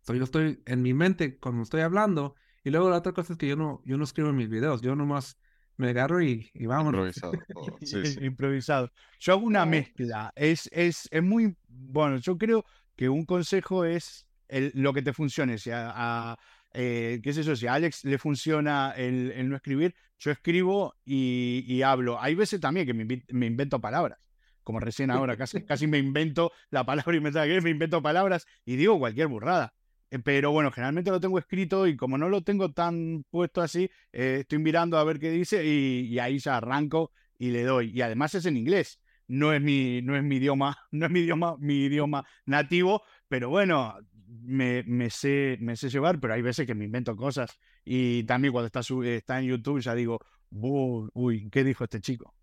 So, 0.00 0.14
yo 0.14 0.24
estoy 0.24 0.60
en 0.66 0.82
mi 0.82 0.92
mente 0.92 1.38
cuando 1.38 1.62
estoy 1.62 1.82
hablando 1.82 2.34
y 2.64 2.70
luego 2.70 2.90
la 2.90 2.96
otra 2.96 3.12
cosa 3.12 3.34
es 3.34 3.38
que 3.38 3.46
yo 3.46 3.54
no, 3.54 3.82
yo 3.84 3.96
no 3.96 4.02
escribo 4.02 4.32
mis 4.32 4.48
videos, 4.48 4.82
yo 4.82 4.96
nomás 4.96 5.38
me 5.76 5.90
agarro 5.90 6.20
y, 6.20 6.50
y 6.54 6.66
vamos. 6.66 6.92
Improvisado. 6.92 7.34
Improvisado. 8.20 8.90
Yo 9.20 9.34
hago 9.34 9.46
una 9.46 9.64
mezcla. 9.64 10.32
Es, 10.34 10.68
es, 10.72 11.08
es 11.12 11.22
muy, 11.22 11.56
bueno, 11.68 12.16
yo 12.16 12.36
creo 12.36 12.64
que 12.96 13.08
un 13.08 13.26
consejo 13.26 13.84
es 13.84 14.26
el, 14.48 14.72
lo 14.74 14.92
que 14.92 15.02
te 15.02 15.12
funcione. 15.12 15.56
Si 15.58 15.70
a, 15.72 16.36
eh, 16.72 17.20
qué 17.22 17.32
sé 17.32 17.44
yo, 17.44 17.54
si 17.54 17.68
a 17.68 17.74
Alex 17.74 18.04
le 18.04 18.18
funciona 18.18 18.92
el, 18.96 19.30
el 19.30 19.48
no 19.48 19.54
escribir, 19.54 19.94
yo 20.18 20.32
escribo 20.32 20.96
y, 21.04 21.64
y, 21.64 21.82
hablo. 21.82 22.20
Hay 22.20 22.34
veces 22.34 22.58
también 22.58 22.86
que 22.86 22.92
me, 22.92 23.22
me 23.28 23.46
invento 23.46 23.80
palabras 23.80 24.18
como 24.64 24.80
recién 24.80 25.10
ahora, 25.10 25.36
casi, 25.36 25.62
casi 25.66 25.86
me 25.86 25.98
invento 25.98 26.52
la 26.70 26.84
palabra 26.84 27.16
y 27.16 27.20
me, 27.20 27.30
me 27.30 27.70
invento 27.70 28.02
palabras 28.02 28.46
y 28.64 28.76
digo 28.76 28.98
cualquier 28.98 29.28
burrada. 29.28 29.72
Eh, 30.10 30.18
pero 30.18 30.52
bueno, 30.52 30.70
generalmente 30.70 31.10
lo 31.10 31.20
tengo 31.20 31.38
escrito 31.38 31.86
y 31.86 31.96
como 31.96 32.18
no 32.18 32.28
lo 32.28 32.42
tengo 32.42 32.72
tan 32.72 33.24
puesto 33.30 33.60
así, 33.62 33.90
eh, 34.12 34.38
estoy 34.40 34.58
mirando 34.58 34.98
a 34.98 35.04
ver 35.04 35.18
qué 35.18 35.30
dice 35.30 35.64
y, 35.64 36.18
ahí 36.18 36.38
ya 36.38 36.56
arranco 36.56 37.12
y 37.38 37.50
le 37.50 37.64
doy. 37.64 37.90
Y 37.94 38.00
además 38.00 38.34
es 38.34 38.46
en 38.46 38.56
inglés. 38.56 39.00
No 39.26 39.52
es 39.52 39.62
mi, 39.62 40.02
no 40.02 40.16
es 40.16 40.22
mi 40.22 40.36
idioma, 40.36 40.76
no 40.90 41.06
es 41.06 41.12
mi 41.12 41.20
idioma, 41.20 41.56
mi 41.58 41.84
idioma 41.84 42.24
nativo, 42.46 43.02
pero 43.28 43.48
bueno, 43.48 43.96
me, 44.26 44.82
me, 44.84 45.10
sé, 45.10 45.56
me 45.60 45.76
sé 45.76 45.88
llevar, 45.88 46.20
pero 46.20 46.34
hay 46.34 46.42
veces 46.42 46.66
que 46.66 46.74
me 46.74 46.84
invento 46.84 47.16
cosas. 47.16 47.58
Y 47.84 48.24
también 48.24 48.52
cuando 48.52 48.66
está, 48.66 48.80
está 49.04 49.40
en 49.40 49.46
YouTube 49.46 49.80
ya 49.80 49.94
digo, 49.94 50.20
uy, 50.50 51.48
¿qué 51.50 51.64
dijo 51.64 51.84
este 51.84 52.00
chico? 52.00 52.34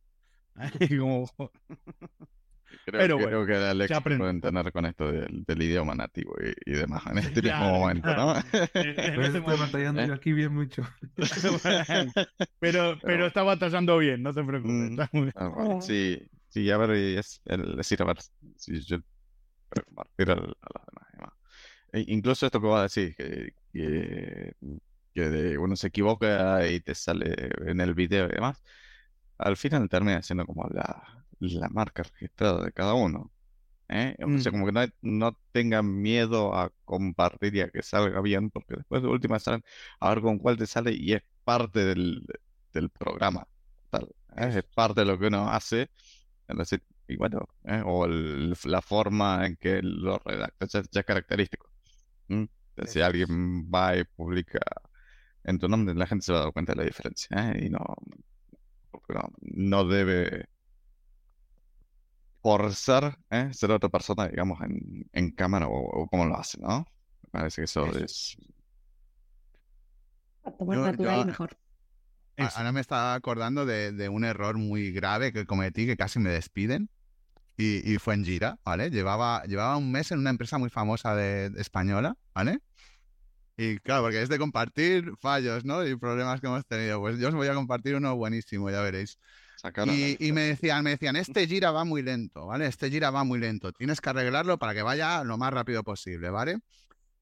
como... 1.00 1.30
Creo, 2.86 3.18
creo 3.18 3.46
que 3.46 3.56
Alex 3.56 4.02
puede 4.02 4.30
entender 4.30 4.72
con 4.72 4.86
esto 4.86 5.12
del, 5.12 5.62
idioma 5.62 5.94
nativo 5.94 6.36
y, 6.66 6.72
demás 6.72 7.04
en 7.08 7.18
este 7.20 7.42
mismo 7.42 7.80
momento, 7.80 8.16
¿no? 8.16 8.34
estoy 8.74 9.42
batallando 9.42 10.06
yo 10.06 10.14
aquí 10.14 10.34
bien 10.34 10.54
mucho. 10.54 10.84
pero, 12.60 12.98
pero 13.02 13.28
está 13.28 13.44
batallando 13.44 13.98
bien, 13.98 14.24
no 14.24 14.34
te 14.34 14.44
preocupes. 14.44 15.10
Mm, 15.12 15.30
ah, 15.36 15.80
sí, 15.82 16.22
sí, 16.50 16.70
a 16.72 16.78
ver, 16.78 16.92
es 16.92 17.42
el 17.46 17.76
decir, 17.76 18.02
a 18.02 18.06
ver, 18.06 18.18
si 18.56 18.80
yo 18.82 18.98
compartir 19.70 20.32
a, 20.32 20.36
los 20.36 20.56
demás. 20.92 21.34
E 21.94 22.06
incluso 22.08 22.46
esto 22.46 22.62
que 22.62 22.68
va 22.68 22.80
a 22.80 22.84
decir, 22.84 23.16
que, 23.16 23.54
que, 23.74 24.54
que 25.14 25.58
uno 25.58 25.76
se 25.76 25.88
equivoca 25.88 26.68
y 26.68 26.80
te 26.80 26.96
sale 26.96 27.36
en 27.68 27.82
el 27.82 27.94
video 27.94 28.28
y 28.28 28.32
demás, 28.32 28.62
al 29.42 29.58
final 29.58 29.90
termina 29.90 30.22
siendo 30.22 30.46
como 30.46 30.68
la 30.70 31.22
la 31.42 31.70
marca 31.70 32.04
registrada 32.04 32.64
de 32.64 32.72
cada 32.72 32.94
uno. 32.94 33.32
¿eh? 33.90 34.16
O 34.24 34.40
sea, 34.40 34.52
mm. 34.52 34.56
como 34.56 34.66
que 34.68 34.94
no, 35.02 35.38
tengan 35.52 36.02
miedo 36.02 36.56
a 36.56 36.72
compartir 36.86 37.56
y 37.56 37.62
a 37.62 37.70
que 37.70 37.82
salga 37.84 38.22
bien, 38.22 38.50
porque 38.50 38.76
después 38.78 39.02
de 39.02 39.10
última 39.10 39.40
salen 39.40 39.64
a 40.00 40.10
ver 40.10 40.22
con 40.22 40.38
cuál 40.38 40.58
te 40.58 40.68
sale 40.68 40.94
y 40.94 41.14
es 41.14 41.24
parte 41.44 41.84
del, 41.86 42.24
programa. 42.98 43.48
Tal, 43.90 44.04
¿eh? 44.38 44.60
Es 44.60 44.64
parte 44.76 45.02
de 45.02 45.08
lo 45.08 45.20
que 45.20 45.28
uno 45.28 45.50
hace. 45.50 45.90
y 47.08 47.16
bueno, 47.18 47.48
¿eh? 47.66 47.82
o 47.86 48.08
la 48.08 48.82
forma 48.82 49.46
en 49.46 49.58
que 49.58 49.82
lo 49.82 50.20
redacta, 50.20 50.68
ya, 50.68 50.80
es 50.80 51.06
característico. 51.06 51.70
Si 52.88 53.00
alguien 53.02 53.70
va 53.70 53.96
y 53.98 54.04
publica 54.06 54.60
en 55.44 55.60
tu 55.60 55.68
nombre, 55.68 55.94
la 55.94 56.08
gente 56.08 56.26
se 56.26 56.34
va 56.34 56.40
a 56.40 56.44
dar 56.44 56.54
cuenta 56.54 56.72
de 56.72 56.78
la 56.78 56.86
diferencia. 56.86 57.54
Y 57.60 57.70
no, 57.70 57.80
no, 59.14 59.32
no 59.42 59.86
debe 59.86 60.46
por 62.42 62.74
ser, 62.74 63.18
¿eh? 63.30 63.50
ser 63.54 63.72
otra 63.72 63.90
persona, 63.90 64.28
digamos, 64.28 64.60
en, 64.62 65.08
en 65.14 65.32
cámara 65.32 65.68
o, 65.70 66.08
cómo 66.08 66.26
lo 66.26 66.38
hace, 66.38 66.60
¿no? 66.60 66.86
Me 67.22 67.30
parece 67.40 67.62
que 67.62 67.66
eso, 67.66 67.86
es... 67.96 68.38
mejor. 71.26 71.58
Ahora 72.38 72.72
me 72.72 72.82
estaba 72.82 73.14
acordando 73.14 73.66
de, 73.66 73.92
de, 73.92 74.10
un 74.10 74.24
error 74.24 74.58
muy 74.58 74.92
grave 74.92 75.32
que 75.32 75.46
cometí, 75.46 75.86
que 75.86 75.98
casi 75.98 76.18
me 76.18 76.32
despiden. 76.32 76.90
Y, 77.58 77.94
y, 77.94 78.00
fue 78.00 78.16
en 78.16 78.26
Gira, 78.26 78.58
¿vale? 78.66 78.90
Llevaba, 78.90 79.44
llevaba 79.44 79.78
un 79.78 79.92
mes 79.92 80.12
en 80.12 80.18
una 80.18 80.32
empresa 80.32 80.58
muy 80.58 80.72
famosa 80.72 81.14
de, 81.16 81.52
española, 81.58 82.18
¿vale? 82.34 82.60
Y 83.62 83.78
claro, 83.78 84.02
porque 84.02 84.24
es 84.24 84.28
de 84.28 84.40
compartir 84.40 85.12
fallos, 85.20 85.64
¿no? 85.66 85.86
Y 85.86 85.96
problemas 85.96 86.42
que 86.42 86.48
hemos 86.48 86.66
tenido. 86.66 87.00
Pues 87.00 87.20
yo 87.20 87.28
os 87.28 87.36
voy 87.36 87.48
a 87.48 87.54
compartir 87.54 87.94
uno 87.94 88.16
buenísimo, 88.16 88.72
ya 88.72 88.82
veréis. 88.82 89.20
Y, 90.20 90.32
me 90.32 90.42
decían, 90.42 90.84
me 90.84 90.90
decían, 90.90 91.16
este 91.16 91.46
gira 91.46 91.70
va 91.70 91.84
muy 91.84 92.02
lento, 92.02 92.48
¿vale? 92.48 92.66
Este 92.66 92.90
gira 92.90 93.12
va 93.12 93.24
muy 93.24 93.38
lento. 93.38 93.72
Tienes 93.72 94.02
que 94.02 94.10
arreglarlo 94.10 94.58
para 94.58 94.74
que 94.74 94.82
vaya 94.82 95.24
lo 95.24 95.38
más 95.38 95.54
rápido 95.54 95.84
posible, 95.84 96.32
¿vale? 96.32 96.58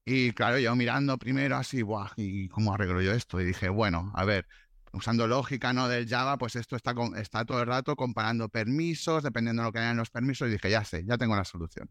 Y 0.06 0.32
claro, 0.32 0.58
yo 0.58 0.74
mirando 0.76 1.18
primero 1.18 1.56
así, 1.56 1.82
Buah, 1.82 2.12
¿y 2.16 2.48
cómo 2.48 2.72
arreglo 2.72 3.02
yo 3.02 3.12
esto? 3.12 3.38
Y 3.38 3.44
dije, 3.44 3.68
bueno, 3.68 4.10
a 4.14 4.24
ver, 4.24 4.46
usando 4.94 5.26
lógica 5.26 5.74
no 5.74 5.88
del 5.88 6.08
Java, 6.08 6.38
pues 6.38 6.56
esto 6.56 6.74
está, 6.74 6.94
está 7.16 7.44
todo 7.44 7.60
el 7.60 7.66
rato 7.66 7.96
comparando 7.96 8.48
permisos, 8.48 9.22
dependiendo 9.22 9.60
de 9.60 9.68
lo 9.68 9.72
que 9.74 9.80
hayan 9.80 9.98
los 9.98 10.08
permisos, 10.08 10.48
y 10.48 10.52
dije, 10.52 10.70
ya 10.70 10.84
sé, 10.84 11.04
ya 11.04 11.18
tengo 11.18 11.36
la 11.36 11.44
solución. 11.44 11.90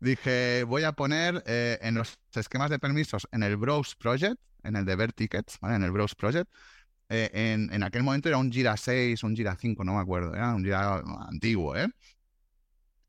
Dije, 0.00 0.64
voy 0.64 0.84
a 0.84 0.92
poner 0.92 1.42
eh, 1.46 1.78
en 1.82 1.94
los 1.94 2.18
esquemas 2.34 2.70
de 2.70 2.78
permisos 2.78 3.28
en 3.32 3.42
el 3.42 3.56
Browse 3.56 3.94
Project, 3.98 4.40
en 4.62 4.76
el 4.76 4.84
de 4.84 4.96
Ver 4.96 5.12
Tickets, 5.12 5.58
¿vale? 5.60 5.76
En 5.76 5.82
el 5.82 5.90
Browse 5.90 6.14
Project, 6.16 6.50
eh, 7.10 7.30
en, 7.32 7.72
en, 7.72 7.82
aquel 7.82 8.02
momento 8.02 8.28
era 8.28 8.38
un 8.38 8.50
Gira 8.50 8.76
6, 8.76 9.22
un 9.24 9.36
Gira 9.36 9.56
5, 9.56 9.84
no 9.84 9.94
me 9.94 10.00
acuerdo, 10.00 10.34
era 10.34 10.54
un 10.54 10.64
Gira 10.64 11.02
antiguo, 11.28 11.76
¿eh? 11.76 11.88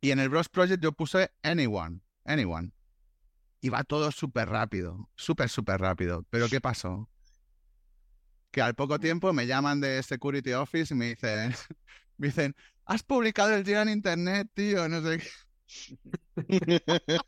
Y 0.02 0.10
en 0.10 0.20
el 0.20 0.30
Bros 0.30 0.50
Project 0.50 0.84
yo 0.84 0.92
puse 0.92 1.32
Anyone, 1.44 2.02
Anyone. 2.26 2.72
Y 3.62 3.70
va 3.70 3.84
todo 3.84 4.12
súper 4.12 4.50
rápido, 4.50 5.08
súper, 5.16 5.48
súper 5.50 5.80
rápido. 5.80 6.26
Pero 6.32 6.50
¿qué 6.50 6.60
pasó? 6.60 7.08
Que 8.50 8.62
al 8.62 8.74
poco 8.74 9.00
tiempo 9.00 9.32
me 9.32 9.46
llaman 9.46 9.80
de 9.80 10.02
Security 10.02 10.54
Office 10.54 10.94
y 10.94 10.98
me 10.98 11.10
dicen, 11.10 11.54
me 12.18 12.28
dicen, 12.28 12.56
has 12.86 13.04
publicado 13.04 13.54
el 13.54 13.64
Gira 13.64 13.84
en 13.84 13.90
Internet, 13.90 14.50
tío, 14.56 14.90
no 14.90 15.04
sé 15.04 15.20
qué. 15.20 15.28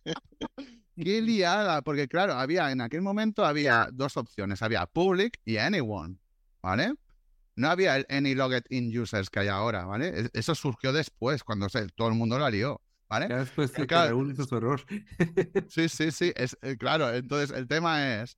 qué 0.95 1.21
liada, 1.21 1.81
porque 1.81 2.07
claro, 2.07 2.33
había 2.33 2.71
en 2.71 2.81
aquel 2.81 3.01
momento 3.01 3.45
había 3.45 3.89
dos 3.91 4.17
opciones, 4.17 4.61
había 4.61 4.85
Public 4.85 5.39
y 5.45 5.57
Anyone. 5.57 6.17
¿vale? 6.63 6.95
No 7.55 7.69
había 7.69 7.97
el 7.97 8.05
any 8.09 8.33
logged 8.33 8.63
in 8.69 8.97
users 8.97 9.29
que 9.29 9.41
hay 9.41 9.47
ahora, 9.49 9.85
¿vale? 9.85 10.29
Eso 10.33 10.55
surgió 10.55 10.91
después, 10.91 11.43
cuando 11.43 11.67
todo 11.95 12.07
el 12.07 12.15
mundo 12.15 12.39
la 12.39 12.49
lió, 12.49 12.81
¿vale? 13.07 13.27
Ya 13.29 13.39
después 13.39 13.71
de 13.73 13.85
claro, 13.85 14.17
su 14.33 14.55
error. 14.55 14.81
sí, 15.69 15.87
sí, 15.87 16.09
sí, 16.09 16.33
es, 16.35 16.57
eh, 16.63 16.77
claro, 16.77 17.13
entonces 17.13 17.55
el 17.55 17.67
tema 17.67 18.21
es, 18.21 18.37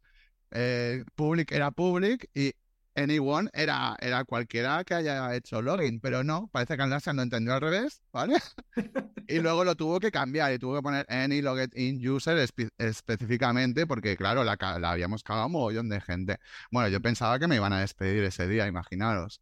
eh, 0.51 1.06
public 1.16 1.53
era 1.53 1.72
public 1.72 2.30
y 2.34 2.53
anyone 2.96 3.50
era, 3.54 3.96
era 4.00 4.24
cualquiera 4.26 4.84
que 4.84 4.93
haya 4.93 5.36
hecho 5.36 5.62
login, 5.62 6.00
pero 6.00 6.24
no, 6.24 6.48
parece 6.52 6.78
que 6.78 6.84
Atlassian 6.84 7.16
no 7.18 7.22
entendió 7.22 7.54
al 7.54 7.62
revés, 7.62 8.02
¿vale? 8.12 8.36
y 9.28 9.39
luego 9.39 9.64
lo 9.64 9.76
tuvo 9.76 10.00
que 10.00 10.12
cambiar 10.12 10.54
y 10.54 10.60
tuvo 10.60 10.76
que 10.76 10.82
poner 10.82 11.06
any 11.10 11.41
logged 11.41 11.72
in 11.76 12.08
user 12.08 12.38
específicamente 12.78 13.88
porque, 13.88 14.18
claro, 14.18 14.43
la, 14.43 14.58
la 14.80 14.91
habíamos 14.91 15.24
cagado 15.24 15.48
un 15.48 15.54
mogollón 15.54 15.89
de 15.89 16.02
gente. 16.02 16.39
Bueno, 16.72 16.89
yo 16.89 17.02
pensaba 17.02 17.39
que 17.39 17.48
me 17.48 17.56
iban 17.56 17.74
a 17.74 17.82
despedir 17.82 18.24
ese 18.24 18.48
día, 18.48 18.68
imaginaros. 18.68 19.41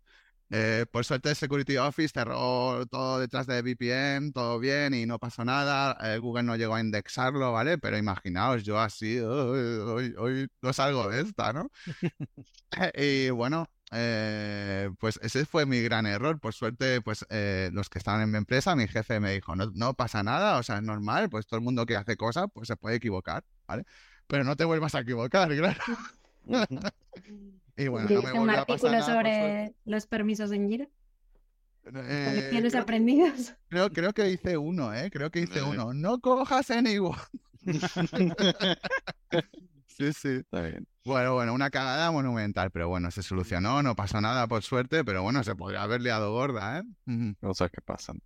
Eh, 0.56 0.86
por 0.92 1.04
suerte, 1.04 1.34
Security 1.34 1.78
Office 1.78 2.14
cerró 2.14 2.86
todo 2.86 3.20
detrás 3.20 3.48
de 3.48 3.64
VPN, 3.64 4.32
todo 4.34 4.60
bien 4.60 4.94
y 4.94 5.08
no 5.08 5.18
pasó 5.18 5.44
nada. 5.44 5.98
Eh, 6.00 6.20
Google 6.20 6.44
no 6.44 6.56
llegó 6.56 6.76
a 6.76 6.80
indexarlo, 6.80 7.52
¿vale? 7.52 7.80
Pero 7.80 7.98
imaginaos, 7.98 8.64
yo 8.64 8.80
así, 8.80 9.18
hoy, 9.18 10.14
hoy 10.16 10.48
no 10.62 10.72
salgo 10.72 11.10
de 11.10 11.22
esta, 11.22 11.54
¿no? 11.54 11.72
y 12.94 13.32
bueno, 13.32 13.68
eh, 13.92 14.92
pues 15.00 15.20
ese 15.24 15.44
fue 15.48 15.66
mi 15.66 15.82
gran 15.82 16.06
error. 16.06 16.40
Por 16.40 16.54
suerte, 16.54 17.02
pues 17.02 17.26
los 17.72 17.90
que 17.90 17.98
estaban 17.98 18.22
en 18.22 18.30
mi 18.30 18.38
empresa, 18.38 18.76
mi 18.76 18.88
jefe 18.88 19.20
me 19.20 19.34
dijo, 19.34 19.56
no, 19.56 19.72
no 19.74 19.96
pasa 19.96 20.22
nada, 20.22 20.60
o 20.60 20.64
sea, 20.64 20.78
es 20.78 20.84
normal, 20.84 21.30
pues 21.32 21.48
todo 21.48 21.58
el 21.58 21.64
mundo 21.64 21.88
que 21.88 21.96
hace 21.96 22.16
cosas, 22.16 22.46
pues 22.54 22.68
se 22.68 22.76
puede 22.78 22.98
equivocar, 22.98 23.44
¿vale? 23.68 23.86
Pero 24.28 24.44
no 24.44 24.56
te 24.56 24.66
vuelvas 24.66 24.94
a 24.94 25.00
equivocar, 25.00 25.50
claro. 25.58 25.82
Y 27.78 27.88
bueno, 27.88 28.10
no 28.10 28.22
me 28.22 28.32
un 28.34 28.50
a 28.50 28.66
pasar 28.66 28.70
artículo 28.72 28.92
nada, 28.92 29.06
sobre 29.06 29.76
los 29.86 30.08
permisos 30.08 30.52
en 30.52 30.70
Jira. 30.70 30.88
Eh, 31.86 32.32
Lecciones 32.36 32.72
creo, 32.72 32.84
aprendidas. 32.84 33.58
creo, 33.70 33.90
creo 33.90 34.14
que 34.14 34.30
hice 34.30 34.58
uno, 34.58 34.94
¿eh? 34.94 35.10
Creo 35.12 35.30
que 35.32 35.42
hice 35.42 35.60
Eh. 35.60 35.64
uno. 35.64 35.94
No 35.94 36.20
cojas 36.20 36.72
anyone. 36.72 37.18
sí, 39.88 40.14
sí. 40.14 40.30
Está 40.30 40.62
bien. 40.62 40.88
Bueno, 41.06 41.34
bueno, 41.34 41.54
una 41.54 41.70
cagada 41.70 42.10
monumental, 42.12 42.72
pero 42.72 42.88
bueno, 42.88 43.12
se 43.12 43.22
solucionó, 43.24 43.84
no 43.84 43.96
pasó 43.96 44.22
nada 44.22 44.48
por 44.48 44.64
suerte, 44.64 45.04
pero 45.04 45.24
bueno, 45.24 45.44
se 45.44 45.56
podría 45.56 45.84
haber 45.84 46.02
liado 46.02 46.32
gorda, 46.32 46.80
¿eh? 46.80 46.84
Ujú. 47.08 47.36
Cosas 47.42 47.70
que 47.72 47.82
pasan. 47.82 48.20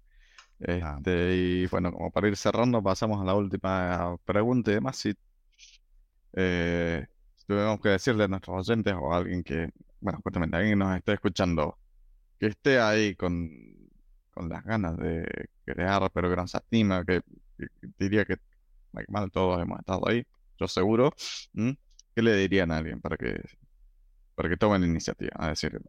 Ah. 0.68 0.96
Este, 0.98 1.36
y 1.36 1.68
bueno, 1.68 1.92
como 1.92 2.12
para 2.12 2.28
ir 2.28 2.38
cerrando, 2.38 2.82
pasamos 2.82 3.22
a 3.22 3.26
la 3.26 3.36
última 3.36 4.18
pregunta 4.26 4.72
y 4.72 4.76
demás. 4.76 4.98
Si, 4.98 5.16
eh, 6.34 7.08
si 7.48 7.54
tuviéramos 7.54 7.82
que 7.82 7.90
decirle 7.90 8.26
a 8.26 8.28
nuestros 8.28 8.70
oyentes 8.70 8.94
o 9.00 9.14
a 9.14 9.18
alguien 9.18 9.44
que, 9.44 9.70
bueno, 10.02 10.20
justamente 10.24 10.58
alguien 10.58 10.74
que 10.80 10.86
nos 10.86 10.98
esté 10.98 11.14
escuchando, 11.14 11.80
que 12.40 12.48
esté 12.48 12.80
ahí 12.80 13.16
con, 13.16 13.50
con 14.32 14.50
las 14.50 14.64
ganas 14.64 14.98
de 14.98 15.26
crear, 15.66 16.10
pero 16.14 16.30
que 16.30 16.36
nos 16.36 16.56
anima, 16.56 17.06
que, 17.06 17.22
que- 17.58 17.68
que 17.82 17.90
diría 18.00 18.26
que 18.26 18.38
mal 19.10 19.32
todos 19.32 19.62
hemos 19.62 19.80
estado 19.80 20.08
ahí, 20.10 20.24
yo 20.60 20.68
seguro, 20.68 21.14
¿m? 21.56 21.78
¿qué 22.16 22.22
le 22.24 22.36
dirían 22.38 22.72
a 22.72 22.78
alguien 22.78 23.02
para 23.02 23.18
que, 23.18 23.42
para 24.36 24.50
que 24.50 24.58
tome 24.58 24.80
la 24.80 24.88
iniciativa? 24.88 25.32
A 25.40 25.50
decir, 25.50 25.80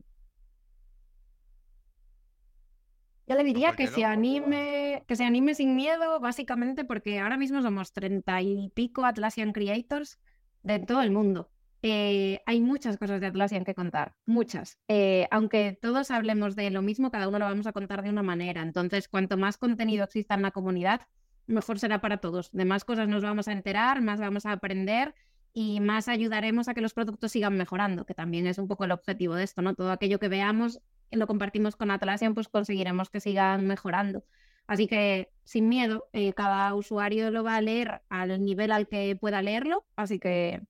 Yo 3.26 3.36
le 3.36 3.44
diría 3.44 3.74
que 3.74 3.88
se 3.88 4.04
anime, 4.04 5.04
que 5.06 5.14
se 5.16 5.24
anime 5.24 5.54
sin 5.54 5.76
miedo, 5.76 6.18
básicamente 6.20 6.84
porque 6.84 7.20
ahora 7.20 7.36
mismo 7.36 7.60
somos 7.62 7.92
treinta 7.92 8.40
y 8.40 8.70
pico 8.70 9.04
Atlassian 9.04 9.52
Creators 9.52 10.18
de 10.68 10.84
todo 10.84 11.02
el 11.02 11.10
mundo. 11.10 11.50
Eh, 11.82 12.40
hay 12.46 12.60
muchas 12.60 12.96
cosas 12.96 13.20
de 13.20 13.28
Atlassian 13.28 13.64
que 13.64 13.74
contar, 13.74 14.14
muchas. 14.26 14.78
Eh, 14.88 15.28
aunque 15.30 15.78
todos 15.80 16.10
hablemos 16.10 16.56
de 16.56 16.70
lo 16.70 16.82
mismo, 16.82 17.10
cada 17.10 17.28
uno 17.28 17.38
lo 17.38 17.44
vamos 17.44 17.66
a 17.66 17.72
contar 17.72 18.02
de 18.02 18.10
una 18.10 18.22
manera. 18.22 18.62
Entonces, 18.62 19.08
cuanto 19.08 19.36
más 19.36 19.58
contenido 19.58 20.04
exista 20.04 20.34
en 20.34 20.42
la 20.42 20.50
comunidad, 20.50 21.02
mejor 21.46 21.78
será 21.78 22.00
para 22.00 22.18
todos. 22.18 22.50
De 22.52 22.64
más 22.64 22.84
cosas 22.84 23.08
nos 23.08 23.22
vamos 23.22 23.48
a 23.48 23.52
enterar, 23.52 24.02
más 24.02 24.20
vamos 24.20 24.44
a 24.44 24.52
aprender 24.52 25.14
y 25.54 25.80
más 25.80 26.08
ayudaremos 26.08 26.68
a 26.68 26.74
que 26.74 26.80
los 26.80 26.94
productos 26.94 27.32
sigan 27.32 27.56
mejorando, 27.56 28.04
que 28.04 28.14
también 28.14 28.46
es 28.46 28.58
un 28.58 28.68
poco 28.68 28.84
el 28.84 28.92
objetivo 28.92 29.34
de 29.34 29.44
esto, 29.44 29.62
¿no? 29.62 29.74
Todo 29.74 29.92
aquello 29.92 30.18
que 30.18 30.28
veamos 30.28 30.80
lo 31.10 31.26
compartimos 31.26 31.76
con 31.76 31.90
Atlassian, 31.90 32.34
pues 32.34 32.48
conseguiremos 32.48 33.08
que 33.08 33.20
sigan 33.20 33.66
mejorando. 33.66 34.24
Así 34.68 34.86
que 34.86 35.32
sin 35.42 35.68
miedo, 35.68 36.08
eh, 36.12 36.32
cada 36.34 36.72
usuario 36.74 37.32
lo 37.32 37.42
va 37.42 37.56
a 37.56 37.60
leer 37.60 38.02
al 38.08 38.44
nivel 38.44 38.70
al 38.70 38.86
que 38.86 39.16
pueda 39.16 39.42
leerlo, 39.42 39.84
así 39.96 40.20
que 40.20 40.62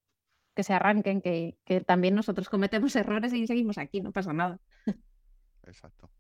que 0.59 0.65
se 0.65 0.75
arranquen, 0.75 1.21
que, 1.23 1.57
que 1.65 1.83
también 1.83 2.17
nosotros 2.17 2.49
cometemos 2.49 2.97
errores 2.97 3.33
y 3.33 3.47
seguimos 3.47 3.79
aquí, 3.79 4.01
no 4.01 4.11
pasa 4.11 4.33
nada. 4.33 4.59
Exacto. 5.65 6.11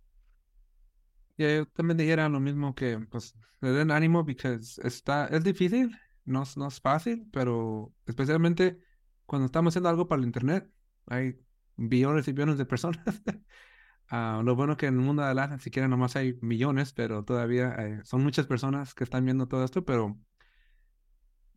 Y 1.37 1.43
yo 1.43 1.67
también 1.67 1.97
dijera 1.97 2.29
lo 2.29 2.39
mismo 2.39 2.73
que, 2.73 3.01
pues, 3.11 3.35
le 3.61 3.71
den 3.71 3.91
ánimo 3.91 4.25
porque 4.25 4.61
está, 4.85 5.27
es 5.27 5.43
difícil, 5.43 5.91
no, 6.25 6.45
no 6.55 6.69
es 6.69 6.81
fácil, 6.81 7.27
pero 7.33 7.93
especialmente 8.07 8.79
cuando 9.27 9.47
estamos 9.47 9.73
haciendo 9.73 9.89
algo 9.89 10.07
para 10.07 10.21
el 10.21 10.27
internet, 10.27 10.71
hay 11.07 11.41
billones 11.77 12.29
y 12.29 12.33
billones 12.33 12.59
de 12.59 12.65
personas. 12.65 13.01
Ah, 14.11 14.41
lo 14.45 14.57
bueno 14.57 14.77
que 14.77 14.87
en 14.87 14.95
el 14.95 15.01
mundo 15.01 15.23
de 15.23 15.35
la 15.35 15.59
siquiera 15.59 15.87
nomás 15.87 16.17
hay 16.17 16.39
millones, 16.41 16.93
pero 16.93 17.25
todavía 17.25 17.75
eh, 17.79 18.01
son 18.05 18.23
muchas 18.23 18.47
personas 18.47 18.95
que 18.95 19.05
están 19.05 19.25
viendo 19.25 19.49
todo 19.49 19.65
esto, 19.65 19.85
pero 19.85 20.19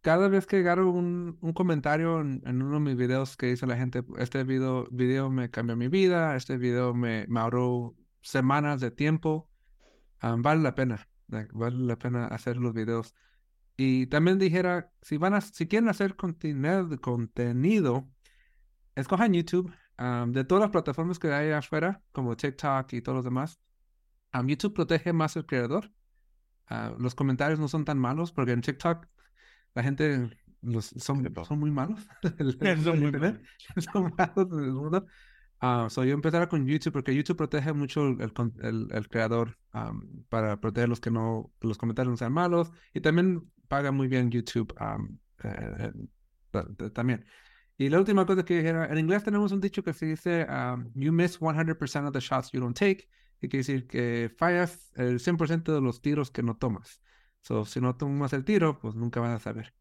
cada 0.01 0.27
vez 0.27 0.45
que 0.47 0.57
agarro 0.57 0.91
un, 0.91 1.37
un 1.41 1.53
comentario 1.53 2.19
en, 2.19 2.41
uno 2.45 2.73
de 2.75 2.79
mis 2.79 2.97
videos 2.97 3.37
que 3.37 3.47
dice 3.47 3.67
la 3.67 3.77
gente, 3.77 4.03
este 4.17 4.43
video, 4.43 4.87
video 4.91 5.29
me 5.29 5.49
cambió 5.49 5.75
mi 5.77 5.87
vida, 5.87 6.35
este 6.35 6.57
video 6.57 6.93
me, 6.93 7.25
me 7.29 7.39
ahorró 7.39 7.95
semanas 8.21 8.81
de 8.81 8.91
tiempo, 8.91 9.49
ah, 10.19 10.35
vale 10.37 10.61
la 10.61 10.75
pena, 10.75 11.07
like, 11.27 11.51
vale 11.53 11.77
la 11.77 11.97
pena 11.97 12.27
hacer 12.27 12.57
los 12.57 12.73
videos. 12.73 13.15
Y 13.77 14.07
también 14.07 14.39
dijera, 14.39 14.91
si 15.01 15.17
van 15.17 15.33
a, 15.35 15.41
si 15.41 15.67
quieren 15.67 15.89
hacer 15.89 16.15
contenido, 16.15 16.99
contenido, 16.99 18.09
escojan 18.95 19.33
YouTube. 19.33 19.73
Ah, 19.97 20.25
de 20.27 20.43
todas 20.45 20.61
las 20.63 20.71
plataformas 20.71 21.19
que 21.19 21.31
hay 21.33 21.51
afuera, 21.51 22.01
como 22.11 22.35
TikTok 22.37 22.93
y 22.93 23.01
todos 23.01 23.17
los 23.17 23.25
demás, 23.25 23.59
ah, 24.31 24.43
YouTube 24.45 24.73
protege 24.75 25.13
más 25.13 25.37
al 25.37 25.45
creador. 25.45 25.91
Ah, 26.67 26.95
los 26.99 27.15
comentarios 27.15 27.59
no 27.59 27.67
son 27.67 27.85
tan 27.85 27.99
malos 27.99 28.31
porque 28.31 28.53
en 28.53 28.61
TikTok 28.61 29.07
la 29.75 29.83
gente 29.83 30.31
los, 30.61 30.85
son, 30.87 31.33
son 31.45 31.59
muy 31.59 31.71
malos. 31.71 32.07
Son 32.83 32.99
muy 32.99 33.07
internet, 33.09 33.41
son 33.93 34.13
malos 34.17 34.47
en 34.51 34.63
el 34.65 34.73
mundo. 34.73 35.05
Ah, 35.59 35.87
so 35.89 36.03
yo 36.03 36.13
empezara 36.13 36.49
con 36.49 36.65
YouTube 36.67 36.93
porque 36.93 37.15
YouTube 37.15 37.37
protege 37.37 37.73
mucho 37.73 38.07
el, 38.09 38.21
el 38.61 38.87
el- 38.91 39.09
creador 39.09 39.57
am, 39.71 40.23
para 40.29 40.59
proteger 40.59 40.89
los 40.89 40.99
que 40.99 41.11
no, 41.11 41.53
los 41.61 41.77
comentarios 41.77 42.11
no 42.11 42.17
sean 42.17 42.33
malos 42.33 42.71
y 42.93 43.01
también 43.01 43.51
paga 43.67 43.91
muy 43.91 44.07
bien 44.07 44.31
YouTube 44.31 44.73
eh, 45.43 45.49
eh, 45.79 45.91
ta- 46.51 46.67
también. 46.93 47.25
Y 47.81 47.89
la 47.89 47.97
última 47.97 48.27
cosa 48.27 48.45
que 48.45 48.57
dijera, 48.57 48.85
en 48.91 48.99
inglés 48.99 49.23
tenemos 49.23 49.51
un 49.51 49.59
dicho 49.59 49.83
que 49.83 49.91
se 49.93 50.05
dice 50.05 50.45
um, 50.47 50.91
you 50.93 51.11
miss 51.11 51.39
100% 51.39 52.05
of 52.05 52.13
the 52.13 52.19
shots 52.19 52.51
you 52.51 52.59
don't 52.59 52.77
take 52.77 53.09
y 53.41 53.49
quiere 53.49 53.59
decir 53.65 53.87
que 53.87 54.31
fallas 54.37 54.91
el 54.95 55.19
100% 55.19 55.73
de 55.73 55.81
los 55.81 55.99
tiros 55.99 56.29
que 56.29 56.43
no 56.43 56.55
tomas. 56.55 57.01
So, 57.41 57.65
si 57.65 57.81
no 57.81 57.95
tomas 57.97 58.33
el 58.33 58.45
tiro, 58.45 58.77
pues 58.79 58.93
nunca 58.93 59.19
vas 59.19 59.31
a 59.31 59.39
saber. 59.39 59.73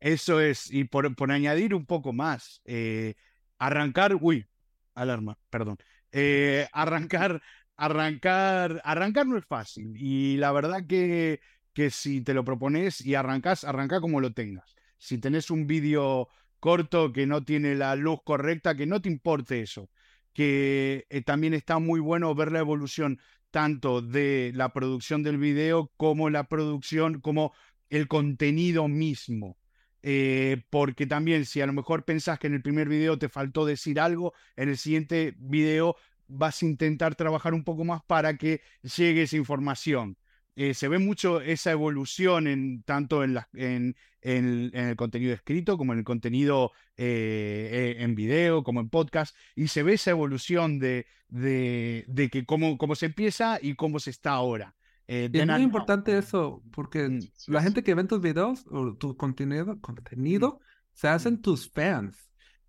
Eso 0.00 0.40
es, 0.40 0.70
y 0.72 0.84
por, 0.84 1.14
por 1.14 1.30
añadir 1.30 1.74
un 1.74 1.86
poco 1.86 2.12
más, 2.12 2.60
eh, 2.64 3.14
arrancar, 3.58 4.16
uy, 4.20 4.46
alarma, 4.94 5.38
perdón, 5.50 5.76
Eh, 6.12 6.66
arrancar, 6.72 7.40
arrancar, 7.76 8.80
arrancar 8.84 9.26
no 9.26 9.38
es 9.38 9.46
fácil, 9.46 9.92
y 9.96 10.36
la 10.38 10.52
verdad 10.52 10.86
que, 10.88 11.40
que 11.72 11.90
si 11.90 12.20
te 12.22 12.34
lo 12.34 12.44
propones 12.44 13.00
y 13.04 13.14
arrancas, 13.14 13.64
arranca 13.64 14.00
como 14.00 14.20
lo 14.20 14.32
tengas. 14.32 14.74
Si 15.02 15.18
tenés 15.18 15.50
un 15.50 15.66
vídeo 15.66 16.28
corto 16.60 17.12
que 17.12 17.26
no 17.26 17.44
tiene 17.44 17.74
la 17.74 17.96
luz 17.96 18.20
correcta, 18.24 18.76
que 18.76 18.86
no 18.86 19.02
te 19.02 19.08
importe 19.08 19.60
eso, 19.60 19.90
que 20.32 21.06
eh, 21.10 21.22
también 21.22 21.54
está 21.54 21.80
muy 21.80 21.98
bueno 21.98 22.32
ver 22.36 22.52
la 22.52 22.60
evolución 22.60 23.18
tanto 23.50 24.00
de 24.00 24.52
la 24.54 24.72
producción 24.72 25.24
del 25.24 25.38
video 25.38 25.90
como 25.96 26.30
la 26.30 26.44
producción, 26.44 27.20
como 27.20 27.52
el 27.90 28.06
contenido 28.06 28.86
mismo. 28.86 29.58
Eh, 30.04 30.62
porque 30.70 31.06
también 31.06 31.46
si 31.46 31.60
a 31.60 31.66
lo 31.66 31.72
mejor 31.72 32.04
pensás 32.04 32.38
que 32.38 32.46
en 32.46 32.54
el 32.54 32.62
primer 32.62 32.88
video 32.88 33.18
te 33.18 33.28
faltó 33.28 33.66
decir 33.66 33.98
algo, 33.98 34.34
en 34.54 34.68
el 34.68 34.78
siguiente 34.78 35.34
video 35.36 35.96
vas 36.28 36.62
a 36.62 36.66
intentar 36.66 37.16
trabajar 37.16 37.54
un 37.54 37.64
poco 37.64 37.82
más 37.82 38.02
para 38.04 38.36
que 38.38 38.60
llegue 38.82 39.22
esa 39.22 39.36
información. 39.36 40.16
Eh, 40.54 40.74
se 40.74 40.88
ve 40.88 40.98
mucho 40.98 41.40
esa 41.40 41.70
evolución 41.72 42.46
en, 42.46 42.82
tanto 42.82 43.24
en, 43.24 43.34
la- 43.34 43.48
en, 43.54 43.96
en- 44.20 44.70
en 44.74 44.88
el 44.88 44.96
contenido 44.96 45.32
escrito 45.32 45.78
como 45.78 45.92
en 45.92 46.00
el 46.00 46.04
contenido 46.04 46.72
eh, 46.96 47.96
en 47.98 48.14
video, 48.14 48.62
como 48.62 48.80
en 48.80 48.88
podcast, 48.88 49.34
y 49.54 49.68
se 49.68 49.82
ve 49.82 49.94
esa 49.94 50.10
evolución 50.10 50.78
de, 50.78 51.06
de, 51.28 52.04
de 52.08 52.28
que 52.28 52.44
cómo, 52.44 52.76
cómo 52.78 52.94
se 52.94 53.06
empieza 53.06 53.58
y 53.60 53.74
cómo 53.74 53.98
se 53.98 54.10
está 54.10 54.32
ahora. 54.32 54.74
Eh, 55.08 55.28
es 55.32 55.46
muy 55.46 55.62
importante 55.62 56.16
eso, 56.16 56.62
porque 56.72 57.08
Mm, 57.08 57.20
la 57.48 57.62
gente 57.62 57.82
que 57.82 57.94
ve 57.94 58.04
tus 58.04 58.20
videos 58.20 58.64
o 58.70 58.94
tu 58.94 59.16
contenido, 59.16 59.80
contenido 59.80 60.60
se 60.92 61.08
hacen 61.08 61.40
tus 61.42 61.70
fans. 61.70 62.16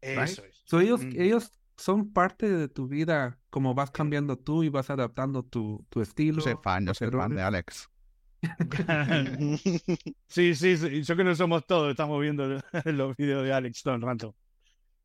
right? 0.01 0.19
Eso 0.23 0.43
es. 0.45 0.61
So 0.65 0.79
ellos, 0.79 1.03
Mm. 1.03 1.21
ellos 1.21 1.51
son 1.77 2.11
parte 2.13 2.49
de 2.49 2.67
tu 2.67 2.87
vida, 2.87 3.39
como 3.49 3.73
vas 3.73 3.91
cambiando 3.91 4.37
tú 4.37 4.63
y 4.63 4.69
vas 4.69 4.89
adaptando 4.89 5.43
tu, 5.43 5.85
tu 5.89 6.01
estilo. 6.01 6.37
Yo 6.37 6.41
soy 6.43 6.55
fan, 6.63 6.85
yo 6.85 6.93
soy 6.93 7.09
fan 7.09 7.35
de. 7.35 7.41
Alex. 7.41 7.89
Sí, 10.27 10.55
sí, 10.55 10.77
sí, 10.77 11.03
yo 11.03 11.15
que 11.15 11.23
no 11.23 11.35
somos 11.35 11.65
todos, 11.65 11.91
estamos 11.91 12.19
viendo 12.21 12.47
los 12.85 13.15
vídeos 13.17 13.43
de 13.43 13.53
Alex 13.53 13.83
todo 13.83 13.95
el 13.95 14.01
rato. 14.01 14.35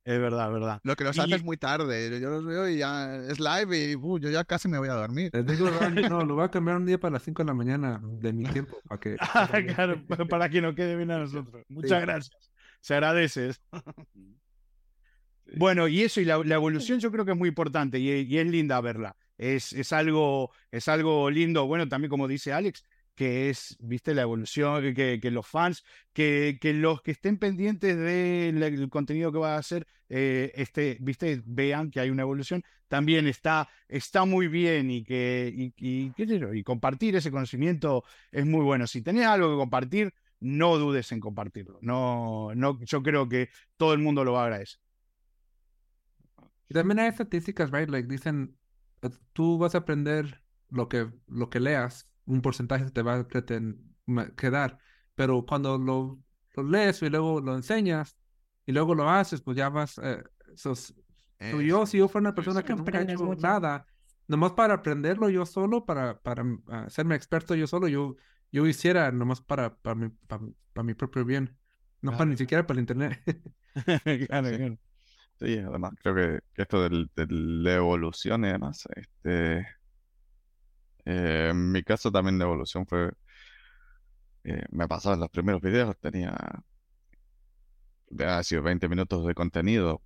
Es 0.05 0.19
verdad, 0.19 0.47
es 0.47 0.53
verdad. 0.55 0.81
Lo 0.85 0.97
que 0.97 1.05
los 1.05 1.15
Y- 1.17 1.21
haces 1.21 1.45
muy 1.45 1.59
tarde. 1.59 2.19
Yo 2.19 2.31
los 2.31 2.45
veo 2.47 2.67
y 2.69 2.79
ya 2.79 3.15
es 3.17 3.39
live 3.39 3.91
y 3.91 3.95
uh, 3.95 4.19
yo 4.19 4.31
ya 4.31 4.43
casi 4.43 4.67
me 4.67 4.79
voy 4.79 4.89
a 4.89 4.95
dormir. 4.95 5.31
Les 5.35 5.47
digo, 5.47 5.69
"Ron, 5.69 5.95
no, 5.97 6.25
lo 6.25 6.35
voy 6.37 6.45
a 6.45 6.51
cambiar 6.51 6.79
un 6.79 6.87
día 6.87 6.99
para 6.99 7.13
las 7.15 7.25
5 7.25 7.43
de 7.43 7.47
la 7.47 7.53
mañana 7.55 8.01
de 8.03 8.33
mi 8.33 8.45
tiempo, 8.45 8.79
para 8.89 8.99
que... 9.01 9.17
Ah, 9.21 9.51
claro, 9.75 10.03
pa- 10.07 10.25
para 10.25 10.49
que 10.49 10.63
nos 10.63 10.75
quede 10.75 10.97
bien 10.97 11.11
a 11.11 11.19
nosotros. 11.19 11.63
Muchas 11.69 12.01
Sí. 12.01 12.07
gracias. 12.07 12.51
Se 12.81 12.95
agradece. 12.95 13.51
Bueno, 15.57 15.89
y 15.89 16.03
eso, 16.03 16.21
y 16.21 16.25
la, 16.25 16.37
evolución 16.37 17.01
yo 17.01 17.11
creo 17.11 17.25
que 17.25 17.33
es 17.33 17.39
muy 17.39 17.49
importante 17.49 17.99
y, 17.99 18.37
es 18.37 18.47
linda 18.47 18.81
verla. 18.81 19.17
Es, 19.37 19.73
es, 19.73 19.93
algo, 19.93 20.51
es 20.71 20.89
algo 20.89 21.31
lindo, 21.31 21.67
bueno, 21.67 21.89
también 21.89 22.11
como 22.11 22.27
dice 22.29 22.53
Alex, 22.53 22.85
que 23.15 23.51
es, 23.51 23.77
viste, 23.81 24.15
la 24.15 24.23
evolución, 24.23 24.95
que, 24.95 25.19
que 25.21 25.31
los 25.31 25.47
fans, 25.47 25.85
que, 26.13 26.59
que, 26.61 26.73
los 26.73 27.03
que 27.03 27.13
estén 27.13 27.39
pendientes 27.39 27.97
del 27.97 28.89
contenido 28.91 29.33
que 29.33 29.39
va 29.39 29.55
a 29.55 29.59
hacer, 29.59 29.87
eh, 30.09 30.53
este, 30.55 30.99
viste, 31.01 31.43
vean 31.45 31.91
que 31.91 32.01
hay 32.01 32.11
una 32.11 32.23
evolución, 32.23 32.65
también 32.89 33.27
está, 33.27 33.69
está 33.89 34.25
muy 34.25 34.49
bien 34.49 34.91
y 34.91 35.05
que, 35.05 35.53
y, 35.77 36.13
yo, 36.17 36.55
y 36.55 36.63
compartir 36.63 37.17
ese 37.17 37.31
conocimiento 37.31 38.05
es 38.33 38.47
muy 38.47 38.63
bueno. 38.63 38.87
Si 38.87 39.03
tenés 39.03 39.27
algo 39.27 39.51
que 39.51 39.57
compartir, 39.57 40.15
no 40.41 40.79
dudes 40.79 41.11
en 41.13 41.21
compartirlo. 41.21 41.79
No, 41.83 42.53
no, 42.55 42.79
yo 42.85 43.03
creo 43.03 43.29
que 43.29 43.51
todo 43.77 43.93
el 43.93 43.99
mundo 43.99 44.25
lo 44.25 44.33
va 44.35 44.43
a 44.43 44.45
agradecer. 44.45 44.81
Y 46.69 46.75
también 46.75 46.99
hay 46.99 47.09
estadísticas, 47.09 47.71
right? 47.71 47.89
Like 47.89 48.09
dicen, 48.09 48.57
eh, 49.03 49.11
tú 49.33 49.59
vas 49.59 49.75
a 49.75 49.79
aprender 49.79 50.43
lo 50.71 50.89
que, 50.89 51.11
lo 51.27 51.51
que 51.51 51.61
leas, 51.61 52.05
un 52.27 52.43
porcentaje 52.43 52.91
te 52.91 53.03
va 53.03 53.15
a 53.21 53.27
quedar, 54.37 54.79
pero 55.15 55.45
cuando 55.47 55.79
lo, 55.79 56.19
lo 56.55 56.63
lees 56.63 57.03
y 57.03 57.09
luego 57.09 57.41
lo 57.41 57.55
enseñas 57.55 58.17
y 58.67 58.73
luego 58.73 58.95
lo 58.95 59.09
haces, 59.09 59.41
pues 59.41 59.57
ya 59.57 59.71
vas, 59.71 59.99
eh, 60.03 60.23
sos, 60.55 60.95
yo, 61.41 61.87
si 61.87 61.99
yo 61.99 62.09
fuera 62.09 62.29
una 62.29 62.35
persona 62.35 62.63
que 62.63 62.75
nunca 62.75 62.99
ha 62.99 63.03
hecho 63.03 63.25
mucho. 63.25 63.41
nada, 63.41 63.87
nomás 64.27 64.53
para 64.53 64.75
aprenderlo 64.75 65.31
yo 65.31 65.47
solo, 65.47 65.87
para, 65.87 66.21
para 66.21 66.45
uh, 66.45 66.63
hacerme 66.69 67.15
experto 67.15 67.55
yo 67.55 67.67
solo, 67.67 67.89
yo, 67.89 68.17
yo 68.53 68.67
hiciera 68.67 69.11
nomás 69.11 69.41
para, 69.41 69.75
para, 69.77 69.95
mi, 69.95 70.09
para, 70.11 70.43
para 70.75 70.85
mi 70.85 70.95
propio 70.95 71.25
bien, 71.25 71.57
no 72.03 72.13
para 72.13 72.27
ni 72.27 72.37
siquiera 72.37 72.67
para 72.67 72.79
el 72.79 72.83
internet. 72.83 73.23
claro, 74.29 74.49
claro. 74.57 74.79
Sí, 75.41 75.57
además 75.59 75.93
creo 76.03 76.15
que, 76.15 76.41
esto 76.63 76.83
del, 76.83 77.11
de 77.15 77.27
la 77.31 77.75
evolución 77.77 78.45
y 78.45 78.49
demás, 78.49 78.87
este, 78.97 79.67
eh, 81.05 81.49
en 81.51 81.73
mi 81.73 81.83
caso 81.83 82.11
también 82.13 82.39
de 82.39 82.45
evolución 82.45 82.87
fue, 82.87 83.11
eh, 84.45 84.65
me 84.71 84.89
pasaba 84.89 85.15
en 85.15 85.21
los 85.21 85.31
primeros 85.31 85.61
videos, 85.63 85.97
tenía, 86.01 86.35
ha 88.27 88.43
sido 88.43 88.63
20 88.63 88.89
minutos 88.89 89.27
de 89.27 89.35
contenido, 89.35 90.03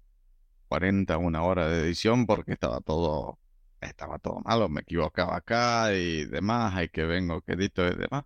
40, 0.68 1.18
una 1.18 1.42
hora 1.44 1.68
de 1.68 1.82
edición 1.82 2.26
porque 2.26 2.52
estaba 2.52 2.80
todo, 2.80 3.38
estaba 3.80 4.18
todo 4.18 4.40
malo, 4.42 4.68
me 4.68 4.82
equivocaba 4.82 5.36
acá 5.36 5.94
y 5.94 6.24
demás, 6.26 6.74
hay 6.76 6.88
que 6.88 7.04
vengo, 7.04 7.42
que 7.42 7.52
edito 7.54 7.86
y 7.86 7.96
demás. 7.96 8.24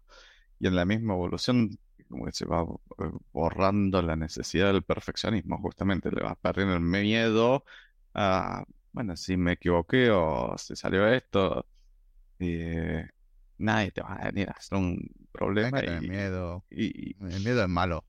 Y 0.60 0.68
en 0.68 0.76
la 0.76 0.84
misma 0.86 1.14
evolución 1.14 1.78
como 2.08 2.26
que 2.26 2.32
se 2.32 2.44
va 2.44 2.62
eh, 2.62 3.10
borrando 3.32 4.02
la 4.02 4.16
necesidad 4.16 4.72
del 4.72 4.82
perfeccionismo, 4.82 5.58
justamente 5.58 6.10
le 6.10 6.22
vas 6.22 6.36
perdiendo 6.38 6.74
el 6.74 6.80
miedo 6.80 7.64
a, 8.14 8.64
bueno, 8.92 9.16
si 9.16 9.36
me 9.36 9.52
equivoqué 9.52 10.10
o 10.10 10.56
si 10.58 10.74
salió 10.76 11.06
esto, 11.08 11.66
eh, 12.38 13.06
nadie 13.58 13.90
te 13.90 14.02
va 14.02 14.14
a 14.14 14.30
venir 14.30 14.48
a 14.48 14.52
hacer 14.52 14.78
un 14.78 15.10
problema. 15.32 15.82
Y, 15.84 16.08
miedo. 16.08 16.64
Y, 16.70 17.10
y, 17.10 17.16
El 17.20 17.42
miedo 17.42 17.62
es 17.62 17.68
malo. 17.68 18.04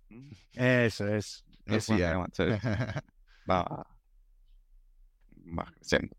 Eso 0.53 1.07
es. 1.07 1.45
es 1.65 1.87
bueno, 1.87 2.25
va, 3.49 3.87
va 5.57 5.71
creciendo. 5.75 6.15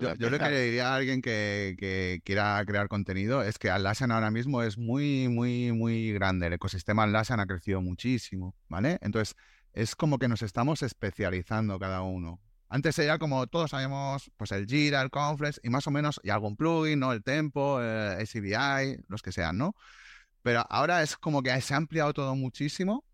Yo, 0.00 0.14
yo, 0.14 0.28
lo 0.28 0.38
que 0.38 0.50
le 0.50 0.60
diría 0.60 0.92
a 0.92 0.96
alguien 0.96 1.22
que, 1.22 1.74
que, 1.78 2.20
quiera 2.22 2.62
crear 2.66 2.88
contenido 2.88 3.42
es 3.42 3.58
que 3.58 3.70
Atlassian 3.70 4.10
ahora 4.10 4.30
mismo 4.30 4.62
es 4.62 4.76
muy, 4.76 5.28
muy, 5.28 5.72
muy 5.72 6.12
grande. 6.12 6.48
El 6.48 6.52
ecosistema 6.52 7.04
Atlassian 7.04 7.40
ha 7.40 7.46
crecido 7.46 7.80
muchísimo, 7.80 8.54
¿vale? 8.68 8.98
Entonces, 9.00 9.36
es 9.72 9.96
como 9.96 10.18
que 10.18 10.28
nos 10.28 10.42
estamos 10.42 10.82
especializando 10.82 11.78
cada 11.78 12.02
uno. 12.02 12.40
Antes 12.68 12.98
era 12.98 13.18
como 13.18 13.46
todos 13.46 13.70
sabíamos, 13.70 14.30
pues 14.36 14.52
el 14.52 14.66
Jira, 14.66 15.00
el 15.00 15.10
Confluence 15.10 15.60
y 15.64 15.70
más 15.70 15.86
o 15.86 15.90
menos, 15.90 16.20
y 16.22 16.30
algún 16.30 16.56
plugin, 16.56 17.00
¿no? 17.00 17.12
El 17.12 17.22
Tempo, 17.22 17.80
el 17.80 18.20
ACBI, 18.20 19.04
los 19.08 19.22
que 19.22 19.32
sean, 19.32 19.56
¿no? 19.56 19.74
Pero 20.42 20.64
ahora 20.68 21.02
es 21.02 21.16
como 21.16 21.42
que 21.42 21.58
se 21.62 21.74
ha 21.74 21.78
ampliado 21.78 22.12
todo 22.12 22.34
muchísimo 22.34 23.04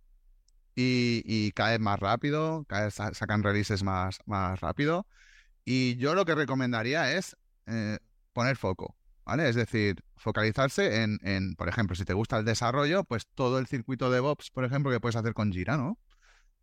y, 0.75 1.23
y 1.25 1.53
cada 1.53 1.71
vez 1.71 1.81
más 1.81 2.01
rápido, 2.01 2.65
cada 2.69 2.87
vez 2.87 2.95
sacan 2.95 3.43
releases 3.43 3.83
más, 3.83 4.19
más 4.27 4.61
rápido. 4.61 5.07
Y 5.67 5.97
yo 5.97 6.15
lo 6.15 6.25
que 6.25 6.35
recomendaría 6.35 7.13
es 7.13 7.37
eh, 7.67 7.99
poner 8.33 8.57
foco, 8.57 8.97
¿vale? 9.25 9.49
Es 9.49 9.57
decir, 9.57 10.03
focalizarse 10.17 11.03
en, 11.03 11.19
en, 11.23 11.57
por 11.57 11.69
ejemplo, 11.69 11.97
si 11.97 12.05
te 12.05 12.15
gusta 12.15 12.39
el 12.39 12.45
desarrollo, 12.45 13.03
pues 13.03 13.27
todo 13.35 13.59
el 13.59 13.67
circuito 13.67 14.09
de 14.09 14.17
DevOps, 14.17 14.51
por 14.53 14.65
ejemplo, 14.65 14.93
que 14.93 15.01
puedes 15.01 15.17
hacer 15.17 15.35
con 15.35 15.53
Jira, 15.53 15.77
¿no? 15.77 15.99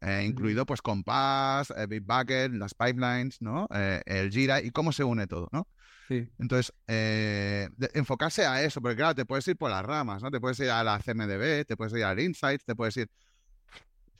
Eh, 0.05 0.25
incluido 0.25 0.65
pues 0.65 0.81
Compass, 0.81 1.73
eh, 1.77 1.85
Bitbucket, 1.85 2.53
las 2.53 2.73
pipelines, 2.73 3.41
¿no? 3.41 3.67
Eh, 3.73 4.01
el 4.05 4.31
Jira 4.31 4.61
y 4.61 4.71
cómo 4.71 4.93
se 4.93 5.03
une 5.03 5.27
todo, 5.27 5.49
¿no? 5.51 5.67
Sí. 6.07 6.29
Entonces, 6.39 6.73
de, 6.87 7.69
enfocarse 7.93 8.45
a 8.45 8.61
eso, 8.63 8.81
porque 8.81 8.97
claro, 8.97 9.15
te 9.15 9.25
puedes 9.25 9.45
ir 9.47 9.57
por 9.57 9.69
las 9.69 9.85
ramas, 9.85 10.23
¿no? 10.23 10.31
Te 10.31 10.39
puedes 10.39 10.59
ir 10.59 10.69
a 10.69 10.83
la 10.83 10.99
CMDB, 10.99 11.65
te 11.65 11.77
puedes 11.77 11.93
ir 11.93 12.03
al 12.03 12.19
Insights, 12.19 12.65
te 12.65 12.75
puedes 12.75 12.95
ir 12.97 13.09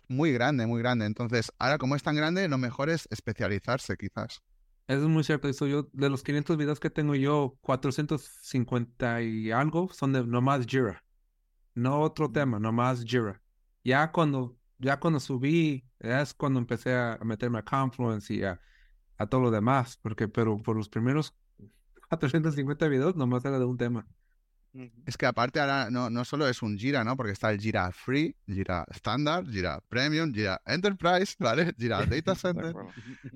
muy 0.08 0.32
grande, 0.34 0.66
muy 0.68 0.82
grande. 0.82 1.06
Entonces, 1.06 1.52
ahora 1.58 1.78
como 1.78 1.96
es 1.96 2.04
tan 2.04 2.16
grande, 2.16 2.48
lo 2.48 2.58
mejor 2.58 2.90
es 2.90 3.08
especializarse 3.12 3.98
quizás. 3.98 4.42
Eso 4.88 5.04
es 5.04 5.10
muy 5.10 5.24
cierto. 5.24 5.48
Eso 5.48 5.68
yo, 5.68 5.90
de 5.94 6.10
los 6.10 6.24
500 6.24 6.58
videos 6.58 6.80
que 6.80 6.90
tengo 6.90 7.16
yo, 7.16 7.58
450 7.62 9.22
y 9.22 9.52
algo 9.52 9.90
son 9.94 10.14
de 10.14 10.24
nomás 10.26 10.66
Jira. 10.66 11.04
No 11.76 12.02
otro 12.02 12.32
tema, 12.32 12.60
nomás 12.60 13.04
Jira. 13.06 13.42
Ya 13.84 14.12
cuando, 14.12 14.58
ya 14.80 15.00
cuando 15.00 15.20
subí, 15.20 15.86
es 16.00 16.34
cuando 16.34 16.60
empecé 16.60 16.96
a 16.96 17.20
meterme 17.24 17.60
a 17.60 17.64
Confluence 17.66 18.34
y 18.34 18.44
a, 18.44 18.60
a 19.18 19.28
todo 19.28 19.42
lo 19.42 19.52
demás. 19.52 19.98
Porque, 20.02 20.28
pero 20.28 20.58
por 20.62 20.76
los 20.78 20.90
primeros 20.90 21.36
450 22.10 22.88
videos 22.90 23.16
nomás 23.16 23.46
era 23.46 23.60
de 23.60 23.66
un 23.66 23.78
tema. 23.78 24.08
Es 25.06 25.18
que 25.18 25.28
aparte 25.28 25.60
ahora 25.60 25.90
no, 25.92 26.10
no 26.10 26.26
solo 26.26 26.48
es 26.48 26.64
un 26.64 26.78
Jira, 26.78 27.04
¿no? 27.04 27.16
Porque 27.16 27.32
está 27.32 27.52
el 27.52 27.60
Jira 27.60 27.92
Free, 27.92 28.36
Jira 28.48 28.86
Standard, 28.90 29.46
Jira 29.48 29.80
Premium, 29.88 30.34
Jira 30.34 30.60
Enterprise, 30.66 31.36
¿vale? 31.38 31.74
Jira 31.78 32.06
Data 32.06 32.36
Center. 32.36 32.74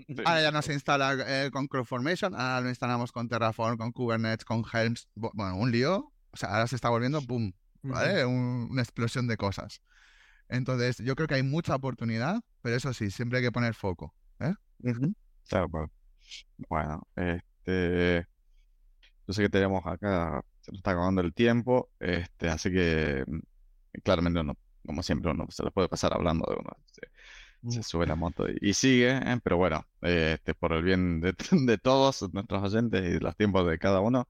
Sí. 0.08 0.24
Ahora 0.26 0.42
ya 0.42 0.52
no 0.52 0.62
se 0.62 0.74
instala 0.74 1.16
eh, 1.28 1.52
con 1.52 1.68
CloudFormation, 1.68 2.34
ahora 2.34 2.62
lo 2.62 2.70
instalamos 2.70 3.12
con 3.12 3.28
Terraform, 3.28 3.78
con 3.78 3.92
Kubernetes, 3.92 4.46
con 4.46 4.64
Helms. 4.72 5.08
Bueno, 5.16 5.58
un 5.58 5.72
lío. 5.72 6.12
O 6.32 6.38
sea, 6.38 6.50
ahora 6.50 6.68
se 6.68 6.76
está 6.76 6.90
volviendo, 6.90 7.22
¡pum! 7.22 7.52
¿Vale? 7.84 8.26
Uh 8.26 8.30
-huh. 8.30 8.32
un, 8.32 8.68
una 8.72 8.82
explosión 8.82 9.28
de 9.28 9.38
cosas. 9.38 9.82
Entonces, 10.50 10.98
yo 11.00 11.16
creo 11.16 11.28
que 11.28 11.36
hay 11.36 11.44
mucha 11.44 11.76
oportunidad, 11.76 12.42
pero 12.62 12.76
eso 12.76 12.94
sí, 12.94 13.12
siempre 13.12 13.40
hay 13.40 13.44
que 13.44 13.52
poner 13.52 13.74
foco. 13.74 14.16
¿eh? 14.40 14.54
Uh 14.80 14.90
-huh. 14.90 15.16
Claro, 15.48 15.68
bueno. 15.70 15.92
bueno, 16.70 17.08
este... 17.16 18.28
Yo 19.28 19.34
sé 19.34 19.42
que 19.44 19.50
tenemos 19.50 19.86
acá 19.86 20.42
se 20.68 20.72
nos 20.72 20.80
está 20.80 20.92
acabando 20.92 21.22
el 21.22 21.34
tiempo, 21.34 21.90
este, 22.00 22.50
así 22.50 22.70
que 22.72 23.24
claramente 24.04 24.42
uno, 24.42 24.58
como 24.86 25.02
siempre, 25.02 25.32
uno 25.32 25.48
se 25.50 25.64
lo 25.64 25.72
puede 25.72 25.88
pasar 25.88 26.14
hablando 26.14 26.46
de 26.50 26.58
uno. 26.60 26.72
Se, 26.92 27.72
se 27.72 27.84
sube 27.84 28.06
la 28.06 28.16
moto 28.16 28.48
y, 28.50 28.58
y 28.70 28.74
sigue, 28.74 29.12
¿eh? 29.18 29.40
pero 29.44 29.58
bueno, 29.58 29.86
este, 30.02 30.54
por 30.56 30.74
el 30.74 30.84
bien 30.84 31.22
de, 31.22 31.34
de, 31.52 31.78
todos 31.78 32.34
nuestros 32.34 32.64
oyentes 32.64 33.16
y 33.16 33.20
los 33.20 33.36
tiempos 33.38 33.66
de 33.68 33.80
cada 33.80 34.02
uno, 34.02 34.28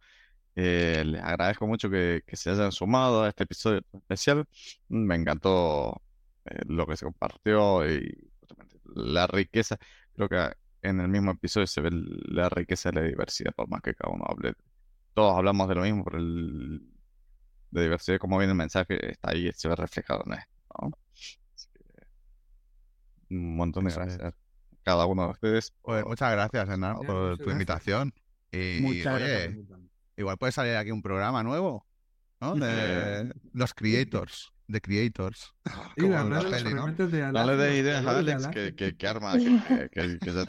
eh, 0.55 1.03
les 1.05 1.21
agradezco 1.23 1.67
mucho 1.67 1.89
que, 1.89 2.23
que, 2.25 2.35
se 2.35 2.51
hayan 2.51 2.71
sumado 2.71 3.23
a 3.23 3.29
este 3.29 3.43
episodio 3.45 3.81
especial. 3.93 4.45
Me 4.89 5.15
encantó 5.15 6.01
eh, 6.45 6.61
lo 6.67 6.85
que 6.87 6.97
se 6.97 7.05
compartió 7.05 7.89
y 7.89 8.15
la 8.95 9.27
riqueza. 9.27 9.77
Creo 10.13 10.29
que 10.29 10.53
en 10.83 10.99
el 11.01 11.07
mismo 11.09 11.31
episodio 11.31 11.67
se 11.67 11.81
ve 11.81 11.89
la 11.91 12.49
riqueza 12.49 12.91
de 12.91 13.01
la 13.01 13.07
diversidad, 13.07 13.53
por 13.55 13.67
más 13.69 13.81
que 13.81 13.95
cada 13.95 14.13
uno 14.13 14.25
hable 14.27 14.53
todos 15.17 15.35
hablamos 15.35 15.67
de 15.67 15.73
lo 15.73 15.81
mismo, 15.81 16.03
pero 16.03 16.19
el, 16.19 16.79
de 17.71 17.81
diversidad, 17.81 18.19
como 18.19 18.37
viene 18.37 18.51
el 18.51 18.57
mensaje, 18.57 19.13
está 19.13 19.31
ahí, 19.31 19.51
se 19.51 19.67
ve 19.67 19.75
reflejado 19.75 20.21
en 20.27 20.33
esto. 20.33 20.53
¿no? 20.79 20.91
un 23.31 23.55
montón 23.55 23.85
de 23.85 23.93
gracias 23.95 24.21
a 24.21 24.35
cada 24.83 25.07
uno 25.07 25.23
de 25.23 25.29
ustedes. 25.31 25.73
Pues 25.81 26.05
muchas 26.05 26.31
gracias, 26.31 26.69
Hernán, 26.69 26.97
por 26.97 27.07
tu 27.07 27.45
gracias. 27.45 27.51
invitación. 27.51 28.13
Y, 28.51 28.79
muchas 28.79 29.15
oye, 29.15 29.47
gracias. 29.47 29.79
igual 30.17 30.37
puede 30.37 30.51
salir 30.51 30.75
aquí 30.75 30.91
un 30.91 31.01
programa 31.01 31.41
nuevo, 31.41 31.87
¿no? 32.39 32.53
De 32.53 33.33
los 33.53 33.73
creators. 33.73 34.53
De 34.67 34.81
creators. 34.81 35.53
Sí, 35.97 36.03
Como 36.03 36.29
la 36.29 36.41
peli, 36.41 36.73
¿no? 36.73 36.87
De 36.87 37.31
no 37.31 37.45
le 37.45 37.57
des 37.57 37.79
ideas 37.79 38.05
a 38.05 38.19
Alex 38.19 38.47
que, 38.47 38.75
que, 38.75 38.95
que, 38.95 39.07
arma. 39.07 39.33
Que, 39.37 39.89
que, 39.89 40.19
que 40.19 40.31
se... 40.31 40.45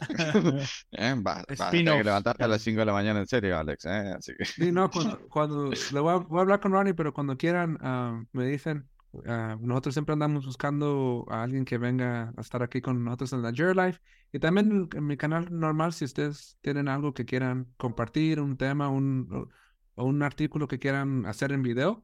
¿Eh? 0.91 1.15
Va, 1.15 1.43
va, 1.59 1.71
que 1.71 1.83
levantarte 1.83 2.43
a 2.43 2.47
las 2.47 2.61
5 2.61 2.79
de 2.79 2.85
la 2.85 2.93
mañana 2.93 3.19
en 3.19 3.27
serio, 3.27 3.57
Alex. 3.57 3.85
¿eh? 3.85 4.13
Así 4.17 4.33
que... 4.37 4.45
Sí, 4.45 4.71
no, 4.71 4.89
cuando, 4.89 5.19
cuando 5.29 5.71
le 5.71 5.99
voy 5.99 6.13
a, 6.13 6.17
voy 6.17 6.37
a, 6.37 6.41
hablar 6.41 6.59
con 6.59 6.71
Ronnie, 6.71 6.93
pero 6.93 7.13
cuando 7.13 7.37
quieran, 7.37 7.77
uh, 7.81 8.25
me 8.31 8.45
dicen. 8.45 8.87
Uh, 9.11 9.57
nosotros 9.59 9.95
siempre 9.95 10.13
andamos 10.13 10.45
buscando 10.45 11.25
a 11.29 11.41
alguien 11.41 11.65
que 11.65 11.79
venga 11.79 12.31
a 12.37 12.41
estar 12.41 12.61
aquí 12.61 12.79
con 12.79 13.03
nosotros 13.03 13.33
en 13.33 13.41
la 13.41 13.51
Jira 13.51 13.73
Life. 13.73 13.99
Y 14.31 14.39
también 14.39 14.87
en 14.93 15.07
mi 15.07 15.17
canal 15.17 15.47
normal, 15.49 15.93
si 15.93 16.05
ustedes 16.05 16.57
tienen 16.61 16.87
algo 16.87 17.13
que 17.13 17.25
quieran 17.25 17.73
compartir, 17.77 18.39
un 18.39 18.55
tema, 18.55 18.87
un, 18.87 19.49
o 19.95 20.05
un 20.05 20.21
artículo 20.21 20.67
que 20.67 20.77
quieran 20.77 21.25
hacer 21.25 21.51
en 21.51 21.63
video, 21.63 22.03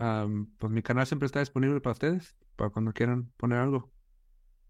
Um, 0.00 0.46
pues 0.58 0.72
mi 0.72 0.82
canal 0.82 1.06
siempre 1.06 1.26
está 1.26 1.40
disponible 1.40 1.80
para 1.80 1.92
ustedes, 1.92 2.36
para 2.56 2.70
cuando 2.70 2.92
quieran 2.92 3.32
poner 3.36 3.58
algo. 3.58 3.90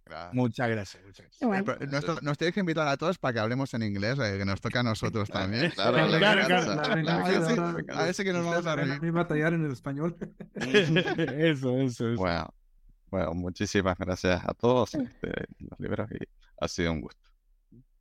Gracias. 0.07 0.33
Muchas 0.35 0.71
gracias. 0.71 1.05
Muchas 1.05 1.27
gracias. 1.27 1.43
Eh, 1.43 1.47
Bueno, 1.47 1.65
pero 1.67 1.91
Nos, 1.91 2.23
nos 2.23 2.39
tienes 2.39 2.55
que 2.55 2.61
invitar 2.61 2.89
a 2.89 2.97
todos 2.97 3.19
para 3.19 3.35
que 3.35 3.41
hablemos 3.41 3.75
en 3.75 3.83
inglés, 3.83 4.19
eh, 4.19 4.39
que 4.39 4.45
nos 4.47 4.59
toca 4.63 4.81
a 4.81 4.83
nosotros 4.83 5.29
también. 5.29 5.71
Claro, 5.75 5.93
Claro, 6.09 6.19
claro, 6.19 6.47
claro, 6.47 6.65
claro. 6.75 7.03
claro, 7.03 8.01
A 8.01 8.05
ver 8.05 8.15
si- 8.15 8.23
a 8.23 8.25
que 8.25 8.33
nos 8.33 8.45
vamos 8.47 8.67
a 8.67 8.75
reír. 8.77 9.03
mí 9.03 9.11
batallar 9.11 9.53
en 9.53 9.67
el 9.67 9.73
español. 9.73 10.17
eso, 10.55 10.99
eso, 11.39 11.79
eso. 11.81 12.15
Bueno, 12.17 12.55
bueno, 13.11 13.35
muchísimas 13.35 13.99
gracias 13.99 14.43
a 14.47 14.55
todos 14.55 14.95
este, 14.95 15.31
los 15.59 15.79
libros 15.79 16.11
y 16.13 16.25
ha 16.59 16.69
sido 16.69 16.93
un 16.93 17.03
gusto. 17.03 17.29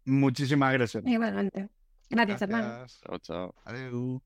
Muchísimas 0.05 0.71
gracias. 0.71 1.03
igualmente. 1.05 1.67
Gracias, 2.09 2.41
hermano. 2.41 2.67
Gracias. 2.69 3.01
Chao, 3.01 3.17
chao. 3.19 3.55
Adiós. 3.65 4.21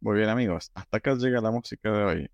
Muy 0.00 0.16
bien 0.18 0.28
amigos, 0.30 0.70
hasta 0.74 0.96
acá 0.96 1.14
llega 1.14 1.40
la 1.40 1.50
música 1.50 1.90
de 1.92 2.04
hoy. 2.04 2.30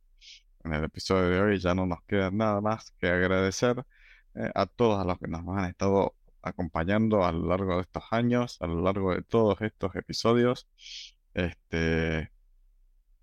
En 0.65 0.73
el 0.75 0.85
episodio 0.85 1.31
de 1.31 1.41
hoy 1.41 1.59
ya 1.61 1.75
no 1.75 1.87
nos 1.87 2.03
queda 2.05 2.31
nada 2.31 2.61
más 2.61 2.93
que 3.01 3.09
agradecer 3.09 3.85
eh, 4.35 4.51
a 4.55 4.67
todos 4.67 5.05
los 5.07 5.19
que 5.19 5.29
nos 5.29 5.43
han 5.49 5.67
estado 5.71 6.15
acompañando 6.43 7.25
a 7.25 7.33
lo 7.33 7.49
largo 7.49 7.77
de 7.77 7.83
estos 7.83 8.05
años, 8.13 8.59
a 8.61 8.67
lo 8.69 8.83
largo 8.83 9.15
de 9.15 9.23
todos 9.23 9.61
estos 9.63 9.95
episodios, 9.97 10.69
este, 11.35 12.31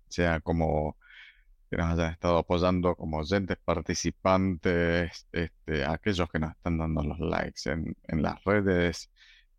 sea 0.08 0.40
como 0.40 0.96
que 1.70 1.76
nos 1.78 1.92
hayan 1.94 2.12
estado 2.12 2.38
apoyando 2.38 2.96
como 2.96 3.18
oyentes 3.18 3.58
participantes, 3.64 5.26
este, 5.32 5.84
aquellos 5.84 6.30
que 6.30 6.38
nos 6.40 6.52
están 6.52 6.78
dando 6.78 7.02
los 7.02 7.18
likes 7.20 7.70
en, 7.70 7.96
en 8.04 8.22
las 8.22 8.42
redes 8.44 9.10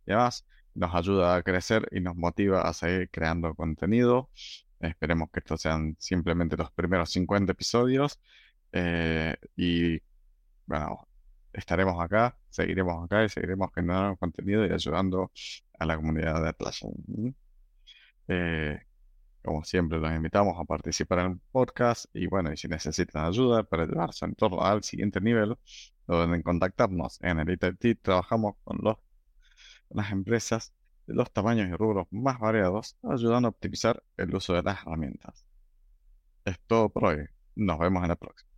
y 0.06 0.12
demás, 0.12 0.46
nos 0.76 0.94
ayuda 0.96 1.36
a 1.38 1.44
crecer 1.44 1.88
y 1.92 2.02
nos 2.02 2.16
motiva 2.16 2.62
a 2.64 2.74
seguir 2.74 3.10
creando 3.12 3.56
contenido. 3.56 4.30
Esperemos 4.90 5.30
que 5.32 5.40
estos 5.40 5.62
sean 5.62 5.96
simplemente 6.00 6.58
los 6.58 6.72
primeros 6.72 7.12
50 7.12 7.52
episodios. 7.54 8.20
eh, 8.72 9.36
y 9.56 10.00
bueno, 10.66 11.08
estaremos 11.54 12.02
acá, 12.04 12.38
seguiremos 12.50 13.06
acá 13.06 13.24
y 13.24 13.30
seguiremos 13.30 13.70
generando 13.74 14.18
contenido 14.18 14.66
y 14.66 14.72
ayudando 14.72 15.32
a 15.80 15.86
la 15.86 15.96
comunidad 15.96 16.42
de 16.44 16.50
Atlassian. 16.50 16.92
Eh, 18.28 18.80
como 19.44 19.64
siempre, 19.64 20.00
los 20.00 20.12
invitamos 20.14 20.60
a 20.60 20.66
participar 20.66 21.20
en 21.20 21.32
el 21.34 21.40
podcast 21.52 22.06
y 22.14 22.28
bueno, 22.28 22.52
y 22.52 22.58
si 22.58 22.68
necesitan 22.68 23.26
ayuda 23.26 23.64
para 23.64 23.86
llevar 23.86 24.14
su 24.14 24.26
entorno 24.26 24.62
al 24.64 24.84
siguiente 24.84 25.22
nivel, 25.22 25.56
deben 26.08 26.42
contactarnos. 26.42 27.20
En 27.22 27.40
el 27.40 27.50
ITT 27.52 28.02
trabajamos 28.02 28.56
con 28.64 28.80
los, 28.82 28.98
las 29.90 30.12
empresas 30.12 30.74
de 31.08 31.14
los 31.14 31.32
tamaños 31.32 31.70
y 31.70 31.74
rubros 31.74 32.08
más 32.12 32.39
variados, 32.39 32.97
ayudando 33.03 33.47
a 33.47 33.51
optimizar 33.51 34.03
el 34.18 34.34
uso 34.34 34.53
de 34.53 34.64
las 34.64 34.82
herramientas. 34.82 35.45
Es 36.45 36.60
todo 36.68 36.89
por 36.89 37.06
hoy. 37.06 37.26
Nos 37.56 37.80
vemos 37.80 38.03
en 38.03 38.10
la 38.10 38.16
próxima. 38.16 38.55